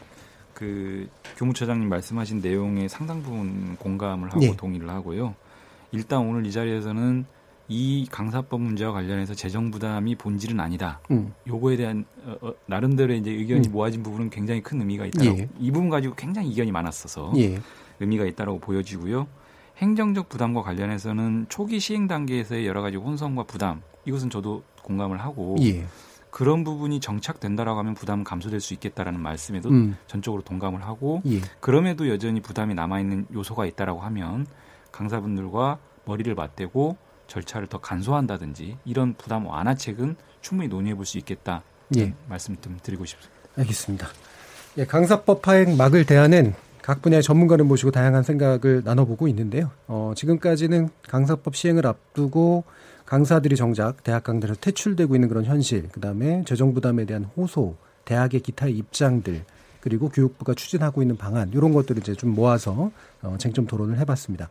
그 0.54 1.08
교무처장님 1.38 1.88
말씀하신 1.88 2.40
내용에 2.40 2.86
상당 2.88 3.22
부분 3.22 3.76
공감을 3.78 4.30
하고 4.30 4.42
예. 4.42 4.54
동의를 4.56 4.88
하고요. 4.90 5.34
일단 5.92 6.20
오늘 6.20 6.46
이 6.46 6.52
자리에서는 6.52 7.24
이 7.72 8.06
강사법 8.10 8.60
문제와 8.60 8.92
관련해서 8.92 9.34
재정 9.34 9.70
부담이 9.70 10.16
본질은 10.16 10.60
아니다. 10.60 11.00
음. 11.10 11.32
요거에 11.46 11.76
대한 11.76 12.04
어, 12.24 12.36
어, 12.42 12.52
나름대로의 12.66 13.20
이제 13.20 13.30
의견이 13.30 13.68
음. 13.68 13.72
모아진 13.72 14.02
부분은 14.02 14.28
굉장히 14.28 14.62
큰 14.62 14.78
의미가 14.80 15.06
있다고 15.06 15.38
예. 15.38 15.48
이 15.58 15.70
부분 15.70 15.88
가지고 15.88 16.14
굉장히 16.14 16.50
이견이 16.50 16.70
많았어서 16.70 17.32
예. 17.38 17.60
의미가 17.98 18.26
있다라고 18.26 18.58
보여지고요. 18.58 19.26
행정적 19.78 20.28
부담과 20.28 20.60
관련해서는 20.62 21.46
초기 21.48 21.80
시행 21.80 22.06
단계에서의 22.08 22.66
여러 22.66 22.82
가지 22.82 22.98
혼선과 22.98 23.44
부담 23.44 23.80
이것은 24.04 24.28
저도 24.28 24.62
공감을 24.82 25.18
하고 25.18 25.56
예. 25.62 25.86
그런 26.30 26.64
부분이 26.64 27.00
정착된다라고 27.00 27.78
하면 27.78 27.94
부담 27.94 28.22
감소될 28.22 28.60
수 28.60 28.74
있겠다라는 28.74 29.18
말씀에도 29.18 29.70
음. 29.70 29.96
전적으로 30.06 30.42
동감을 30.42 30.82
하고 30.82 31.22
예. 31.26 31.40
그럼에도 31.60 32.08
여전히 32.10 32.40
부담이 32.40 32.74
남아 32.74 33.00
있는 33.00 33.26
요소가 33.32 33.64
있다라고 33.64 34.00
하면 34.00 34.46
강사분들과 34.92 35.78
머리를 36.04 36.34
맞대고 36.34 36.96
절차를 37.32 37.66
더 37.68 37.78
간소한다든지 37.78 38.76
이런 38.84 39.14
부담 39.14 39.46
완화책은 39.46 40.16
충분히 40.42 40.68
논의해 40.68 40.94
볼 40.94 41.06
수 41.06 41.16
있겠다. 41.18 41.62
예. 41.96 42.12
말씀 42.28 42.56
좀 42.60 42.78
드리고 42.82 43.06
싶습니다. 43.06 43.32
알겠습니다. 43.56 44.08
예, 44.78 44.84
강사법 44.86 45.40
파행 45.42 45.76
막을 45.76 46.04
대안은 46.04 46.54
각 46.82 47.00
분야의 47.00 47.22
전문가를 47.22 47.64
모시고 47.64 47.90
다양한 47.90 48.22
생각을 48.22 48.82
나눠보고 48.84 49.28
있는데요. 49.28 49.70
어, 49.86 50.12
지금까지는 50.16 50.90
강사법 51.08 51.56
시행을 51.56 51.86
앞두고 51.86 52.64
강사들이 53.06 53.56
정작 53.56 54.02
대학 54.04 54.24
강단에서 54.24 54.58
퇴출되고 54.60 55.14
있는 55.14 55.28
그런 55.28 55.44
현실, 55.44 55.88
그 55.90 56.00
다음에 56.00 56.44
재정 56.46 56.74
부담에 56.74 57.04
대한 57.04 57.24
호소, 57.24 57.76
대학의 58.04 58.40
기타 58.40 58.66
입장들, 58.66 59.44
그리고 59.80 60.08
교육부가 60.08 60.54
추진하고 60.54 61.02
있는 61.02 61.16
방안, 61.16 61.50
이런 61.52 61.72
것들을 61.72 62.00
이제 62.02 62.14
좀 62.14 62.30
모아서 62.34 62.90
어, 63.22 63.36
쟁점 63.38 63.66
토론을 63.66 63.98
해봤습니다. 63.98 64.48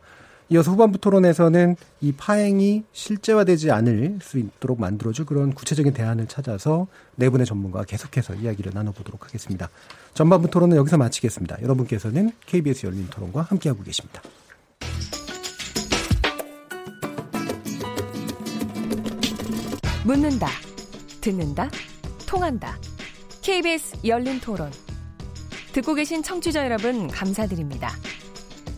이어서 0.52 0.70
후반부 0.72 0.98
토론에서는 0.98 1.76
이 2.02 2.12
파행이 2.12 2.84
실제화되지 2.92 3.70
않을 3.70 4.18
수 4.20 4.38
있도록 4.38 4.78
만들어줄 4.78 5.24
그런 5.24 5.54
구체적인 5.54 5.94
대안을 5.94 6.26
찾아서 6.26 6.88
네 7.16 7.30
분의 7.30 7.46
전문가와 7.46 7.84
계속해서 7.84 8.34
이야기를 8.34 8.72
나눠보도록 8.74 9.24
하겠습니다. 9.24 9.70
전반부 10.12 10.50
토론은 10.50 10.76
여기서 10.76 10.98
마치겠습니다. 10.98 11.62
여러분께서는 11.62 12.32
KBS 12.44 12.86
열린 12.86 13.06
토론과 13.08 13.42
함께하고 13.42 13.82
계십니다. 13.82 14.20
묻는다, 20.04 20.48
듣는다, 21.22 21.70
통한다. 22.26 22.76
KBS 23.40 23.98
열린 24.04 24.38
토론. 24.40 24.70
듣고 25.72 25.94
계신 25.94 26.22
청취자 26.22 26.64
여러분, 26.66 27.08
감사드립니다. 27.08 27.92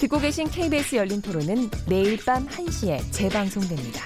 듣고 0.00 0.18
계신 0.18 0.48
KBS 0.48 0.96
열린 0.96 1.20
토론은 1.20 1.68
매일 1.86 2.18
밤 2.24 2.46
1시에 2.46 3.00
재방송됩니다. 3.12 4.00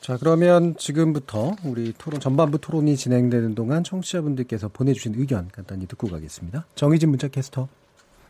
자, 0.00 0.16
그러면 0.16 0.76
지금부터 0.76 1.56
우리 1.64 1.92
토론, 1.98 2.20
전반부 2.20 2.58
토론이 2.60 2.96
진행되는 2.96 3.56
동안 3.56 3.82
청취자분들께서 3.82 4.68
보내주신 4.68 5.14
의견 5.16 5.48
간단히 5.48 5.88
듣고 5.88 6.06
가겠습니다. 6.06 6.64
정희진 6.76 7.10
문자캐스터. 7.10 7.66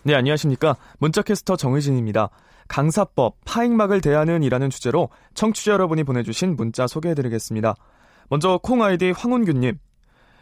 네, 0.04 0.14
안녕하십니까. 0.14 0.78
문자캐스터 1.00 1.56
정희진입니다. 1.56 2.30
강사법, 2.68 3.36
파행막을 3.44 4.00
대하는 4.00 4.42
이라는 4.42 4.70
주제로 4.70 5.10
청취자 5.34 5.72
여러분이 5.72 6.04
보내주신 6.04 6.56
문자 6.56 6.86
소개해드리겠습니다. 6.86 7.74
먼저 8.30 8.58
콩 8.62 8.82
아이디 8.82 9.10
황운규님. 9.10 9.78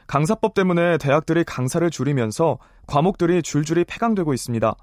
강사법 0.07 0.55
때문에 0.55 0.99
대학들이 0.99 1.45
강사를 1.45 1.89
줄이면서 1.91 2.59
과목들이 2.87 3.43
줄줄이 3.43 3.85
폐강되고 3.85 4.35
있습니다. 4.35 4.75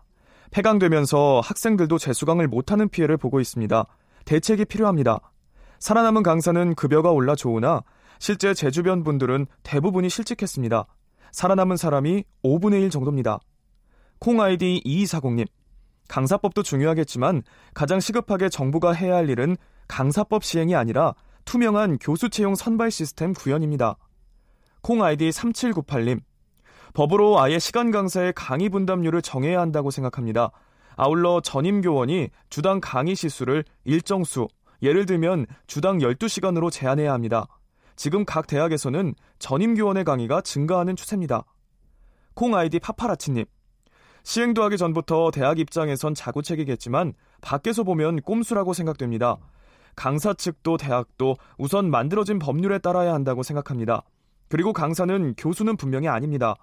폐강되면서 0.52 1.42
학생들도 1.44 1.98
재수강을 1.98 2.48
못하는 2.48 2.90
피해를 2.90 3.18
보고 3.18 3.40
있습니다. 3.40 3.86
대책이 4.26 4.66
필요합니다. 4.66 5.20
살아남은 5.80 6.24
강사는 6.24 6.76
급여가 6.76 7.12
올라 7.12 7.36
좋으나 7.36 7.82
실제 8.20 8.54
제 8.54 8.70
주변 8.70 9.04
분들은 9.04 9.48
대부분이 9.64 10.10
실직했습니다. 10.10 10.86
살아남은 11.32 11.78
사람이 11.78 12.24
5분의 12.44 12.84
1 12.84 12.90
정도입니다. 12.90 13.40
콩 14.20 14.42
아이디 14.42 14.82
2240님. 14.86 15.48
강사법도 16.08 16.62
중요하겠지만 16.62 17.42
가장 17.74 18.00
시급하게 18.00 18.50
정부가 18.50 18.92
해야 18.92 19.16
할 19.16 19.30
일은 19.30 19.56
강사법 19.88 20.44
시행이 20.44 20.76
아니라 20.76 21.16
투명한 21.46 21.98
교수 22.00 22.30
채용 22.30 22.54
선발 22.54 22.92
시스템 22.92 23.34
구현입니다. 23.34 23.98
콩 24.82 25.04
아이디 25.04 25.30
3798님. 25.30 26.22
법으로 26.94 27.40
아예 27.40 27.60
시간 27.60 27.92
강사의 27.92 28.34
강의 28.36 28.70
분담률을 28.70 29.22
정해야 29.22 29.62
한다고 29.62 29.92
생각합니다. 29.92 30.52
아울러 30.96 31.40
전임 31.42 31.82
교원이 31.82 32.30
주당 32.50 32.80
강의 32.82 33.16
시수를 33.16 33.64
일정 33.86 34.24
수, 34.24 34.48
예를 34.82 35.06
들면 35.06 35.46
주당 35.68 36.00
12시간으로 36.00 36.72
제한해야 36.72 37.14
합니다. 37.14 37.46
지금 37.96 38.26
각 38.26 38.48
대학에서는 38.48 39.14
전임 39.38 39.76
교원의 39.76 40.04
강의가 40.04 40.42
증가하는 40.42 40.96
추세입니다. 40.96 41.44
콩 42.34 42.56
아이디 42.56 42.80
파파라치님. 42.80 43.46
시행도 44.24 44.64
하기 44.64 44.78
전부터 44.78 45.32
대학 45.32 45.60
입장에선 45.60 46.16
자구책이겠지만 46.16 47.14
밖에서 47.42 47.84
보면 47.84 48.22
꼼수라고 48.22 48.74
생각됩니다. 48.74 49.38
강사 49.96 50.34
측도 50.34 50.78
대학도 50.78 51.36
우선 51.58 51.92
만들어진 51.92 52.40
법률에 52.40 52.80
따라야 52.80 53.14
한다고 53.14 53.44
생각합니다. 53.44 54.04
그리고 54.52 54.74
강사는 54.74 55.34
교수는 55.38 55.78
분명히 55.78 56.10
아닙니다. 56.10 56.56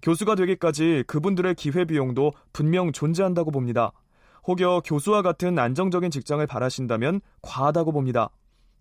교수가 0.00 0.36
되기까지 0.36 1.04
그분들의 1.06 1.54
기회비용도 1.54 2.32
분명 2.54 2.92
존재한다고 2.92 3.50
봅니다. 3.50 3.92
혹여 4.46 4.80
교수와 4.82 5.20
같은 5.20 5.58
안정적인 5.58 6.10
직장을 6.10 6.44
바라신다면 6.46 7.20
과하다고 7.42 7.92
봅니다. 7.92 8.30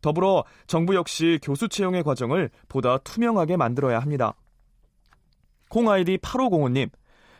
더불어 0.01 0.45
정부 0.67 0.95
역시 0.95 1.37
교수 1.43 1.67
채용의 1.67 2.03
과정을 2.03 2.49
보다 2.69 2.97
투명하게 2.99 3.57
만들어야 3.57 3.99
합니다. 3.99 4.35
콩 5.67 5.89
아이디 5.89 6.17
8505님, 6.17 6.89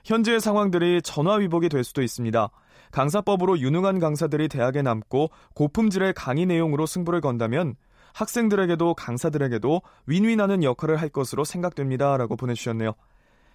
현재의 0.03 0.41
상황들이 0.41 1.01
전화위복이 1.01 1.70
될 1.70 1.86
수도 1.86 2.01
있습니다. 2.01 2.49
강사법으로 2.91 3.59
유능한 3.59 3.99
강사들이 3.99 4.49
대학에 4.49 4.82
남고 4.82 5.30
고품질의 5.53 6.13
강의 6.13 6.45
내용으로 6.45 6.86
승부를 6.86 7.22
건다면 7.22 7.76
학생들에게도 8.16 8.93
강사들에게도 8.95 9.82
윈윈하는 10.07 10.63
역할을 10.63 10.95
할 10.97 11.09
것으로 11.09 11.43
생각됩니다. 11.43 12.18
라고 12.18 12.36
보내주셨네요. 12.36 12.93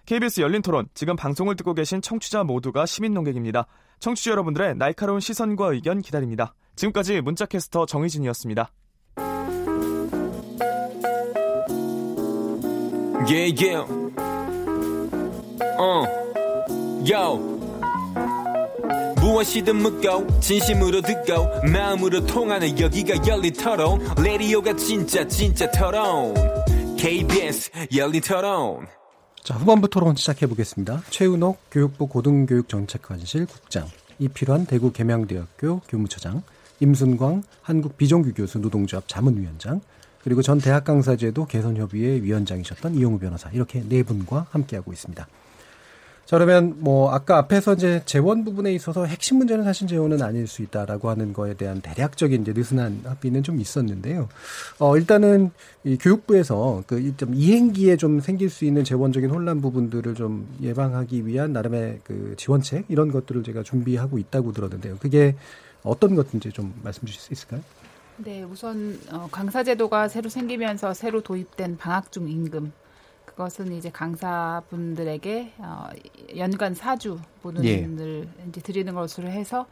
KBS 0.05 0.41
열린 0.41 0.61
토론, 0.61 0.87
지금 0.93 1.15
방송을 1.15 1.55
듣고 1.55 1.73
계신 1.73 2.01
청취자 2.01 2.43
모두가 2.43 2.85
시민 2.85 3.13
농객입니다. 3.13 3.67
청취자 3.99 4.31
여러분들의 4.31 4.75
날카로운 4.75 5.19
시선과 5.19 5.73
의견 5.73 6.01
기다립니다. 6.01 6.53
지금까지 6.75 7.21
문자캐스터 7.21 7.85
정희진이었습니다. 7.85 8.71
Yeah, 13.27 13.53
yeah. 13.55 13.85
Uh. 15.79 16.05
Yo. 17.05 17.60
무엇이든 19.31 19.77
묻고 19.77 20.39
진심으로 20.41 21.01
듣고 21.01 21.65
마음으로 21.71 22.25
통하는 22.25 22.77
여기가 22.77 23.25
열린 23.25 23.53
토론 23.53 23.99
레디오가 24.21 24.75
진짜 24.75 25.25
진짜 25.25 25.71
토론 25.71 26.33
KBS 26.97 27.71
열린 27.95 28.21
토론 28.21 28.87
자, 29.41 29.55
후반부 29.55 29.89
토론 29.89 30.15
시작해 30.15 30.45
보겠습니다. 30.47 31.01
최은옥 31.09 31.57
교육부 31.71 32.07
고등교육정책관실 32.07 33.47
국장, 33.47 33.87
이필환 34.19 34.67
대구 34.67 34.91
계명대학교 34.91 35.79
교무처장, 35.87 36.43
임순광 36.79 37.41
한국 37.63 37.97
비정규 37.97 38.33
교수 38.35 38.59
노동조합 38.59 39.07
자문위원장, 39.07 39.81
그리고 40.23 40.43
전 40.43 40.59
대학 40.59 40.83
강사제도 40.83 41.47
개선협의회 41.47 42.21
위원장이셨던 42.21 42.93
이용우 42.95 43.17
변호사 43.17 43.49
이렇게 43.49 43.81
네 43.87 44.03
분과 44.03 44.45
함께하고 44.51 44.93
있습니다. 44.93 45.25
자, 46.31 46.37
그러면 46.37 46.77
뭐 46.79 47.11
아까 47.11 47.37
앞에서 47.39 47.73
이제 47.73 48.01
재원 48.05 48.45
부분에 48.45 48.73
있어서 48.73 49.05
핵심 49.05 49.39
문제는 49.39 49.65
사실 49.65 49.85
재원은 49.85 50.21
아닐 50.21 50.47
수 50.47 50.61
있다라고 50.61 51.09
하는 51.09 51.33
거에 51.33 51.55
대한 51.55 51.81
대략적인 51.81 52.43
이제 52.43 52.53
느슨한 52.53 53.01
합의는 53.03 53.43
좀 53.43 53.59
있었는데요. 53.59 54.29
어, 54.79 54.95
일단은 54.95 55.51
이 55.83 55.97
교육부에서 55.97 56.85
그 56.87 57.11
좀 57.17 57.33
이행기에 57.35 57.97
좀 57.97 58.21
생길 58.21 58.49
수 58.49 58.63
있는 58.63 58.85
재원적인 58.85 59.29
혼란 59.29 59.59
부분들을 59.59 60.15
좀 60.15 60.47
예방하기 60.61 61.27
위한 61.27 61.51
나름의 61.51 61.99
그 62.05 62.35
지원책 62.37 62.85
이런 62.87 63.11
것들을 63.11 63.43
제가 63.43 63.63
준비하고 63.63 64.17
있다고 64.17 64.53
들었는데요. 64.53 64.99
그게 65.01 65.35
어떤 65.83 66.15
것인지 66.15 66.53
좀 66.53 66.73
말씀 66.81 67.05
주실 67.05 67.21
수 67.21 67.33
있을까요? 67.33 67.59
네, 68.15 68.43
우선 68.43 68.97
어, 69.11 69.27
강사제도가 69.29 70.07
새로 70.07 70.29
생기면서 70.29 70.93
새로 70.93 71.19
도입된 71.19 71.75
방학 71.75 72.09
중 72.09 72.29
임금 72.29 72.71
그것은 73.31 73.71
이제 73.73 73.89
강사분들에게 73.89 75.53
어, 75.59 75.89
연간 76.37 76.73
사주 76.73 77.19
보는을 77.41 77.65
예. 77.65 78.47
이제 78.49 78.61
드리는 78.61 78.93
것으로 78.93 79.29
해서 79.29 79.65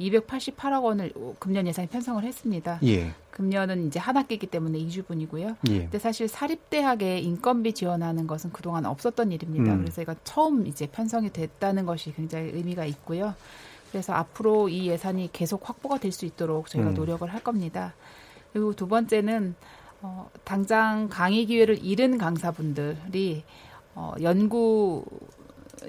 288억 0.00 0.84
원을 0.84 1.12
금년 1.38 1.66
예산에 1.66 1.88
편성을 1.88 2.22
했습니다. 2.22 2.78
예. 2.84 3.12
금년은 3.30 3.86
이제 3.86 3.98
한 3.98 4.16
학기이기 4.16 4.46
때문에 4.46 4.78
2주분이고요. 4.78 5.56
예. 5.70 5.78
근데 5.80 5.98
사실 5.98 6.28
사립대학에 6.28 7.18
인건비 7.18 7.72
지원하는 7.72 8.26
것은 8.26 8.52
그동안 8.52 8.84
없었던 8.86 9.32
일입니다. 9.32 9.72
음. 9.72 9.80
그래서 9.80 10.02
이가 10.02 10.14
처음 10.24 10.66
이제 10.66 10.86
편성이 10.86 11.30
됐다는 11.30 11.86
것이 11.86 12.12
굉장히 12.14 12.50
의미가 12.52 12.84
있고요. 12.86 13.34
그래서 13.90 14.12
앞으로 14.12 14.68
이 14.68 14.88
예산이 14.88 15.30
계속 15.32 15.68
확보가 15.68 15.98
될 15.98 16.12
수 16.12 16.26
있도록 16.26 16.68
저희가 16.68 16.90
음. 16.90 16.94
노력을 16.94 17.26
할 17.32 17.42
겁니다. 17.42 17.94
그리고 18.52 18.74
두 18.74 18.88
번째는 18.88 19.54
어, 20.06 20.30
당장 20.44 21.08
강의 21.08 21.46
기회를 21.46 21.84
잃은 21.84 22.16
강사분들이 22.16 23.42
어, 23.96 24.14
연구 24.22 25.04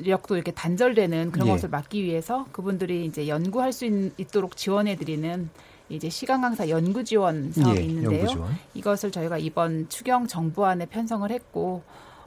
력도 0.03 0.35
이렇게 0.35 0.51
단절되는 0.51 1.31
그런 1.31 1.47
예. 1.47 1.51
것을 1.51 1.69
막기 1.69 2.03
위해서 2.03 2.45
그분들이 2.51 3.05
이제 3.05 3.27
연구할 3.27 3.71
수 3.71 3.85
있, 3.85 4.31
도록 4.31 4.57
지원해드리는 4.57 5.49
이제 5.89 6.09
시간 6.09 6.41
강사 6.41 6.67
연구 6.67 7.03
지원 7.03 7.51
사업이 7.51 7.79
예, 7.79 7.83
있는데요. 7.83 8.27
지원. 8.27 8.51
이것을 8.73 9.11
저희가 9.11 9.37
이번 9.37 9.87
추경 9.87 10.25
정부안에 10.25 10.87
편성을 10.87 11.29
했고 11.29 11.83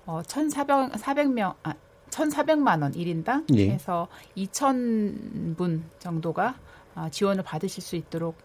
어, 0.07 0.22
1,400, 0.28 0.93
400명 0.93 1.55
아, 1.64 1.74
1,400만 2.11 2.82
원 2.82 2.93
1인당 2.93 3.53
예. 3.57 3.70
해서 3.70 4.07
2,000분 4.36 5.82
정도가 5.99 6.55
아, 6.95 7.11
지원을 7.11 7.43
받으실 7.43 7.82
수 7.82 7.97
있도록 7.97 8.36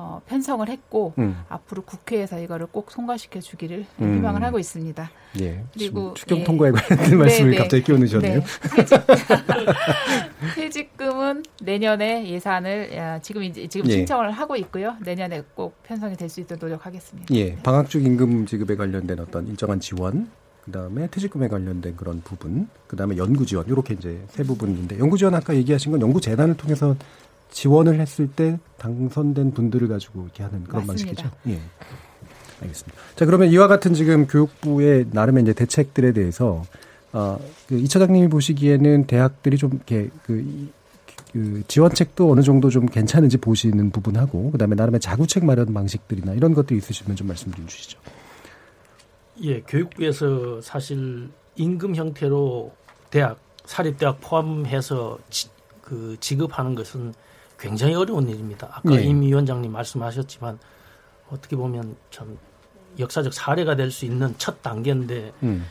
어, 0.00 0.22
편성을 0.26 0.68
했고 0.68 1.12
음. 1.18 1.36
앞으로 1.48 1.82
국회에서 1.82 2.38
이거를 2.40 2.68
꼭 2.70 2.88
통과시켜 2.88 3.40
주기를 3.40 3.84
음. 4.00 4.16
희망을 4.16 4.44
하고 4.44 4.60
있습니다. 4.60 5.10
예. 5.40 5.64
그리고 5.74 6.14
추경 6.14 6.38
예. 6.38 6.44
통과에 6.44 6.70
관련된 6.70 7.10
네, 7.10 7.16
말씀을 7.16 7.50
네, 7.50 7.56
갑자기 7.58 7.82
끼워넣으셨네요. 7.82 8.40
네. 8.40 8.44
퇴직, 10.54 10.96
금은 10.96 11.42
내년에 11.62 12.28
예산을 12.28 13.18
지금 13.22 13.42
이제 13.42 13.66
지금 13.66 13.88
예. 13.90 13.94
신청을 13.94 14.30
하고 14.30 14.54
있고요. 14.56 14.94
내년에 15.04 15.42
꼭 15.54 15.82
편성이 15.82 16.16
될 16.16 16.28
수 16.28 16.40
있도록 16.40 16.62
노력하겠습니다. 16.62 17.34
예. 17.34 17.56
방학 17.56 17.88
중 17.88 18.04
임금 18.04 18.44
지급에 18.46 18.76
관련된 18.76 19.18
어떤 19.18 19.46
일정한 19.48 19.80
지원 19.80 20.28
그다음에 20.66 21.08
퇴직금에 21.08 21.48
관련된 21.48 21.96
그런 21.96 22.20
부분, 22.20 22.68
그다음에 22.86 23.16
연구 23.16 23.46
지원 23.46 23.66
이렇게 23.66 23.94
이제 23.94 24.22
세 24.28 24.42
부분인데 24.44 24.98
연구 24.98 25.16
지원 25.16 25.34
아까 25.34 25.54
얘기하신 25.54 25.92
건 25.92 26.02
연구 26.02 26.20
재단을 26.20 26.54
통해서 26.56 26.94
지원을 27.50 28.00
했을 28.00 28.28
때 28.28 28.58
당선된 28.78 29.52
분들을 29.52 29.88
가지고 29.88 30.22
이렇게 30.24 30.42
하는 30.42 30.64
그런 30.64 30.86
맞습니다. 30.86 31.22
방식이죠. 31.22 31.30
예. 31.48 31.60
알겠습니다. 32.60 32.98
자, 33.16 33.24
그러면 33.26 33.48
이와 33.48 33.68
같은 33.68 33.94
지금 33.94 34.26
교육부의 34.26 35.06
나름의 35.12 35.42
이제 35.44 35.52
대책들에 35.52 36.12
대해서 36.12 36.64
어, 37.12 37.38
그 37.68 37.76
이 37.76 37.88
차장님이 37.88 38.28
보시기에는 38.28 39.06
대학들이 39.06 39.56
좀 39.56 39.72
이렇게 39.72 40.10
그, 40.24 40.70
그 41.32 41.62
지원책도 41.68 42.30
어느 42.30 42.42
정도 42.42 42.68
좀 42.70 42.86
괜찮은지 42.86 43.38
보시는 43.38 43.90
부분하고 43.90 44.50
그다음에 44.50 44.74
나름의 44.74 45.00
자구책 45.00 45.44
마련 45.44 45.72
방식들이나 45.72 46.32
이런 46.32 46.54
것들이 46.54 46.78
있으시면 46.78 47.16
좀 47.16 47.28
말씀 47.28 47.52
좀 47.52 47.66
주시죠. 47.66 47.98
예, 49.42 49.60
교육부에서 49.62 50.60
사실 50.60 51.28
임금 51.56 51.94
형태로 51.94 52.72
대학 53.10 53.38
사립 53.64 53.98
대학 53.98 54.20
포함해서 54.20 55.18
지, 55.30 55.48
그 55.82 56.16
지급하는 56.20 56.74
것은 56.74 57.14
굉장히 57.58 57.94
어려운 57.94 58.28
일입니다. 58.28 58.68
아까 58.72 58.94
예. 58.96 59.02
임 59.02 59.20
위원장님 59.22 59.72
말씀하셨지만 59.72 60.58
어떻게 61.30 61.56
보면 61.56 61.96
참 62.10 62.38
역사적 62.98 63.34
사례가 63.34 63.76
될 63.76 63.90
수 63.90 64.04
있는 64.04 64.34
첫 64.38 64.62
단계인데 64.62 65.32
음. 65.42 65.66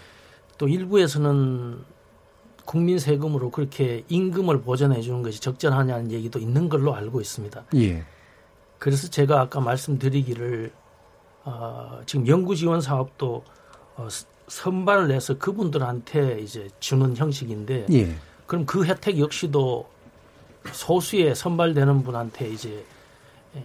또 0.57 0.67
일부에서는 0.67 1.79
국민 2.65 2.99
세금으로 2.99 3.51
그렇게 3.51 4.03
임금을 4.09 4.61
보전해 4.61 5.01
주는 5.01 5.21
것이 5.21 5.39
적절하냐는 5.39 6.11
얘기도 6.11 6.39
있는 6.39 6.67
걸로 6.67 6.93
알고 6.93 7.21
있습니다. 7.21 7.63
예. 7.75 8.03
그래서 8.77 9.09
제가 9.09 9.41
아까 9.41 9.59
말씀드리기를 9.61 10.71
어, 11.45 12.01
지금 12.05 12.27
연구 12.27 12.55
지원 12.55 12.81
사업도 12.81 13.43
어, 13.95 14.07
선발을 14.47 15.11
해서 15.11 15.37
그분들한테 15.37 16.39
이제 16.41 16.67
주는 16.79 17.15
형식인데 17.15 17.85
예. 17.91 18.15
그럼 18.45 18.65
그 18.65 18.85
혜택 18.85 19.17
역시도 19.17 19.87
소수의 20.71 21.35
선발되는 21.35 22.03
분한테 22.03 22.49
이제 22.49 22.85
에, 23.55 23.63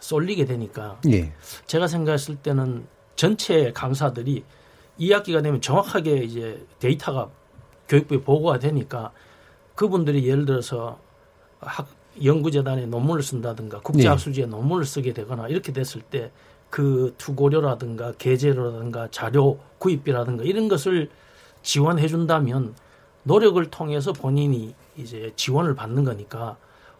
쏠리게 0.00 0.44
되니까 0.44 1.00
예. 1.10 1.32
제가 1.66 1.86
생각했을 1.86 2.36
때는 2.36 2.86
전체 3.14 3.72
강사들이 3.72 4.44
2학기가 5.00 5.42
되면 5.42 5.60
정확하게 5.60 6.24
이제 6.24 6.64
데이터가 6.78 7.28
교육부에 7.88 8.20
보고가 8.20 8.58
되니까 8.58 9.12
그분들이 9.74 10.26
예를 10.26 10.46
들어서 10.46 10.98
학 11.60 11.88
연구재단에 12.22 12.86
논문을 12.86 13.22
쓴다든가 13.22 13.80
국제학술지에 13.80 14.44
네. 14.44 14.50
논문을 14.50 14.86
쓰게 14.86 15.12
되거나 15.12 15.48
이렇게 15.48 15.72
됐을 15.72 16.00
때 16.00 16.30
그 16.70 17.14
투고료라든가 17.18 18.12
계제료라든가 18.18 19.08
자료 19.10 19.58
구입비라든가 19.78 20.44
이런 20.44 20.68
것을 20.68 21.08
지원해 21.62 22.06
준다면 22.08 22.74
노력을 23.22 23.64
통해서 23.70 24.12
본인이 24.12 24.74
이제 24.96 25.32
지원을 25.36 25.74
받는 25.74 26.04
거니까 26.04 26.56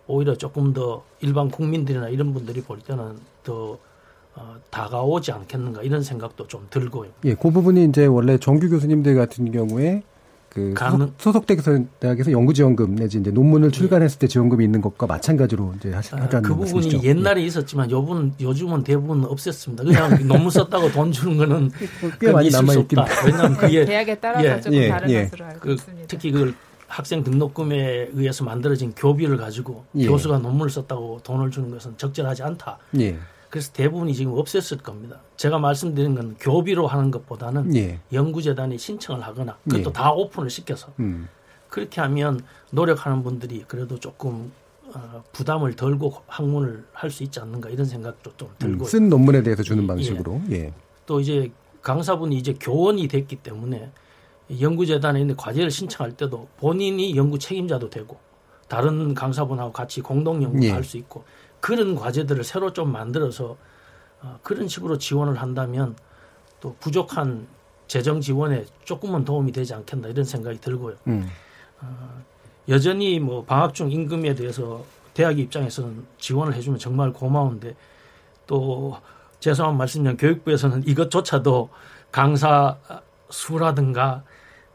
오히려 0.07 0.37
조금 0.37 0.73
더 0.73 1.05
일반 1.21 1.51
국민들이나 1.51 2.09
이런 2.09 2.33
분들이 2.33 2.63
볼 2.63 2.81
때는 2.81 3.19
더 3.43 3.79
어, 4.35 4.57
다가오지 4.71 5.33
않겠는가 5.33 5.83
이런 5.83 6.03
생각도 6.03 6.47
좀 6.47 6.67
들고요. 6.69 7.11
예, 7.25 7.35
그 7.35 7.51
부분이 7.51 7.85
이제 7.87 8.05
원래 8.07 8.39
정규 8.39 8.69
교수님들 8.69 9.15
같은 9.15 9.51
경우에 9.51 10.03
그 10.57 10.73
가능... 10.75 11.13
소속, 11.19 11.45
대학에서 12.01 12.33
연구지원금 12.33 12.97
내지 12.97 13.19
이제 13.19 13.31
논문을 13.31 13.69
예. 13.69 13.71
출간했을 13.71 14.19
때 14.19 14.27
지원금이 14.27 14.65
있는 14.65 14.81
것과 14.81 15.07
마찬가지로 15.07 15.75
이제 15.77 15.93
하자는 15.93 16.25
아, 16.25 16.29
그 16.29 16.55
부분이 16.55 16.73
말씀이시죠? 16.73 17.07
옛날에 17.07 17.43
예. 17.43 17.47
있었지만 17.47 17.91
요번 17.91 18.33
요즘은 18.41 18.83
대부분 18.83 19.23
없앴습니다. 19.25 19.85
그냥 19.85 20.27
논문 20.27 20.49
썼다고 20.51 20.93
돈 20.93 21.13
주는 21.13 21.37
거는 21.37 21.71
꽤 22.19 22.33
많이 22.33 22.49
남아 22.49 22.73
있긴 22.73 22.99
왜냐하면 23.27 23.57
그게 23.59 23.85
대학에 23.85 24.15
따라서 24.15 24.47
예. 24.47 24.61
조금 24.63 24.79
예. 24.79 24.89
다른 24.89 25.11
예. 25.11 25.23
것으로 25.25 25.45
알고 25.45 25.61
그, 25.61 25.73
있습니다. 25.75 26.05
특히 26.09 26.31
그 26.31 26.55
학생 26.89 27.23
등록금에 27.25 28.11
의해서 28.13 28.45
만들어진 28.45 28.93
교비를 28.95 29.37
가지고 29.37 29.85
예. 29.97 30.07
교수가 30.07 30.39
논문을 30.39 30.71
썼다고 30.71 31.21
돈을 31.23 31.51
주는 31.51 31.71
것은 31.71 31.99
적절하지 31.99 32.43
않다. 32.43 32.79
예. 33.01 33.19
그래서 33.51 33.73
대부분이 33.73 34.15
지금 34.15 34.33
없앴을 34.35 34.83
겁니다. 34.83 35.21
제가 35.37 35.59
말씀드린 35.59 36.15
건 36.15 36.37
교비로 36.39 36.87
하는 36.87 37.11
것보다는 37.11 37.75
예. 37.77 37.99
연구재단이 38.13 38.79
신청을 38.79 39.23
하거나 39.25 39.57
그것도 39.65 39.91
예. 39.91 39.93
다 39.93 40.13
오픈을 40.13 40.51
시켜서 40.51 40.89
음. 41.01 41.29
그렇게 41.69 42.01
하면 42.01 42.41
노력하는 42.71 43.23
분들이 43.23 43.65
그래도 43.67 43.99
조금 43.99 44.53
어, 44.95 45.23
부담을 45.33 45.75
덜고 45.75 46.15
학문을 46.29 46.85
할 46.93 47.11
수 47.11 47.25
있지 47.25 47.41
않는가 47.41 47.71
이런 47.71 47.87
생각도 47.87 48.33
좀 48.37 48.49
들고 48.59 48.85
음, 48.85 48.89
쓴 48.89 49.09
논문에 49.09 49.43
대해서 49.43 49.63
주는 49.63 49.83
예. 49.83 49.87
방식으로 49.87 50.43
예. 50.51 50.73
또 51.07 51.21
이제 51.21 51.51
강사분이 51.83 52.37
이제 52.37 52.55
교원이 52.59 53.09
됐기 53.09 53.37
때문에 53.37 53.91
연구재단에 54.61 55.21
있는 55.21 55.37
과제를 55.37 55.71
신청할 55.71 56.17
때도 56.17 56.49
본인이 56.57 57.17
연구 57.17 57.39
책임자도 57.39 57.91
되고 57.91 58.19
다른 58.69 59.15
강사분하고 59.15 59.73
같이 59.73 60.01
공동 60.01 60.43
연구도 60.43 60.65
예. 60.65 60.71
할수 60.71 60.97
있고 60.99 61.25
그런 61.61 61.95
과제들을 61.95 62.45
새로 62.45 62.73
좀 62.73 62.93
만들어서 62.93 63.57
어, 64.23 64.39
그런 64.43 64.69
식으로 64.69 64.99
지원을 64.99 65.41
한다면 65.41 65.97
또 66.61 66.75
부족한 66.81 67.47
재정 67.87 68.21
지원에 68.21 68.65
조금은 68.85 69.25
도움이 69.25 69.53
되지 69.53 69.75
않겠나 69.75 70.09
이런 70.09 70.25
생각이 70.25 70.61
들고요. 70.61 70.97
음. 71.07 71.29
어, 71.81 72.23
여전히 72.69 73.21
뭐 73.21 73.45
방학 73.45 73.75
중 73.75 73.91
임금에 73.91 74.35
대해서 74.35 74.85
대학 75.15 75.39
입장에서는 75.39 76.05
지원을 76.19 76.55
해주면 76.55 76.79
정말 76.79 77.13
고마운데 77.13 77.75
또 78.47 78.97
죄송한 79.41 79.77
말씀이면 79.77 80.17
교육부에서는 80.17 80.87
이것조차도 80.87 81.69
강사 82.11 82.79
수라든가 83.31 84.23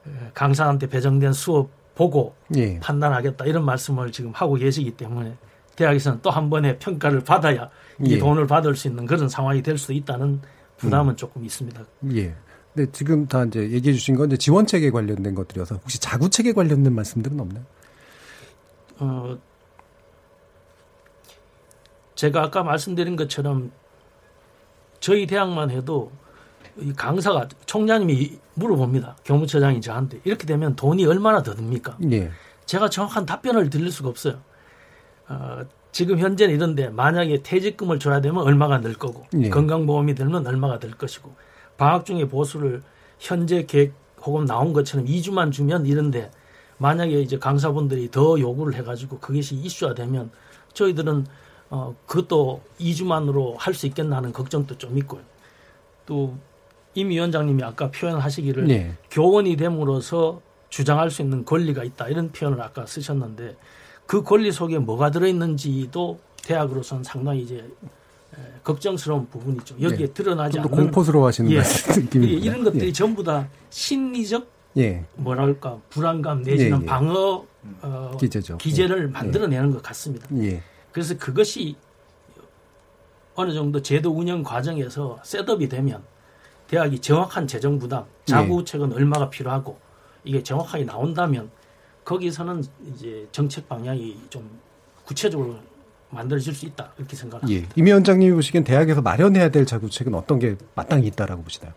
어, 0.06 0.30
강사한테 0.34 0.88
배정된 0.88 1.34
수업 1.34 1.70
보고 1.96 2.36
예. 2.56 2.80
판단하겠다 2.80 3.46
이런 3.46 3.66
말씀을 3.66 4.12
지금 4.12 4.32
하고 4.32 4.56
계시기 4.56 4.92
때문에 4.92 5.36
대학에서는 5.76 6.20
또 6.22 6.30
한 6.30 6.50
번의 6.50 6.80
평가를 6.80 7.22
받아야 7.22 7.70
이 8.00 8.14
예. 8.14 8.18
돈을 8.20 8.48
받을 8.48 8.76
수 8.76 8.88
있는 8.88 9.06
그런 9.06 9.30
상황이 9.30 9.62
될 9.62 9.78
수 9.78 9.94
있다는 9.94 10.42
부담은 10.78 11.14
음. 11.14 11.16
조금 11.16 11.44
있습니다. 11.46 11.82
예. 12.16 12.34
네, 12.74 12.86
지금 12.92 13.28
다 13.28 13.44
이제 13.44 13.60
얘기해 13.70 13.94
주신 13.94 14.16
건 14.16 14.28
이제 14.28 14.38
지원 14.38 14.66
체계 14.66 14.90
관련된 14.92 15.36
것들이어서 15.36 15.76
혹시 15.76 16.00
자구 16.00 16.30
체계 16.30 16.54
관련된 16.54 16.94
말씀들은 16.96 17.40
없나요? 17.40 17.64
어, 19.00 19.38
제가 22.16 22.44
아까 22.44 22.64
말씀드린 22.64 23.16
것처럼 23.16 23.72
저희 25.00 25.26
대학만 25.28 25.70
해도 25.72 26.12
이 26.12 26.31
강사가 26.96 27.48
총장님이 27.66 28.40
물어봅니다. 28.56 29.18
교무처장이 29.26 29.82
저한테 29.82 30.20
이렇게 30.24 30.46
되면 30.46 30.76
돈이 30.76 31.06
얼마나 31.06 31.42
더 31.44 31.54
듭니까? 31.54 31.98
예. 32.12 32.32
제가 32.66 32.90
정확한 32.90 33.26
답변을 33.26 33.70
드릴 33.70 33.92
수가 33.92 34.10
없어요. 34.10 34.40
어, 35.28 35.62
지금 35.92 36.20
현재는 36.20 36.56
이런데 36.56 36.90
만약에 36.90 37.44
퇴직금을 37.44 38.00
줘야 38.00 38.22
되면 38.22 38.44
얼마가 38.44 38.80
늘 38.82 38.94
거고 38.94 39.26
예. 39.42 39.50
건강보험이 39.50 40.16
들면 40.16 40.48
얼마가 40.48 40.80
들 40.80 40.92
것이고 40.92 41.34
방학 41.78 42.06
중에 42.06 42.28
보수를 42.28 42.82
현재 43.20 43.66
계획 43.66 43.94
혹은 44.24 44.46
나온 44.46 44.72
것처럼 44.74 45.06
2주만 45.06 45.52
주면 45.52 45.86
이런데 45.86 46.32
만약에 46.78 47.20
이제 47.22 47.38
강사분들이 47.38 48.10
더 48.12 48.40
요구를 48.40 48.74
해가지고 48.76 49.20
그것이 49.20 49.56
이슈화 49.56 49.94
되면 49.94 50.32
저희들은 50.74 51.26
어, 51.70 51.96
그것도 52.06 52.62
2주만으로 52.80 53.56
할 53.58 53.74
수 53.74 53.88
있겠나 53.88 54.18
하는 54.18 54.34
걱정도 54.34 54.78
좀 54.78 54.98
있고요. 54.98 55.22
또 56.06 56.36
임 56.94 57.10
위원장님이 57.10 57.64
아까 57.64 57.90
표현하시기를 57.92 58.66
네. 58.66 58.94
교원이 59.10 59.56
됨으로써 59.56 60.42
주장할 60.70 61.10
수 61.12 61.22
있는 61.22 61.46
권리가 61.46 61.84
있다 61.84 62.10
이런 62.10 62.32
표현을 62.32 62.62
아까 62.62 62.86
쓰셨는데 62.86 63.56
그 64.06 64.24
권리 64.24 64.52
속에 64.52 64.78
뭐가 64.80 65.12
들어있는지도 65.12 66.20
대학으로서는 66.44 67.04
상당히 67.04 67.42
이제 67.42 67.66
걱정스러운 68.64 69.28
부분이 69.30 69.60
죠. 69.64 69.76
여기에 69.82 70.08
네. 70.08 70.14
드러나지 70.14 70.60
않는 70.60 70.70
공포스러워하시는 70.72 71.52
예. 71.52 71.62
느낌이 71.62 72.28
이런 72.28 72.64
것들이 72.64 72.88
예. 72.88 72.92
전부 72.92 73.24
다 73.24 73.48
심리적 73.70 74.48
예. 74.78 75.04
뭐랄까 75.16 75.80
불안감 75.90 76.42
내지는 76.42 76.80
예, 76.80 76.82
예. 76.82 76.86
방어 76.86 77.46
어, 77.82 78.18
기제죠. 78.20 78.58
기제를 78.58 79.04
예. 79.04 79.08
만들어내는 79.08 79.72
것 79.72 79.84
같습니다. 79.84 80.28
그래서 80.92 81.18
그것이 81.18 81.76
어느 83.36 83.54
정도 83.54 83.82
제도 83.82 84.12
운영 84.12 84.44
과정에서 84.44 85.20
셋업이 85.24 85.68
되면 85.70 86.04
대학이 86.72 87.00
정확한 87.00 87.48
재정 87.48 87.78
부담, 87.78 88.06
자구책은 88.24 88.94
얼마가 88.94 89.30
필요하고 89.30 89.78
이게 90.24 90.42
정확하게 90.42 90.86
나온다면 90.86 91.52
거기서는 92.06 92.64
이제 92.88 93.28
정책 93.34 93.68
방향이 93.68 94.18
좀 94.30 94.50
구체적으로 95.04 95.58
만들어질 96.12 96.54
수 96.54 96.66
있다 96.66 96.94
이렇게 96.98 97.18
생각합니다. 97.18 97.62
예. 97.62 97.68
임 97.76 97.86
위원장님이 97.86 98.34
보시기엔 98.34 98.64
대학에서 98.64 99.02
마련해야 99.02 99.50
될 99.50 99.66
자구책은 99.66 100.16
어떤 100.16 100.40
게 100.40 100.56
마땅히 100.74 101.08
있다라고 101.08 101.44
보시나요? 101.44 101.74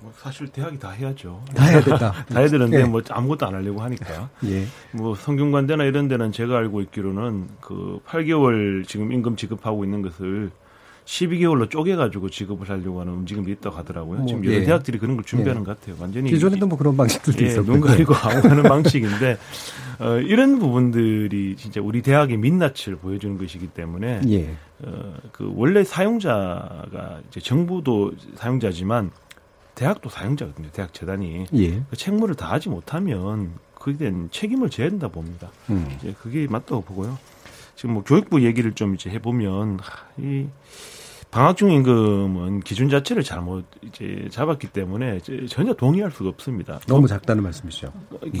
뭐 0.00 0.12
사실 0.16 0.48
대학이 0.48 0.76
다 0.80 0.90
해야죠. 0.90 1.44
다 1.54 1.64
해야 1.64 1.80
된다. 1.80 2.12
다 2.28 2.40
해야 2.40 2.48
되는데 2.48 2.80
예. 2.80 2.84
뭐 2.84 3.02
아무것도 3.08 3.46
안 3.46 3.54
하려고 3.54 3.80
하니까. 3.80 4.28
예. 4.46 4.66
뭐 4.90 5.14
성균관대나 5.14 5.84
이런 5.84 6.08
데는 6.08 6.32
제가 6.32 6.56
알고 6.58 6.80
있기로는 6.80 7.48
그 7.60 8.00
8개월 8.04 8.84
지금 8.88 9.12
임금 9.12 9.36
지급하고 9.36 9.84
있는 9.84 10.02
것을 10.02 10.50
12개월로 11.06 11.70
쪼개가지고 11.70 12.30
지급을 12.30 12.68
하려고 12.68 13.00
하는 13.00 13.12
움직임이 13.12 13.52
있다고 13.52 13.76
하더라고요. 13.76 14.18
뭐, 14.18 14.26
지금 14.26 14.44
여러 14.44 14.56
예. 14.56 14.64
대학들이 14.64 14.98
그런 14.98 15.16
걸 15.16 15.24
준비하는 15.24 15.62
예. 15.62 15.64
것 15.64 15.80
같아요. 15.80 15.96
완전히 16.00 16.30
기존에도 16.30 16.66
뭐 16.66 16.76
그런 16.76 16.96
방식들도 16.96 17.42
예, 17.44 17.48
있었고 17.48 17.72
눈 17.72 17.80
가리고 17.80 18.12
하는 18.12 18.62
방식인데 18.64 19.38
어, 20.00 20.16
이런 20.18 20.58
부분들이 20.58 21.54
진짜 21.56 21.80
우리 21.80 22.02
대학의 22.02 22.36
민낯을 22.36 22.96
보여주는 23.00 23.38
것이기 23.38 23.68
때문에 23.68 24.20
예. 24.28 24.50
어, 24.80 25.14
그 25.32 25.50
원래 25.54 25.84
사용자가 25.84 27.20
이제 27.30 27.40
정부도 27.40 28.12
사용자지만 28.34 29.12
대학도 29.76 30.08
사용자거든요. 30.08 30.70
대학 30.72 30.92
재단이 30.92 31.46
예. 31.54 31.82
그 31.88 31.96
책무를 31.96 32.34
다하지 32.34 32.68
못하면 32.68 33.52
그에 33.74 33.96
대한 33.96 34.28
책임을 34.32 34.70
져야 34.70 34.88
된다 34.88 35.06
봅니다. 35.06 35.50
음. 35.70 35.86
이제 35.98 36.14
그게 36.20 36.48
맞다고 36.48 36.80
보고요. 36.82 37.16
지금 37.76 37.94
뭐 37.94 38.02
교육부 38.02 38.42
얘기를 38.42 38.72
좀 38.72 38.94
이제 38.94 39.10
해보면 39.10 39.78
이 40.18 40.46
방학중 41.30 41.70
임금은 41.70 42.60
기준 42.60 42.88
자체를 42.88 43.22
잘못 43.22 43.66
이제 43.82 44.26
잡았기 44.30 44.68
때문에 44.68 45.20
전혀 45.48 45.74
동의할 45.74 46.10
수가 46.10 46.30
없습니다. 46.30 46.80
너무 46.86 47.06
작다는 47.06 47.42
말씀이시죠. 47.42 47.92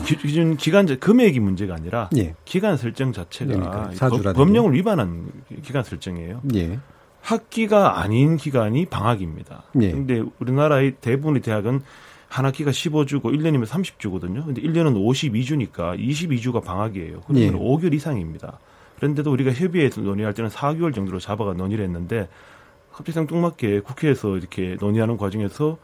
기준 0.06 0.56
기간 0.56 0.86
금액이 0.86 1.40
문제가 1.40 1.74
아니라 1.74 2.08
예. 2.16 2.34
기간 2.46 2.78
설정 2.78 3.12
자체가 3.12 3.52
그러니까, 3.52 4.08
법, 4.08 4.32
법령을 4.32 4.72
위반한 4.72 5.30
기간 5.62 5.84
설정이에요. 5.84 6.40
예. 6.54 6.78
학기가 7.20 8.00
아닌 8.00 8.36
기간이 8.36 8.86
방학입니다. 8.86 9.64
예. 9.82 9.90
근데 9.90 10.22
우리나라의 10.38 10.94
대부분의 11.00 11.42
대학은 11.42 11.82
한 12.28 12.44
학기가 12.46 12.70
15주고 12.70 13.24
1년이면 13.24 13.66
30주거든요. 13.66 14.46
근데 14.46 14.62
1년은 14.62 14.94
52주니까 14.94 15.98
22주가 15.98 16.64
방학이에요. 16.64 17.20
그러면 17.26 17.42
예. 17.42 17.50
5개월 17.50 17.92
이상입니다. 17.92 18.58
그런데도 18.96 19.30
우리가 19.30 19.52
협의회에서 19.52 20.00
논의할 20.00 20.34
때는 20.34 20.50
4개월 20.50 20.94
정도로 20.94 21.20
잡아가 21.20 21.52
논의를 21.52 21.84
했는데 21.84 22.28
갑자기 22.90 23.12
생뚱맞게 23.12 23.80
국회에서 23.80 24.36
이렇게 24.36 24.76
논의하는 24.80 25.16
과정에서 25.16 25.78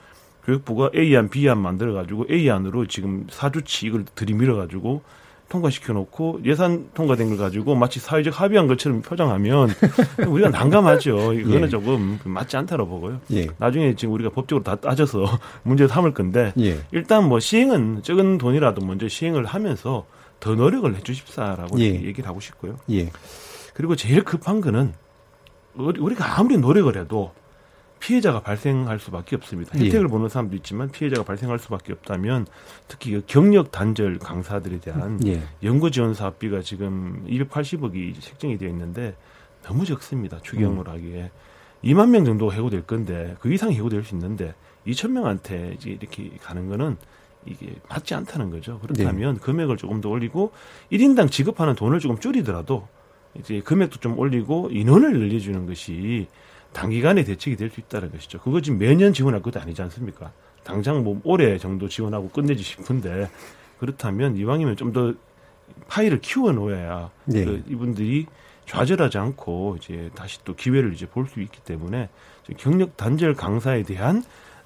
교육부가 0.45 0.91
A안, 0.95 1.29
B안 1.29 1.59
만들어가지고 1.59 2.27
A안으로 2.31 2.87
지금 2.87 3.27
4주치 3.29 3.87
이걸 3.87 4.05
들이밀어가지고 4.15 5.03
통과시켜 5.53 5.93
놓고 5.93 6.41
예산 6.47 6.89
통과된 6.95 7.29
걸 7.29 7.37
가지고 7.37 7.75
마치 7.75 8.01
사회적 8.01 8.41
합의한 8.41 8.67
것처럼 8.67 9.03
표정하면 9.03 9.69
우리가 10.27 10.49
난감하죠. 10.49 11.35
이거는 11.35 11.65
예. 11.65 11.69
조금 11.69 12.19
맞지 12.25 12.57
않다고 12.57 12.87
보고요. 12.87 13.21
예. 13.33 13.49
나중에 13.59 13.95
지금 13.95 14.15
우리가 14.15 14.31
법적으로 14.31 14.65
다 14.65 14.77
따져서 14.77 15.27
문제 15.63 15.87
삼을 15.87 16.15
건데 16.15 16.55
예. 16.59 16.79
일단 16.91 17.29
뭐 17.29 17.39
시행은 17.39 18.03
적은 18.03 18.39
돈이라도 18.39 18.85
먼저 18.87 19.09
시행을 19.09 19.45
하면서 19.45 20.07
더 20.43 20.57
노력을 20.57 20.93
해 20.93 21.01
주십사라고 21.01 21.79
예. 21.79 21.85
얘기를 21.85 22.27
하고 22.27 22.41
싶고요. 22.41 22.77
예. 22.91 23.11
그리고 23.75 23.95
제일 23.95 24.25
급한 24.25 24.61
거는 24.61 24.93
우리가 25.75 26.39
아무리 26.39 26.59
노력을 26.59 26.95
해도 26.97 27.33
피해자가 28.01 28.41
발생할 28.41 28.99
수밖에 28.99 29.37
없습니다. 29.37 29.79
예. 29.79 29.85
혜택을 29.85 30.07
예. 30.07 30.11
보는 30.11 30.29
사람도 30.29 30.57
있지만 30.57 30.91
피해자가 30.91 31.23
발생할 31.23 31.61
수밖에 31.61 31.93
없다면 31.93 32.49
특히 32.89 33.13
그 33.13 33.23
경력 33.29 33.71
단절 33.71 34.19
강사들에 34.19 34.81
대한 34.81 35.25
예. 35.25 35.41
연구 35.63 35.93
지원 35.93 36.13
사업비가 36.13 36.61
지금 36.61 37.25
280억이 37.29 38.21
책정이 38.21 38.59
되어 38.59 38.69
있는데 38.71 39.15
너무 39.63 39.85
적습니다. 39.85 40.41
추경을 40.43 40.89
음. 40.89 40.93
하기에 40.93 41.31
2만 41.85 42.11
명 42.11 42.25
정도 42.25 42.53
해고될 42.53 42.83
건데 42.83 43.37
그 43.39 43.53
이상 43.53 43.73
해고될 43.73 44.03
수 44.03 44.17
있는데 44.17 44.55
2천 44.89 45.13
명한테 45.13 45.75
이제 45.77 45.91
이렇게 45.91 46.33
가는 46.43 46.69
거는 46.69 46.97
이게 47.47 47.75
맞지 47.89 48.15
않다는 48.15 48.51
거죠. 48.51 48.79
그렇다면 48.81 49.35
네. 49.35 49.41
금액을 49.41 49.77
조금 49.77 50.01
더 50.01 50.09
올리고 50.09 50.53
1인당 50.93 51.31
지급하는 51.31 51.75
돈을 51.75 51.99
조금 52.01 52.19
줄이더라도 52.19 52.87
이제 53.35 53.61
금액도 53.61 53.99
좀 54.01 54.19
올리고 54.19 54.69
인원을 54.71 55.19
늘려주는 55.19 55.67
것이 55.67 56.29
단기간에 56.73 57.25
대책이 57.25 57.57
될 57.57 57.71
수 57.71 57.81
있다는 57.81 58.13
것이죠. 58.13 58.39
그거 58.41 58.61
지금 58.61 58.79
매년 58.79 59.13
지원할 59.13 59.43
것도 59.43 59.61
아니지 59.61 59.83
않습니까? 59.83 60.33
당장 60.65 61.03
뭐 61.03 61.21
올해 61.25 61.59
정도 61.59 61.89
지원하고 61.89 62.29
끝내지 62.31 62.63
싶은데 62.63 63.29
그렇다면 63.79 64.37
이왕이면 64.37 64.77
좀 64.77 64.93
더 64.93 65.13
파일을 65.89 66.21
키워 66.21 66.53
놓아야 66.53 67.11
네. 67.25 67.45
그 67.45 67.63
이분들이 67.67 68.27
좌절하지 68.67 69.17
않고 69.19 69.77
이제 69.79 70.11
다시 70.15 70.39
또 70.45 70.55
기회를 70.55 70.93
이제 70.93 71.07
볼 71.07 71.27
수 71.27 71.41
있기 71.41 71.61
때문에 71.63 72.09
경력 72.59 72.97
단절 72.97 73.35
강사에 73.35 73.83
대한 73.83 74.23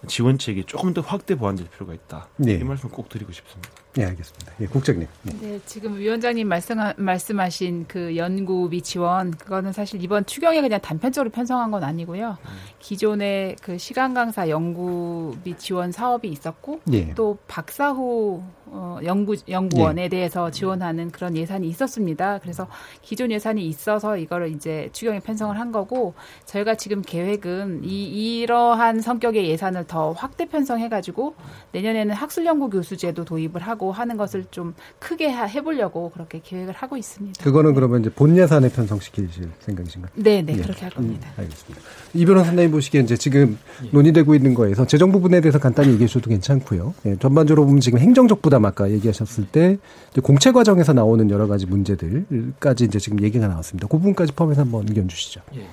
지원책이 0.07 0.65
조금 0.65 0.95
더 0.95 1.01
확대 1.01 1.35
보완될 1.35 1.69
필요가 1.69 1.95
있다. 1.95 2.29
네. 2.37 2.55
이 2.55 2.65
말씀 2.65 2.89
꼭 2.89 3.09
드리고 3.09 3.33
싶습니다. 3.33 3.71
네, 3.97 4.05
알겠습니다. 4.05 4.53
예, 4.61 4.67
국장님. 4.67 5.09
네. 5.23 5.33
네. 5.41 5.61
지금 5.65 5.97
위원장님 5.97 6.47
말씀, 6.47 6.77
말씀하신 6.99 7.87
그 7.89 8.15
연구 8.17 8.69
및 8.69 8.83
지원, 8.83 9.31
그거는 9.31 9.73
사실 9.73 10.03
이번 10.03 10.27
추경에 10.27 10.61
그냥 10.61 10.81
단편적으로 10.81 11.31
편성한 11.31 11.71
건 11.71 11.83
아니고요. 11.83 12.37
음. 12.39 12.51
기존에 12.79 13.57
그 13.63 13.79
시간 13.79 14.13
강사 14.13 14.51
연구 14.51 15.35
및 15.45 15.59
지원 15.59 15.93
사업이 15.93 16.29
있었고, 16.29 16.81
예. 16.93 17.15
또 17.15 17.39
박사 17.49 17.91
후 17.91 18.43
어, 18.69 18.99
연구 19.05 19.37
연구원에 19.49 20.05
예. 20.05 20.09
대해서 20.09 20.51
지원하는 20.51 21.11
그런 21.11 21.37
예산이 21.37 21.69
있었습니다. 21.69 22.39
그래서 22.39 22.67
기존 23.01 23.31
예산이 23.31 23.67
있어서 23.67 24.17
이거를 24.17 24.51
이제 24.51 24.89
추경에 24.93 25.21
편성을 25.21 25.59
한 25.59 25.73
거고 25.73 26.15
저희가 26.47 26.75
지금 26.75 27.03
계획은 27.03 27.85
이 27.85 28.41
이러한 28.41 29.01
성격의 29.01 29.49
예산을 29.49 29.87
더 29.87 30.13
확대 30.13 30.47
편성해 30.47 30.89
가지고 30.89 31.35
내년에는 31.73 32.15
학술 32.15 32.45
연구 32.45 32.69
교수제도 32.69 33.25
도입을 33.25 33.63
하고 33.63 33.86
하는 33.93 34.17
것을 34.17 34.45
좀 34.51 34.75
크게 34.99 35.31
해보려고 35.31 36.11
그렇게 36.11 36.41
계획을 36.43 36.75
하고 36.75 36.97
있습니다. 36.97 37.43
그거는 37.43 37.75
그러면 37.75 38.01
이제 38.01 38.11
본 38.11 38.37
예산에 38.37 38.69
편성시킬 38.69 39.29
생각이신가요? 39.61 40.13
네, 40.15 40.43
네 40.43 40.55
예. 40.57 40.63
그렇게 40.63 40.83
할 40.83 40.91
겁니다. 40.91 41.29
음, 41.37 41.41
알겠습니다. 41.41 41.87
이 42.15 42.25
변호사님 42.25 42.71
보시기에 42.71 43.01
이제 43.01 43.17
지금 43.17 43.59
예. 43.85 43.89
논의되고 43.91 44.35
있는 44.35 44.55
거에서 44.55 44.87
재정 44.87 45.13
부분에 45.13 45.41
대해서 45.41 45.59
간단히 45.59 45.93
얘기해 45.93 46.07
주셔도 46.07 46.31
괜찮고요. 46.31 46.95
예, 47.07 47.17
전반적으로 47.17 47.67
보면 47.67 47.81
지금 47.81 47.99
행정적 47.99 48.43
부담 48.43 48.65
아까 48.65 48.91
얘기하셨을 48.91 49.47
때 49.47 49.79
공채 50.23 50.53
과정에서 50.53 50.93
나오는 50.93 51.31
여러 51.31 51.47
가지 51.47 51.67
문제들까지 51.67 52.85
이제 52.85 52.99
지금 52.99 53.23
얘기가 53.23 53.49
나왔습니다. 53.49 53.89
그 53.89 53.99
부분까지 53.99 54.33
포함해서 54.33 54.63
한번 54.63 54.89
의견 54.89 55.09
주시죠. 55.09 55.41
예. 55.57 55.67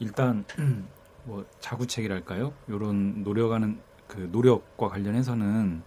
일단 0.00 0.44
뭐 1.24 1.44
자구책이랄까요? 1.60 2.52
이런 2.68 3.22
노력하는 3.22 3.78
그 4.06 4.28
노력과 4.32 4.88
관련해서는 4.88 5.82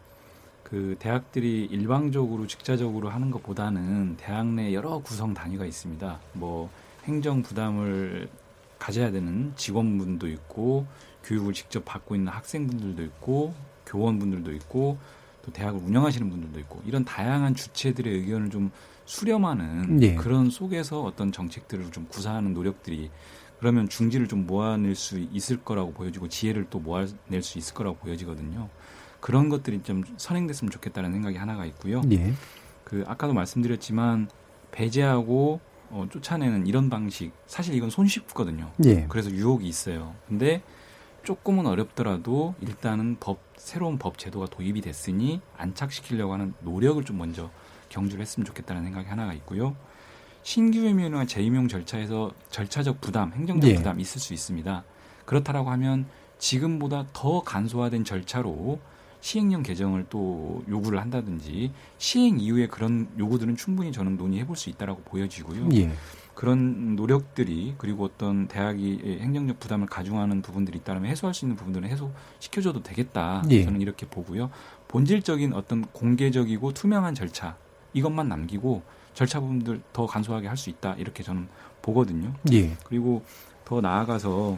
그 0.74 0.96
대학들이 0.98 1.66
일방적으로 1.66 2.48
직자적으로 2.48 3.10
하는 3.10 3.30
것보다는 3.30 4.18
대학 4.18 4.48
내 4.48 4.74
여러 4.74 4.98
구성 4.98 5.36
단위가 5.36 5.68
있습니다. 5.68 6.20
뭐 6.34 6.68
행정 7.04 7.44
부담을 7.44 8.28
가져야 8.80 9.12
되는 9.12 9.54
직원분도 9.56 10.28
있고 10.30 10.88
교육을 11.26 11.54
직접 11.54 11.86
받고 11.86 12.16
있는 12.16 12.34
학생분들도 12.34 13.04
있고 13.04 13.54
교원분들도 13.86 14.52
있고 14.54 14.98
또 15.46 15.52
대학을 15.52 15.80
운영하시는 15.80 16.28
분들도 16.28 16.60
있고 16.62 16.82
이런 16.88 17.06
다양한 17.06 17.54
주체들의 17.54 18.12
의견을 18.12 18.50
좀 18.50 18.72
수렴하는 19.06 20.02
예. 20.02 20.16
그런 20.16 20.50
속에서 20.50 21.04
어떤 21.04 21.32
정책들을 21.32 21.92
좀 21.92 22.08
구사하는 22.08 22.56
노력들이 22.56 23.12
그러면 23.60 23.88
중지를 23.88 24.28
좀 24.28 24.48
모아낼 24.48 24.96
수 24.96 25.20
있을 25.20 25.64
거라고 25.64 25.94
보여지고 25.94 26.30
지혜를 26.30 26.66
또 26.72 26.80
모아낼 26.80 27.44
수 27.44 27.60
있을 27.60 27.76
거라고 27.76 27.98
보여지거든요. 27.98 28.70
그런 29.24 29.48
것들이 29.48 29.82
좀 29.84 30.04
선행됐으면 30.18 30.70
좋겠다는 30.70 31.14
생각이 31.14 31.38
하나가 31.38 31.64
있고요. 31.68 32.02
예. 32.12 32.34
그 32.84 33.06
아까도 33.08 33.34
말씀드렸지만 33.34 34.28
배제하고 34.72 35.62
어, 35.92 36.08
쫓아내는 36.12 36.68
이런 36.68 36.90
방식 36.90 37.32
사실 37.48 37.74
이건 37.74 37.90
손쉽거든요. 37.90 38.74
예. 38.84 39.06
그래서 39.08 39.32
유혹이 39.32 39.66
있어요. 39.66 40.14
근데 40.28 40.62
조금은 41.24 41.68
어렵더라도 41.68 42.56
일단은 42.60 43.16
법 43.22 43.40
새로운 43.56 43.98
법 43.98 44.18
제도가 44.18 44.48
도입이 44.48 44.82
됐으니 44.82 45.40
안착시키려고 45.56 46.34
하는 46.34 46.54
노력을 46.60 47.02
좀 47.06 47.18
먼저 47.18 47.50
경주를 47.88 48.22
했으면 48.24 48.44
좋겠다는 48.44 48.84
생각이 48.84 49.08
하나가 49.08 49.32
있고요. 49.36 49.78
신규 50.42 50.80
임용이나 50.80 51.26
재임용 51.28 51.70
절차에서 51.70 52.34
절차적 52.50 53.00
부담, 53.00 53.32
행정적 53.32 53.70
예. 53.70 53.76
부담 53.76 54.02
있을 54.02 54.20
수 54.20 54.34
있습니다. 54.34 54.84
그렇다라고 55.24 55.70
하면 55.70 56.08
지금보다 56.40 57.06
더 57.14 57.42
간소화된 57.42 58.04
절차로 58.04 58.82
시행령 59.24 59.64
개정을 59.64 60.06
또 60.10 60.62
요구를 60.68 61.00
한다든지 61.00 61.72
시행 61.98 62.42
이후에 62.42 62.68
그런 62.68 63.08
요구들은 63.18 63.56
충분히 63.56 63.94
저는 63.94 64.18
논의해 64.18 64.46
볼 64.46 64.58
수 64.58 64.70
있다라고 64.70 65.02
보여지고요. 65.04 65.70
예. 65.76 65.92
그런 66.36 66.98
노력들이 66.98 67.76
그리고 67.78 68.04
어떤 68.04 68.50
대학이 68.50 69.18
행정적 69.22 69.62
부담을 69.62 69.88
가중하는 69.88 70.42
부분들이 70.42 70.78
있다면 70.80 71.06
해소할 71.06 71.34
수 71.34 71.46
있는 71.46 71.56
부분들은 71.56 71.88
해소시켜줘도 71.88 72.84
되겠다. 72.84 73.44
예. 73.50 73.64
저는 73.64 73.80
이렇게 73.80 74.06
보고요. 74.06 74.52
본질적인 74.90 75.54
어떤 75.54 75.84
공개적이고 75.94 76.74
투명한 76.74 77.16
절차 77.16 77.56
이것만 77.94 78.28
남기고 78.28 78.82
절차 79.14 79.40
부분들 79.40 79.82
더 79.94 80.06
간소하게 80.06 80.48
할 80.50 80.58
수 80.58 80.70
있다 80.70 80.96
이렇게 80.96 81.24
저는 81.24 81.48
보거든요. 81.82 82.34
예. 82.52 82.76
그리고 82.84 83.24
더 83.64 83.80
나아가서 83.80 84.58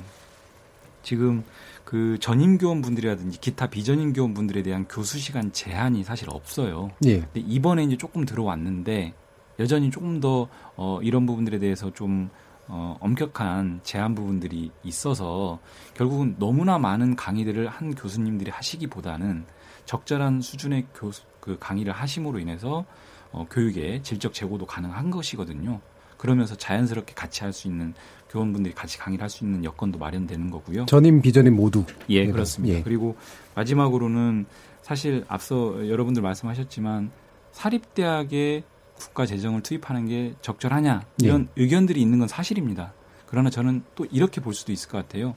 지금 1.04 1.44
그 1.86 2.18
전임 2.20 2.58
교원분들이라든지 2.58 3.40
기타 3.40 3.68
비전임 3.68 4.12
교원분들에 4.12 4.64
대한 4.64 4.88
교수 4.90 5.20
시간 5.20 5.54
제한이 5.54 6.04
사실 6.04 6.30
없어요. 6.30 6.90
예. 7.06 7.20
근데 7.20 7.40
이번에 7.40 7.84
이제 7.84 7.96
조금 7.96 8.26
들어왔는데 8.26 9.14
여전히 9.60 9.92
조금 9.92 10.20
더 10.20 10.50
어, 10.76 11.00
이런 11.02 11.26
부분들에 11.26 11.60
대해서 11.60 11.94
좀 11.94 12.30
어, 12.68 12.98
엄격한 13.00 13.82
제한 13.84 14.16
부분들이 14.16 14.72
있어서 14.84 15.60
결국은 15.94 16.36
너무나 16.40 16.80
많은 16.80 17.16
강의들을 17.16 17.68
한 17.68 17.94
교수님들이 17.94 18.50
하시기보다는 18.50 19.46
적절한 19.86 20.42
수준의 20.42 20.88
교수 20.96 21.22
그 21.40 21.58
강의를 21.60 21.94
하심으로 21.94 22.40
인해서 22.40 22.86
어, 23.32 23.46
교육의 23.52 24.02
질적 24.02 24.34
제고도 24.34 24.66
가능한 24.66 25.12
것이거든요. 25.12 25.80
그러면서 26.18 26.56
자연스럽게 26.56 27.14
같이 27.14 27.44
할 27.44 27.54
수 27.54 27.68
있는 27.68 27.94
교원분들이 28.30 28.74
같이 28.74 28.98
강의를 28.98 29.24
할 29.24 29.30
수 29.30 29.44
있는 29.46 29.64
여건도 29.64 29.98
마련되는 30.00 30.50
거고요. 30.52 30.86
전임 30.88 31.22
비전임 31.22 31.56
모두. 31.56 31.86
예, 32.10 32.26
그렇습니다. 32.26 32.78
예. 32.78 32.84
그리고 32.84 33.16
마지막으로는 33.56 34.46
사실 34.82 35.24
앞서 35.28 35.88
여러분들 35.88 36.22
말씀하셨지만 36.22 37.12
사립대학의 37.52 38.64
국가 38.96 39.26
재정을 39.26 39.62
투입하는 39.62 40.08
게 40.08 40.34
적절하냐 40.42 41.06
이런 41.20 41.50
예. 41.58 41.62
의견들이 41.64 42.02
있는 42.02 42.20
건 42.20 42.28
사실입니다. 42.28 42.94
그러나 43.26 43.50
저는 43.50 43.84
또 43.96 44.06
이렇게 44.12 44.42
볼 44.42 44.54
수도 44.54 44.72
있을 44.72 44.90
것 44.90 44.98
같아요. 44.98 45.36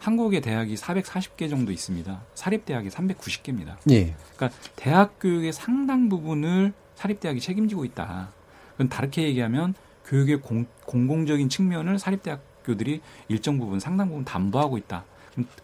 한국의 0.00 0.40
대학이 0.40 0.74
440개 0.74 1.48
정도 1.50 1.72
있습니다. 1.72 2.22
사립대학이 2.34 2.88
390개입니다. 2.88 3.76
예. 3.90 4.14
그러니까 4.36 4.50
대학 4.76 5.18
교육의 5.18 5.52
상당 5.52 6.08
부분을 6.08 6.72
사립대학이 6.94 7.40
책임지고 7.40 7.84
있다. 7.84 8.30
그건 8.72 8.88
다르게 8.88 9.22
얘기하면 9.24 9.74
교육의 10.08 10.40
공, 10.42 10.66
공공적인 10.84 11.48
측면을 11.48 11.98
사립대학 11.98 12.40
학교들이 12.68 13.00
일정 13.28 13.58
부분 13.58 13.80
상당 13.80 14.08
부분 14.08 14.24
담보하고 14.24 14.76
있다. 14.76 15.04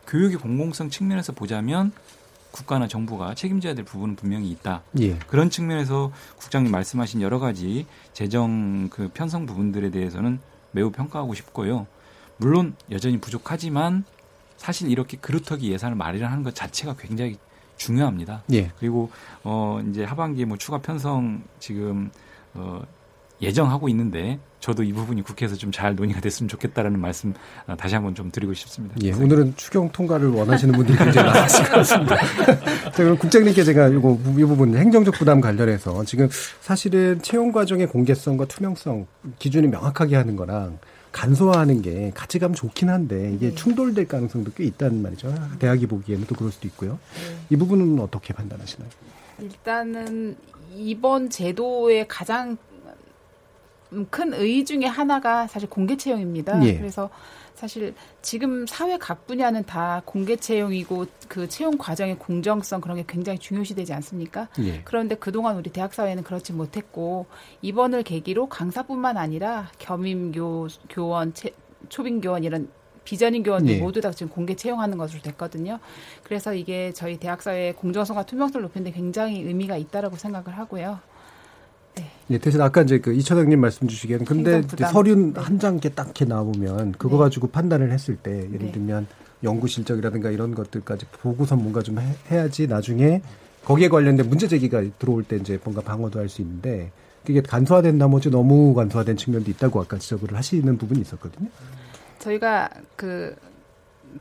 교육의 0.06 0.38
공공성 0.38 0.88
측면에서 0.88 1.32
보자면 1.32 1.92
국가나 2.50 2.86
정부가 2.86 3.34
책임져야 3.34 3.74
될 3.74 3.84
부분은 3.84 4.16
분명히 4.16 4.48
있다. 4.50 4.82
예. 5.00 5.18
그런 5.18 5.50
측면에서 5.50 6.12
국장님 6.36 6.70
말씀하신 6.70 7.20
여러 7.20 7.38
가지 7.40 7.86
재정 8.12 8.88
그 8.90 9.10
편성 9.12 9.44
부분들에 9.44 9.90
대해서는 9.90 10.38
매우 10.70 10.90
평가하고 10.90 11.34
싶고요. 11.34 11.86
물론 12.36 12.76
여전히 12.90 13.18
부족하지만 13.18 14.04
사실 14.56 14.88
이렇게 14.88 15.16
그루터기 15.16 15.70
예산을 15.72 15.96
마련하는 15.96 16.44
것 16.44 16.54
자체가 16.54 16.94
굉장히 16.96 17.38
중요합니다. 17.76 18.44
예. 18.52 18.70
그리고 18.78 19.10
어 19.42 19.82
이제 19.90 20.04
하반기에 20.04 20.44
뭐 20.44 20.56
추가 20.56 20.78
편성 20.78 21.42
지금 21.58 22.12
어 22.54 22.82
예정하고 23.44 23.88
있는데 23.90 24.38
저도 24.60 24.82
이 24.82 24.92
부분이 24.92 25.22
국회에서 25.22 25.56
좀 25.56 25.70
잘 25.74 25.94
논의가 25.96 26.20
됐으면 26.20 26.48
좋겠다라는 26.48 27.00
말씀 27.00 27.34
아, 27.66 27.74
다시 27.76 27.94
한번 27.96 28.14
좀 28.14 28.30
드리고 28.30 28.54
싶습니다. 28.54 28.94
예, 29.02 29.12
오늘은 29.12 29.54
추경 29.56 29.90
통과를 29.90 30.28
원하시는 30.28 30.72
분들이 30.74 30.96
굉장히 30.96 31.28
많으실 31.30 31.64
것 31.64 31.70
같습니다. 31.72 32.16
자, 32.90 32.90
그럼 32.92 33.18
국장님께 33.18 33.64
제가 33.64 33.88
이거 33.88 34.18
이 34.38 34.44
부분 34.44 34.76
행정적 34.76 35.14
부담 35.14 35.40
관련해서 35.40 36.04
지금 36.04 36.28
사실은 36.60 37.20
채용 37.22 37.50
과정의 37.52 37.88
공개성과 37.88 38.46
투명성 38.46 39.06
기준이 39.38 39.66
명확하게 39.68 40.14
하는 40.16 40.36
거랑 40.36 40.78
간소화하는 41.10 41.82
게 41.82 42.10
같이 42.14 42.38
가면 42.38 42.54
좋긴 42.54 42.88
한데 42.90 43.32
이게 43.34 43.48
네. 43.50 43.54
충돌될 43.54 44.08
가능성도 44.08 44.52
꽤 44.56 44.64
있다는 44.64 45.02
말이죠. 45.02 45.32
대학이 45.58 45.86
보기에는 45.86 46.26
또 46.26 46.34
그럴 46.34 46.50
수도 46.52 46.66
있고요. 46.68 46.98
네. 47.14 47.36
이 47.50 47.56
부분은 47.56 47.98
어떻게 48.00 48.32
판단하시나요? 48.34 48.88
일단은 49.40 50.36
이번 50.74 51.30
제도의 51.30 52.06
가장 52.08 52.50
음, 52.50 52.73
큰 54.10 54.34
의의 54.34 54.64
중에 54.64 54.84
하나가 54.86 55.46
사실 55.46 55.68
공개 55.68 55.96
채용입니다. 55.96 56.64
예. 56.64 56.78
그래서 56.78 57.10
사실 57.54 57.94
지금 58.20 58.66
사회 58.66 58.98
각 58.98 59.26
분야는 59.26 59.64
다 59.64 60.02
공개 60.04 60.36
채용이고 60.36 61.06
그 61.28 61.48
채용 61.48 61.78
과정의 61.78 62.18
공정성 62.18 62.80
그런 62.80 62.96
게 62.96 63.04
굉장히 63.06 63.38
중요시되지 63.38 63.92
않습니까? 63.94 64.48
예. 64.60 64.82
그런데 64.84 65.14
그동안 65.14 65.56
우리 65.56 65.70
대학 65.70 65.94
사회는 65.94 66.24
그렇지 66.24 66.52
못했고 66.52 67.26
이번을 67.62 68.02
계기로 68.02 68.48
강사뿐만 68.48 69.16
아니라 69.16 69.70
겸임 69.78 70.32
교 70.32 70.68
교원 70.88 71.32
초빙 71.88 72.20
교원 72.20 72.44
이런 72.44 72.68
비전인 73.04 73.42
교원들 73.42 73.74
네. 73.74 73.80
모두 73.80 74.00
다 74.00 74.10
지금 74.10 74.32
공개 74.32 74.56
채용하는 74.56 74.98
것으로 74.98 75.22
됐거든요. 75.22 75.78
그래서 76.22 76.54
이게 76.54 76.92
저희 76.92 77.18
대학 77.18 77.42
사회의 77.42 77.74
공정성과 77.74 78.24
투명성을 78.24 78.62
높이는 78.62 78.84
데 78.84 78.90
굉장히 78.90 79.42
의미가 79.42 79.76
있다라고 79.76 80.16
생각을 80.16 80.58
하고요. 80.58 81.00
네. 81.96 82.10
예, 82.30 82.38
대신 82.38 82.60
아까 82.60 82.82
이제 82.82 82.98
그 82.98 83.12
이처장님 83.12 83.60
말씀 83.60 83.86
주시기에는 83.86 84.24
근데 84.24 84.62
서류 84.90 85.32
한장 85.36 85.74
이렇게 85.74 85.90
딱 85.90 86.06
이렇게 86.06 86.24
나오면 86.24 86.92
그거 86.92 87.16
네. 87.16 87.22
가지고 87.24 87.48
판단을 87.48 87.92
했을 87.92 88.16
때 88.16 88.30
예를 88.30 88.58
네. 88.66 88.72
들면 88.72 89.06
연구 89.42 89.68
실적이라든가 89.68 90.30
이런 90.30 90.54
것들까지 90.54 91.06
보고서 91.20 91.54
뭔가 91.56 91.82
좀 91.82 91.98
해, 91.98 92.14
해야지 92.30 92.66
나중에 92.66 93.20
거기에 93.64 93.88
관련된 93.88 94.28
문제 94.28 94.48
제기가 94.48 94.82
들어올 94.98 95.22
때 95.24 95.36
이제 95.36 95.58
뭔가 95.62 95.82
방어도 95.82 96.18
할 96.18 96.28
수 96.28 96.42
있는데 96.42 96.90
그게 97.24 97.40
간소화된 97.40 97.96
나머지 97.96 98.30
너무 98.30 98.74
간소화된 98.74 99.16
측면도 99.16 99.50
있다고 99.50 99.80
아까 99.80 99.98
지적을 99.98 100.36
하시는 100.36 100.76
부분이 100.76 101.00
있었거든요. 101.00 101.48
저희가 102.18 102.68
그 102.96 103.34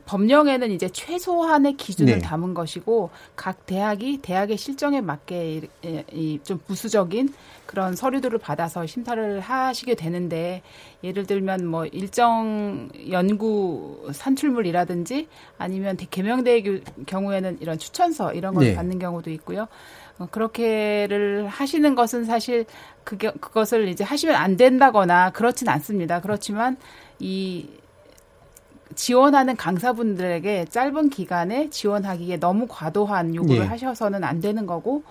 법령에는 0.06 0.70
이제 0.70 0.88
최소한의 0.88 1.76
기준을 1.76 2.14
네. 2.14 2.18
담은 2.18 2.54
것이고 2.54 3.10
각 3.36 3.66
대학이 3.66 4.18
대학의 4.18 4.56
실정에 4.56 5.00
맞게 5.00 5.62
좀 6.42 6.58
부수적인 6.66 7.32
그런 7.66 7.96
서류들을 7.96 8.38
받아서 8.38 8.86
심사를 8.86 9.40
하시게 9.40 9.94
되는데 9.94 10.62
예를 11.02 11.26
들면 11.26 11.66
뭐 11.66 11.86
일정 11.86 12.88
연구 13.10 14.08
산출물이라든지 14.12 15.28
아니면 15.58 15.96
개명대의 15.96 16.82
경우에는 17.06 17.58
이런 17.60 17.78
추천서 17.78 18.34
이런 18.34 18.54
걸 18.54 18.64
네. 18.64 18.74
받는 18.74 18.98
경우도 18.98 19.30
있고요. 19.30 19.66
어, 20.18 20.26
그렇게를 20.30 21.48
하시는 21.48 21.94
것은 21.94 22.24
사실 22.24 22.66
그게 23.02 23.30
그것을 23.32 23.88
이제 23.88 24.04
하시면 24.04 24.36
안 24.36 24.56
된다거나 24.56 25.30
그렇진 25.30 25.68
않습니다. 25.68 26.20
그렇지만 26.20 26.76
이 27.18 27.68
지원하는 28.94 29.56
강사분들에게 29.56 30.66
짧은 30.66 31.10
기간에 31.10 31.70
지원하기에 31.70 32.38
너무 32.38 32.66
과도한 32.68 33.34
요구를 33.34 33.60
네. 33.62 33.66
하셔서는 33.66 34.24
안 34.24 34.40
되는 34.40 34.66
거고 34.66 35.02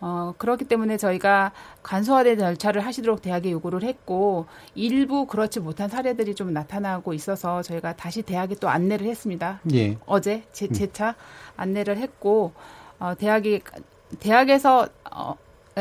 어, 0.00 0.34
그렇기 0.36 0.66
때문에 0.66 0.96
저희가 0.96 1.52
간소화된 1.82 2.38
절차를 2.38 2.84
하시도록 2.84 3.22
대학에 3.22 3.50
요구를 3.50 3.84
했고 3.84 4.46
일부 4.74 5.26
그렇지 5.26 5.60
못한 5.60 5.88
사례들이 5.88 6.34
좀 6.34 6.52
나타나고 6.52 7.14
있어서 7.14 7.62
저희가 7.62 7.96
다시 7.96 8.20
대학에 8.20 8.54
또 8.56 8.68
안내를 8.68 9.06
했습니다. 9.06 9.60
예. 9.72 9.96
어제 10.04 10.42
제, 10.52 10.68
제차 10.68 11.14
안내를 11.56 11.96
했고 11.96 12.52
어, 12.98 13.14
대학이 13.16 13.62
대학에서 14.20 14.88
어, 15.10 15.36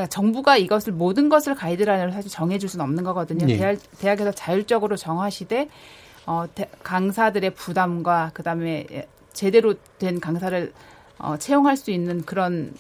정부가 0.10 0.58
이것을 0.58 0.94
모든 0.94 1.30
것을 1.30 1.54
가이드라인으로 1.54 2.12
사실 2.12 2.32
정해줄 2.32 2.70
수는 2.70 2.84
없는 2.86 3.04
거거든요. 3.04 3.46
네. 3.46 3.58
대학, 3.58 3.78
대학에서 4.00 4.32
자율적으로 4.32 4.96
정하시되 4.96 5.70
어, 6.26 6.46
대, 6.54 6.70
강사들의 6.84 7.54
부담과 7.56 8.32
그다음에 8.34 9.08
제대로 9.34 9.74
된 10.00 10.20
강사를 10.20 10.72
어, 11.18 11.38
채용할 11.38 11.78
수 11.78 11.92
있는 11.92 12.24
그런 12.24 12.74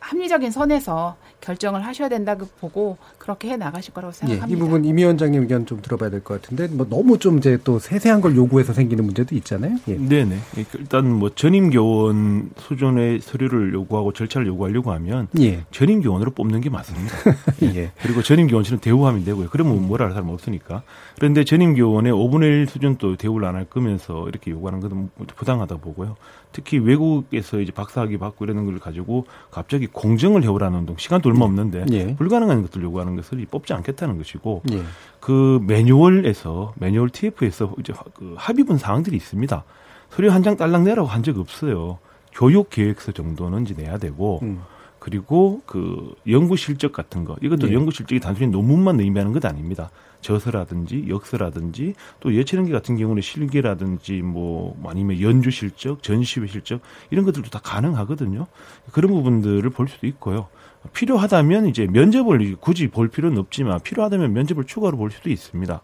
합리적인 0.00 0.50
선에서 0.50 1.16
결정을 1.40 1.84
하셔야 1.86 2.08
된다고 2.08 2.46
보고 2.60 2.98
그렇게 3.18 3.48
해 3.50 3.56
나가실 3.56 3.94
거라고 3.94 4.12
생각합니다. 4.12 4.48
예, 4.48 4.52
이 4.52 4.58
부분 4.58 4.84
임 4.84 4.96
위원장님 4.96 5.42
의견 5.42 5.66
좀 5.66 5.80
들어봐야 5.80 6.10
될 6.10 6.20
것 6.20 6.40
같은데 6.42 6.66
뭐 6.68 6.86
너무 6.88 7.18
좀 7.18 7.38
이제 7.38 7.58
또 7.64 7.78
세세한 7.78 8.20
걸 8.20 8.36
요구해서 8.36 8.72
생기는 8.72 9.04
문제도 9.04 9.34
있잖아요. 9.36 9.76
예. 9.88 9.96
네네. 9.96 10.36
예, 10.58 10.64
일단 10.78 11.10
뭐 11.10 11.30
전임 11.34 11.70
교원 11.70 12.50
수준의 12.58 13.20
서류를 13.20 13.72
요구하고 13.72 14.12
절차를 14.12 14.46
요구하려고 14.48 14.92
하면 14.92 15.28
예. 15.40 15.64
전임 15.70 16.02
교원으로 16.02 16.32
뽑는 16.32 16.60
게 16.60 16.70
맞습니다. 16.70 17.14
예. 17.74 17.92
그리고 18.02 18.22
전임 18.22 18.46
교원실은 18.48 18.80
대우하면 18.80 19.24
되고요. 19.24 19.48
그러면 19.50 19.86
뭐라 19.86 20.06
할 20.06 20.12
사람 20.12 20.28
없으니까. 20.30 20.82
그런데 21.16 21.44
전임 21.44 21.74
교원의 21.74 22.12
5분의 22.12 22.42
1 22.44 22.66
수준도 22.66 23.16
대우를 23.16 23.46
안 23.46 23.50
할 23.50 23.64
거면서 23.64 24.28
이렇게 24.28 24.50
요구하는 24.52 24.80
것은 24.80 25.10
부당하다 25.36 25.76
보고요. 25.78 26.16
특히 26.52 26.78
외국에서 26.78 27.60
이제 27.60 27.72
박사학위 27.72 28.18
받고 28.18 28.44
이러는 28.44 28.66
걸 28.66 28.78
가지고 28.78 29.26
갑자기 29.50 29.86
공정을 29.86 30.42
해오라는 30.42 30.80
운동 30.80 30.96
시간도 30.98 31.28
얼마 31.28 31.44
없는데 31.44 31.86
예. 31.92 32.16
불가능한 32.16 32.62
것들 32.62 32.82
요구하는 32.82 33.16
것을 33.16 33.44
뽑지 33.50 33.72
않겠다는 33.72 34.18
것이고 34.18 34.62
예. 34.72 34.82
그 35.20 35.60
매뉴얼에서 35.66 36.74
매뉴얼 36.76 37.10
TF에서 37.10 37.74
이제 37.78 37.92
그 38.14 38.34
합의본 38.36 38.78
사항들이 38.78 39.16
있습니다. 39.16 39.64
서류 40.10 40.30
한 40.30 40.42
장 40.42 40.56
딸랑 40.56 40.84
내라고 40.84 41.08
한 41.08 41.22
적 41.22 41.38
없어요. 41.38 41.98
교육 42.32 42.70
계획서 42.70 43.12
정도는 43.12 43.62
이제 43.62 43.74
내야 43.76 43.98
되고 43.98 44.40
음. 44.42 44.60
그리고 44.98 45.62
그 45.66 46.14
연구 46.28 46.56
실적 46.56 46.92
같은 46.92 47.24
거 47.24 47.36
이것도 47.42 47.68
예. 47.70 47.74
연구 47.74 47.90
실적이 47.90 48.20
단순히 48.20 48.50
논문만 48.50 48.98
의미하는 49.00 49.32
것 49.32 49.44
아닙니다. 49.44 49.90
저서라든지 50.20 51.06
역서라든지 51.08 51.94
또 52.20 52.34
예체능계 52.34 52.72
같은 52.72 52.96
경우는 52.96 53.22
실기라든지 53.22 54.22
뭐 54.22 54.76
아니면 54.86 55.20
연주 55.20 55.50
실적, 55.50 56.02
전시회 56.02 56.46
실적 56.46 56.80
이런 57.10 57.24
것들도 57.24 57.50
다 57.50 57.60
가능하거든요. 57.62 58.46
그런 58.92 59.12
부분들을 59.12 59.68
볼 59.70 59.88
수도 59.88 60.06
있고요. 60.06 60.48
필요하다면 60.94 61.66
이제 61.66 61.86
면접을 61.86 62.56
굳이 62.56 62.88
볼 62.88 63.08
필요는 63.08 63.38
없지만 63.38 63.80
필요하다면 63.80 64.32
면접을 64.32 64.64
추가로 64.64 64.96
볼 64.96 65.10
수도 65.10 65.30
있습니다. 65.30 65.80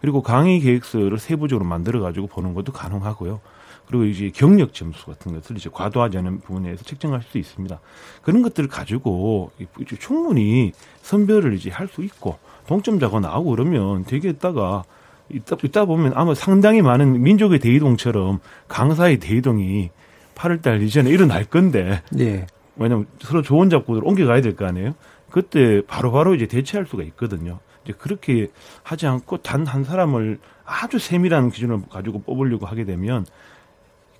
그리고 0.00 0.22
강의 0.22 0.60
계획서를 0.60 1.18
세부적으로 1.18 1.68
만들어 1.68 2.00
가지고 2.00 2.26
보는 2.26 2.54
것도 2.54 2.72
가능하고요. 2.72 3.40
그리고 3.86 4.04
이제 4.04 4.30
경력 4.32 4.72
점수 4.72 5.06
같은 5.06 5.34
것을 5.34 5.56
이제 5.56 5.68
과도하지 5.72 6.18
않은 6.18 6.40
부분에서 6.40 6.84
책정할 6.84 7.22
수도 7.22 7.38
있습니다. 7.38 7.80
그런 8.22 8.42
것들을 8.42 8.68
가지고 8.68 9.50
충분히 9.98 10.72
선별을 11.02 11.54
이제 11.54 11.70
할 11.70 11.88
수 11.88 12.02
있고 12.04 12.38
동점자가 12.74 13.18
나오고 13.18 13.50
그러면 13.50 14.04
되겠다가 14.04 14.84
있다, 15.28 15.56
있다 15.62 15.84
보면 15.86 16.12
아마 16.14 16.34
상당히 16.34 16.82
많은 16.82 17.20
민족의 17.20 17.58
대이동처럼 17.58 18.38
강사의 18.68 19.18
대이동이 19.18 19.90
8월달 20.36 20.80
이전에 20.82 21.10
일어날 21.10 21.44
건데. 21.44 22.00
예. 22.20 22.46
왜냐면 22.76 23.06
서로 23.18 23.42
좋은 23.42 23.68
잡고들 23.70 24.02
옮겨가야 24.04 24.40
될 24.40 24.54
거 24.54 24.66
아니에요? 24.66 24.94
그때 25.30 25.82
바로바로 25.86 26.12
바로 26.12 26.34
이제 26.34 26.46
대체할 26.46 26.86
수가 26.86 27.02
있거든요. 27.02 27.58
이제 27.84 27.92
그렇게 27.98 28.48
하지 28.84 29.06
않고 29.08 29.38
단 29.38 29.66
한 29.66 29.82
사람을 29.82 30.38
아주 30.64 30.98
세밀한 31.00 31.50
기준을 31.50 31.82
가지고 31.90 32.22
뽑으려고 32.22 32.66
하게 32.66 32.84
되면 32.84 33.26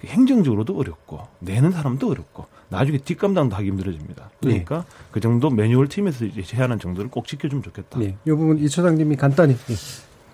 행정적으로도 0.06 0.78
어렵고 0.78 1.20
내는 1.40 1.72
사람도 1.72 2.10
어렵고 2.10 2.46
나중에 2.68 2.98
뒷감당도 2.98 3.56
하기 3.56 3.68
힘들어집니다. 3.68 4.30
그러니까 4.40 4.78
네. 4.78 4.84
그 5.10 5.20
정도 5.20 5.50
매뉴얼 5.50 5.88
팀에서 5.88 6.24
이제 6.24 6.42
제한한 6.42 6.78
정도를 6.78 7.10
꼭 7.10 7.26
지켜주면 7.26 7.62
좋겠다. 7.62 7.98
네. 7.98 8.16
이 8.24 8.30
부분 8.30 8.58
이 8.58 8.68
처장님이 8.68 9.16
간단히. 9.16 9.56
네. 9.56 9.74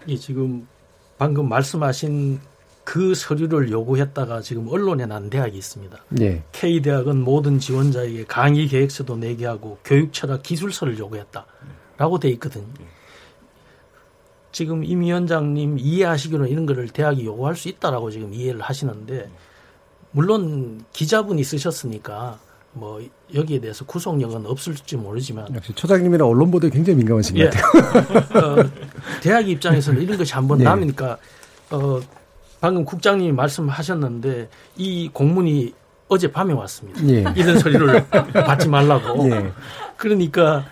예, 0.08 0.16
지금 0.16 0.68
방금 1.18 1.48
말씀하신 1.48 2.38
그 2.84 3.14
서류를 3.14 3.72
요구했다가 3.72 4.42
지금 4.42 4.68
언론에 4.68 5.06
난 5.06 5.28
대학이 5.28 5.58
있습니다. 5.58 6.04
네. 6.10 6.44
K 6.52 6.82
대학은 6.82 7.20
모든 7.20 7.58
지원자에게 7.58 8.26
강의 8.26 8.68
계획서도 8.68 9.16
내게 9.16 9.46
하고 9.46 9.78
교육 9.84 10.12
철학 10.12 10.44
기술서를 10.44 10.96
요구했다라고 10.96 12.20
돼 12.20 12.28
있거든요. 12.30 12.66
지금 14.52 14.84
임 14.84 15.00
위원장님 15.00 15.78
이해하시기로 15.78 16.46
이런 16.46 16.64
거를 16.64 16.88
대학이 16.88 17.26
요구할 17.26 17.56
수 17.56 17.68
있다라고 17.68 18.10
지금 18.10 18.32
이해를 18.32 18.60
하시는데 18.60 19.30
물론 20.16 20.82
기자분이 20.94 21.44
쓰셨으니까 21.44 22.38
뭐 22.72 23.02
여기에 23.34 23.60
대해서 23.60 23.84
구속력은 23.84 24.46
없을지 24.46 24.96
모르지만 24.96 25.54
역시 25.54 25.74
처장님이랑 25.74 26.26
언론 26.26 26.50
보도에 26.50 26.70
굉장히 26.70 26.96
민감하신 27.00 27.36
예. 27.36 27.50
것 27.50 27.50
같아요. 27.50 28.22
어, 28.62 28.70
대학 29.22 29.46
입장에서는 29.46 30.00
이런 30.00 30.16
것이 30.16 30.32
한번 30.32 30.56
네. 30.58 30.64
남으니까 30.64 31.18
어, 31.70 32.00
방금 32.62 32.86
국장님이 32.86 33.32
말씀하셨는데 33.32 34.48
이 34.78 35.10
공문이 35.12 35.74
어제 36.08 36.32
밤에 36.32 36.54
왔습니다. 36.54 37.06
예. 37.10 37.22
이런 37.36 37.58
소리를 37.58 38.08
받지 38.32 38.70
말라고. 38.70 39.30
예. 39.30 39.52
그러니까 39.98 40.64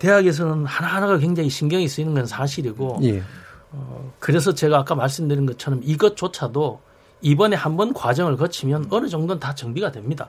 대학에서는 0.00 0.66
하나하나가 0.66 1.16
굉장히 1.18 1.48
신경이 1.48 1.86
쓰이는 1.86 2.12
건 2.12 2.26
사실이고 2.26 2.98
예. 3.04 3.22
어, 3.70 4.12
그래서 4.18 4.52
제가 4.52 4.78
아까 4.78 4.96
말씀드린 4.96 5.46
것처럼 5.46 5.80
이것조차도 5.84 6.89
이번에 7.22 7.56
한번 7.56 7.92
과정을 7.92 8.36
거치면 8.36 8.86
어느 8.90 9.08
정도는 9.08 9.40
다 9.40 9.54
정비가 9.54 9.92
됩니다. 9.92 10.28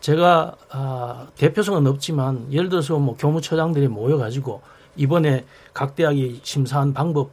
제가 0.00 0.54
아, 0.70 1.26
대표성은 1.36 1.86
없지만 1.86 2.52
예를 2.52 2.68
들어서 2.68 2.98
뭐 2.98 3.16
교무처장들이 3.16 3.88
모여가지고 3.88 4.60
이번에 4.96 5.44
각 5.72 5.94
대학이 5.96 6.40
심사한 6.42 6.92
방법 6.92 7.30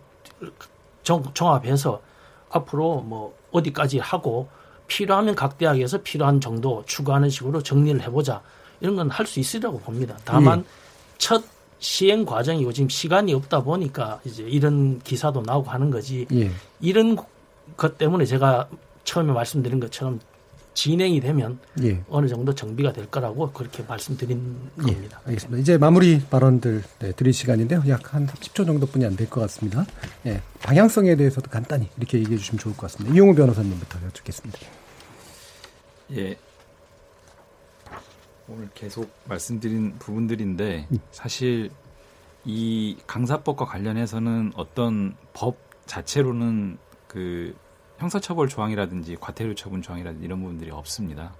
정, 1.03 1.23
종합해서 1.33 2.01
앞으로 2.49 3.01
뭐 3.01 3.35
어디까지 3.51 3.99
하고 3.99 4.47
필요하면 4.87 5.35
각 5.35 5.57
대학에서 5.57 5.99
필요한 6.01 6.39
정도 6.41 6.83
추가하는 6.85 7.29
식으로 7.29 7.61
정리를 7.63 8.01
해보자 8.01 8.41
이런 8.81 8.95
건 8.95 9.09
할 9.09 9.25
수 9.25 9.39
있으리라고 9.39 9.79
봅니다. 9.79 10.17
다만 10.25 10.59
예. 10.59 10.63
첫 11.17 11.43
시행 11.79 12.25
과정이고 12.25 12.71
지금 12.73 12.89
시간이 12.89 13.33
없다 13.33 13.63
보니까 13.63 14.19
이제 14.25 14.43
이런 14.43 14.99
기사도 14.99 15.41
나오고 15.41 15.69
하는 15.69 15.89
거지. 15.91 16.27
예. 16.33 16.51
이런 16.79 17.17
것 17.77 17.97
때문에 17.97 18.25
제가 18.25 18.67
처음에 19.03 19.33
말씀드린 19.33 19.79
것처럼 19.79 20.19
진행이 20.73 21.19
되면 21.19 21.59
예. 21.83 22.01
어느 22.09 22.27
정도 22.27 22.55
정비가 22.55 22.93
될 22.93 23.05
거라고 23.07 23.51
그렇게 23.51 23.83
말씀드린 23.83 24.57
예. 24.87 24.93
겁니다. 24.93 25.19
알겠습니다. 25.25 25.59
이제 25.61 25.77
마무리 25.77 26.21
발언들 26.21 26.81
네, 26.99 27.11
드릴 27.11 27.33
시간인데요. 27.33 27.83
약한 27.89 28.25
10초 28.27 28.65
정도뿐이 28.65 29.05
안 29.05 29.15
될 29.17 29.29
것 29.29 29.41
같습니다. 29.41 29.85
예, 30.25 30.41
방향성에 30.61 31.15
대해서도 31.17 31.49
간단히 31.51 31.89
이렇게 31.97 32.19
얘기해 32.19 32.37
주시면 32.37 32.59
좋을 32.59 32.75
것 32.77 32.83
같습니다. 32.83 33.13
이용우 33.13 33.35
변호사님부터 33.35 33.99
여쭙겠습니다. 34.05 34.59
예. 36.15 36.37
오늘 38.47 38.69
계속 38.73 39.09
말씀드린 39.25 39.95
부분들인데 39.99 40.87
음. 40.91 40.99
사실 41.11 41.69
이 42.43 42.97
강사법과 43.07 43.65
관련해서는 43.65 44.53
어떤 44.55 45.15
법 45.33 45.57
자체로는 45.85 46.77
그 47.07 47.55
형사처벌 48.01 48.49
조항이라든지 48.49 49.17
과태료 49.21 49.53
처분 49.53 49.83
조항이라든지 49.83 50.25
이런 50.25 50.41
부분들이 50.41 50.71
없습니다. 50.71 51.33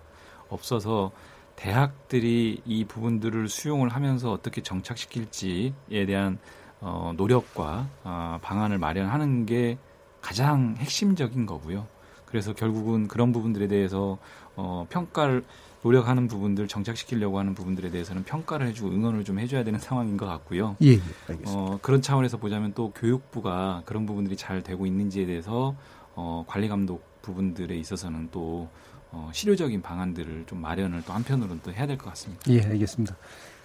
없어서 0.47 1.11
대학들이 1.55 2.61
이 2.65 2.85
부분들을 2.85 3.49
수용을 3.49 3.89
하면서 3.89 4.31
어떻게 4.31 4.61
정착시킬지에 4.61 6.05
대한 6.05 6.37
어, 6.79 7.13
노력과 7.17 7.87
어, 8.03 8.39
방안을 8.43 8.77
마련하는 8.77 9.47
게 9.47 9.79
가장 10.21 10.75
핵심적인 10.77 11.47
거고요. 11.47 11.87
그래서 12.25 12.53
결국은 12.53 13.07
그런 13.07 13.31
부분들에 13.31 13.67
대해서 13.67 14.19
어, 14.55 14.85
평가를 14.89 15.43
노력하는 15.83 16.27
부분들 16.27 16.67
정착시키려고 16.67 17.39
하는 17.39 17.55
부분들에 17.55 17.89
대해서는 17.89 18.23
평가를 18.23 18.67
해주고 18.67 18.89
응원을 18.89 19.23
좀 19.23 19.39
해줘야 19.39 19.63
되는 19.63 19.79
상황인 19.81 20.15
것 20.15 20.27
같고요. 20.27 20.75
예, 20.83 20.91
예 20.91 20.99
알겠습니다. 21.27 21.51
어, 21.51 21.79
그런 21.81 22.03
차원에서 22.03 22.37
보자면 22.37 22.73
또 22.75 22.91
교육부가 22.91 23.81
그런 23.85 24.05
부분들이 24.05 24.37
잘 24.37 24.61
되고 24.61 24.85
있는지에 24.85 25.25
대해서 25.25 25.75
어, 26.15 26.43
관리 26.47 26.67
감독 26.67 27.03
부분들에 27.21 27.75
있어서는 27.75 28.29
또 28.31 28.67
어, 29.11 29.29
실효적인 29.33 29.81
방안들을 29.81 30.45
좀 30.47 30.61
마련을 30.61 31.03
또 31.05 31.13
한편으로는 31.13 31.61
또 31.63 31.71
해야 31.73 31.85
될 31.85 31.97
것 31.97 32.09
같습니다. 32.09 32.41
예, 32.49 32.61
알겠습니다. 32.61 33.15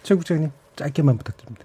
최 0.02 0.14
국장님 0.14 0.50
짧게만 0.76 1.16
부탁드립니다. 1.18 1.64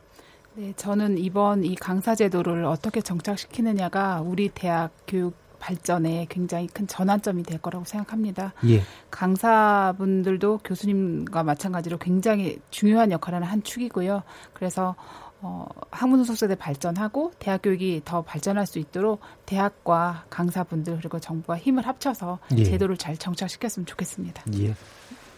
네, 0.54 0.74
저는 0.76 1.18
이번 1.18 1.64
이 1.64 1.76
강사 1.76 2.14
제도를 2.14 2.66
어떻게 2.66 3.02
정착시키느냐가 3.02 4.22
우리 4.22 4.50
대학 4.50 4.92
교육 5.08 5.34
발전에 5.60 6.26
굉장히 6.30 6.68
큰 6.68 6.88
전환점이 6.88 7.44
될 7.44 7.60
거라고 7.60 7.86
생각합니다. 7.86 8.54
예. 8.68 8.82
강사분들도 9.12 10.60
교수님과 10.64 11.44
마찬가지로 11.44 11.98
굉장히 12.00 12.60
중요한 12.72 13.12
역할을 13.12 13.38
하는 13.38 13.48
한 13.48 13.64
축이고요. 13.64 14.24
그래서 14.54 14.96
어, 15.44 15.66
학문 15.90 16.24
소속대 16.24 16.56
발전하고 16.56 17.32
대학 17.40 17.62
교육이 17.64 18.02
더 18.06 18.22
발전할 18.22 18.66
수 18.68 18.80
있도록 18.80 19.22
대학과 19.46 20.24
강사분들 20.30 20.98
그리고 20.98 21.20
정부가 21.20 21.58
힘을 21.58 21.88
합쳐서 21.88 22.40
예. 22.58 22.64
제도를 22.64 22.98
잘 22.98 23.18
정착시켰으면 23.18 23.86
좋겠습니다. 23.86 24.44
예. 24.60 24.76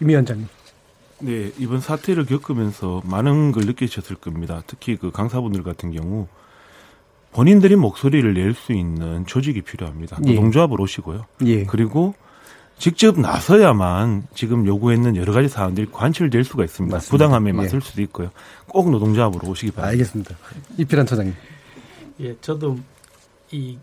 임 0.02 0.08
위원장님. 0.08 0.48
네, 1.20 1.52
이번 1.58 1.80
사태를 1.80 2.26
겪으면서 2.26 3.02
많은 3.06 3.54
걸 3.54 3.64
느끼셨을 3.66 4.18
겁니다. 4.18 4.62
특히 4.68 4.98
그 4.98 5.12
강사분들 5.12 5.64
같은 5.64 5.92
경우 5.92 6.28
본인들이 7.32 7.76
목소리를 7.78 8.34
낼 8.34 8.54
수 8.54 8.74
있는 8.74 9.26
조직이 9.26 9.62
필요합니다. 9.62 10.18
예. 10.26 10.34
노동조합을 10.34 10.80
오시고요. 10.82 11.26
예. 11.46 11.64
그리고 11.66 12.14
직접 12.78 13.20
나서야만 13.20 14.28
지금 14.36 14.66
요구했는 14.66 15.16
여러 15.16 15.32
가지 15.32 15.48
사안들이 15.48 15.88
관철될 15.92 16.44
수가 16.44 16.64
있습니다. 16.66 16.96
맞습니다. 16.96 17.12
부당함에 17.12 17.50
예. 17.50 17.54
맞설 17.54 17.80
예. 17.82 17.86
수도 17.86 18.02
있고요. 18.02 18.30
꼭 18.68 18.90
노동조합으로 18.92 19.48
오시기 19.48 19.72
바랍니다. 19.72 19.92
알겠습니다. 19.92 20.36
이필한 20.78 21.06
처장님. 21.06 21.34
예, 22.22 22.36
저도 22.42 22.78
이 23.52 23.78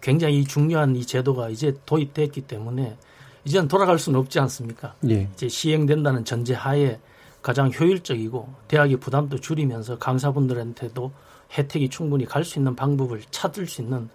굉장히 0.00 0.44
중요한 0.44 0.96
이 0.96 1.04
제도가 1.04 1.50
이제 1.50 1.74
도입됐기 1.84 2.42
때문에 2.42 2.96
이제는 3.44 3.68
돌아갈 3.68 3.98
수는 3.98 4.18
없지 4.18 4.38
않습니까? 4.40 4.94
예. 5.10 5.28
이제 5.34 5.48
시행된다는 5.48 6.24
전제 6.24 6.54
하에 6.54 6.98
가장 7.42 7.70
효율적이고 7.72 8.54
대학의 8.68 8.98
부담도 8.98 9.38
줄이면서 9.40 9.98
강사분들한테도 9.98 11.12
혜택이 11.56 11.88
충분히 11.88 12.24
갈 12.26 12.44
수 12.44 12.58
있는 12.58 12.76
방법을 12.76 13.22
찾을 13.30 13.66
수 13.66 13.82
있는 13.82 14.08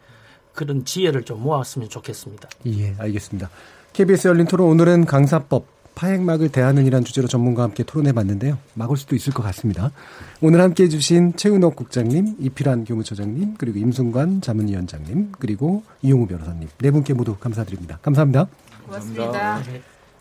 그런 0.54 0.86
지혜를 0.86 1.24
좀 1.24 1.44
모았으면 1.44 1.90
좋겠습니다. 1.90 2.48
예, 2.68 2.96
알겠습니다. 2.98 3.50
KBS 3.96 4.28
열린 4.28 4.46
토론 4.46 4.68
오늘은 4.72 5.06
강사법 5.06 5.68
파행막을 5.96 6.50
대하는 6.50 6.86
이란 6.86 7.06
주제로 7.06 7.30
전문가와 7.30 7.70
함께 7.70 7.84
토론해 7.84 8.12
봤는데요. 8.12 8.58
막을 8.74 8.98
수도 8.98 9.16
있을 9.16 9.32
것 9.32 9.42
같습니다. 9.44 9.94
오늘 10.42 10.60
함께 10.60 10.84
해주신 10.84 11.38
최은옥 11.38 11.78
국장님, 11.78 12.36
이필한 12.38 12.84
교무처장님, 12.84 13.54
그리고 13.58 13.80
임순관 13.80 14.42
자문위원장님, 14.42 15.32
그리고 15.40 15.84
이용우 16.02 16.28
변호사님 16.28 16.68
네 16.80 16.92
분께 16.92 17.14
모두 17.14 17.38
감사드립니다. 17.38 18.00
감사합니다. 18.02 18.48
고맙습니다. 18.84 19.62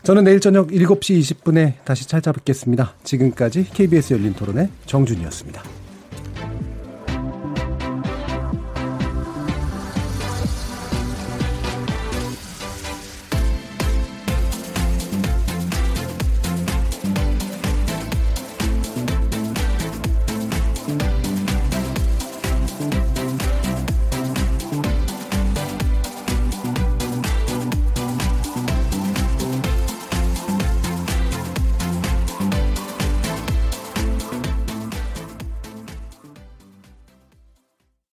저는 0.03 0.23
내일 0.23 0.39
저녁 0.39 0.69
7시 0.69 1.19
20분에 1.19 1.73
다시 1.83 2.07
찾아뵙겠습니다. 2.07 2.93
지금까지 3.03 3.65
KBS 3.73 4.13
열린 4.13 4.33
토론의 4.35 4.69
정준이었습니다. 4.85 5.84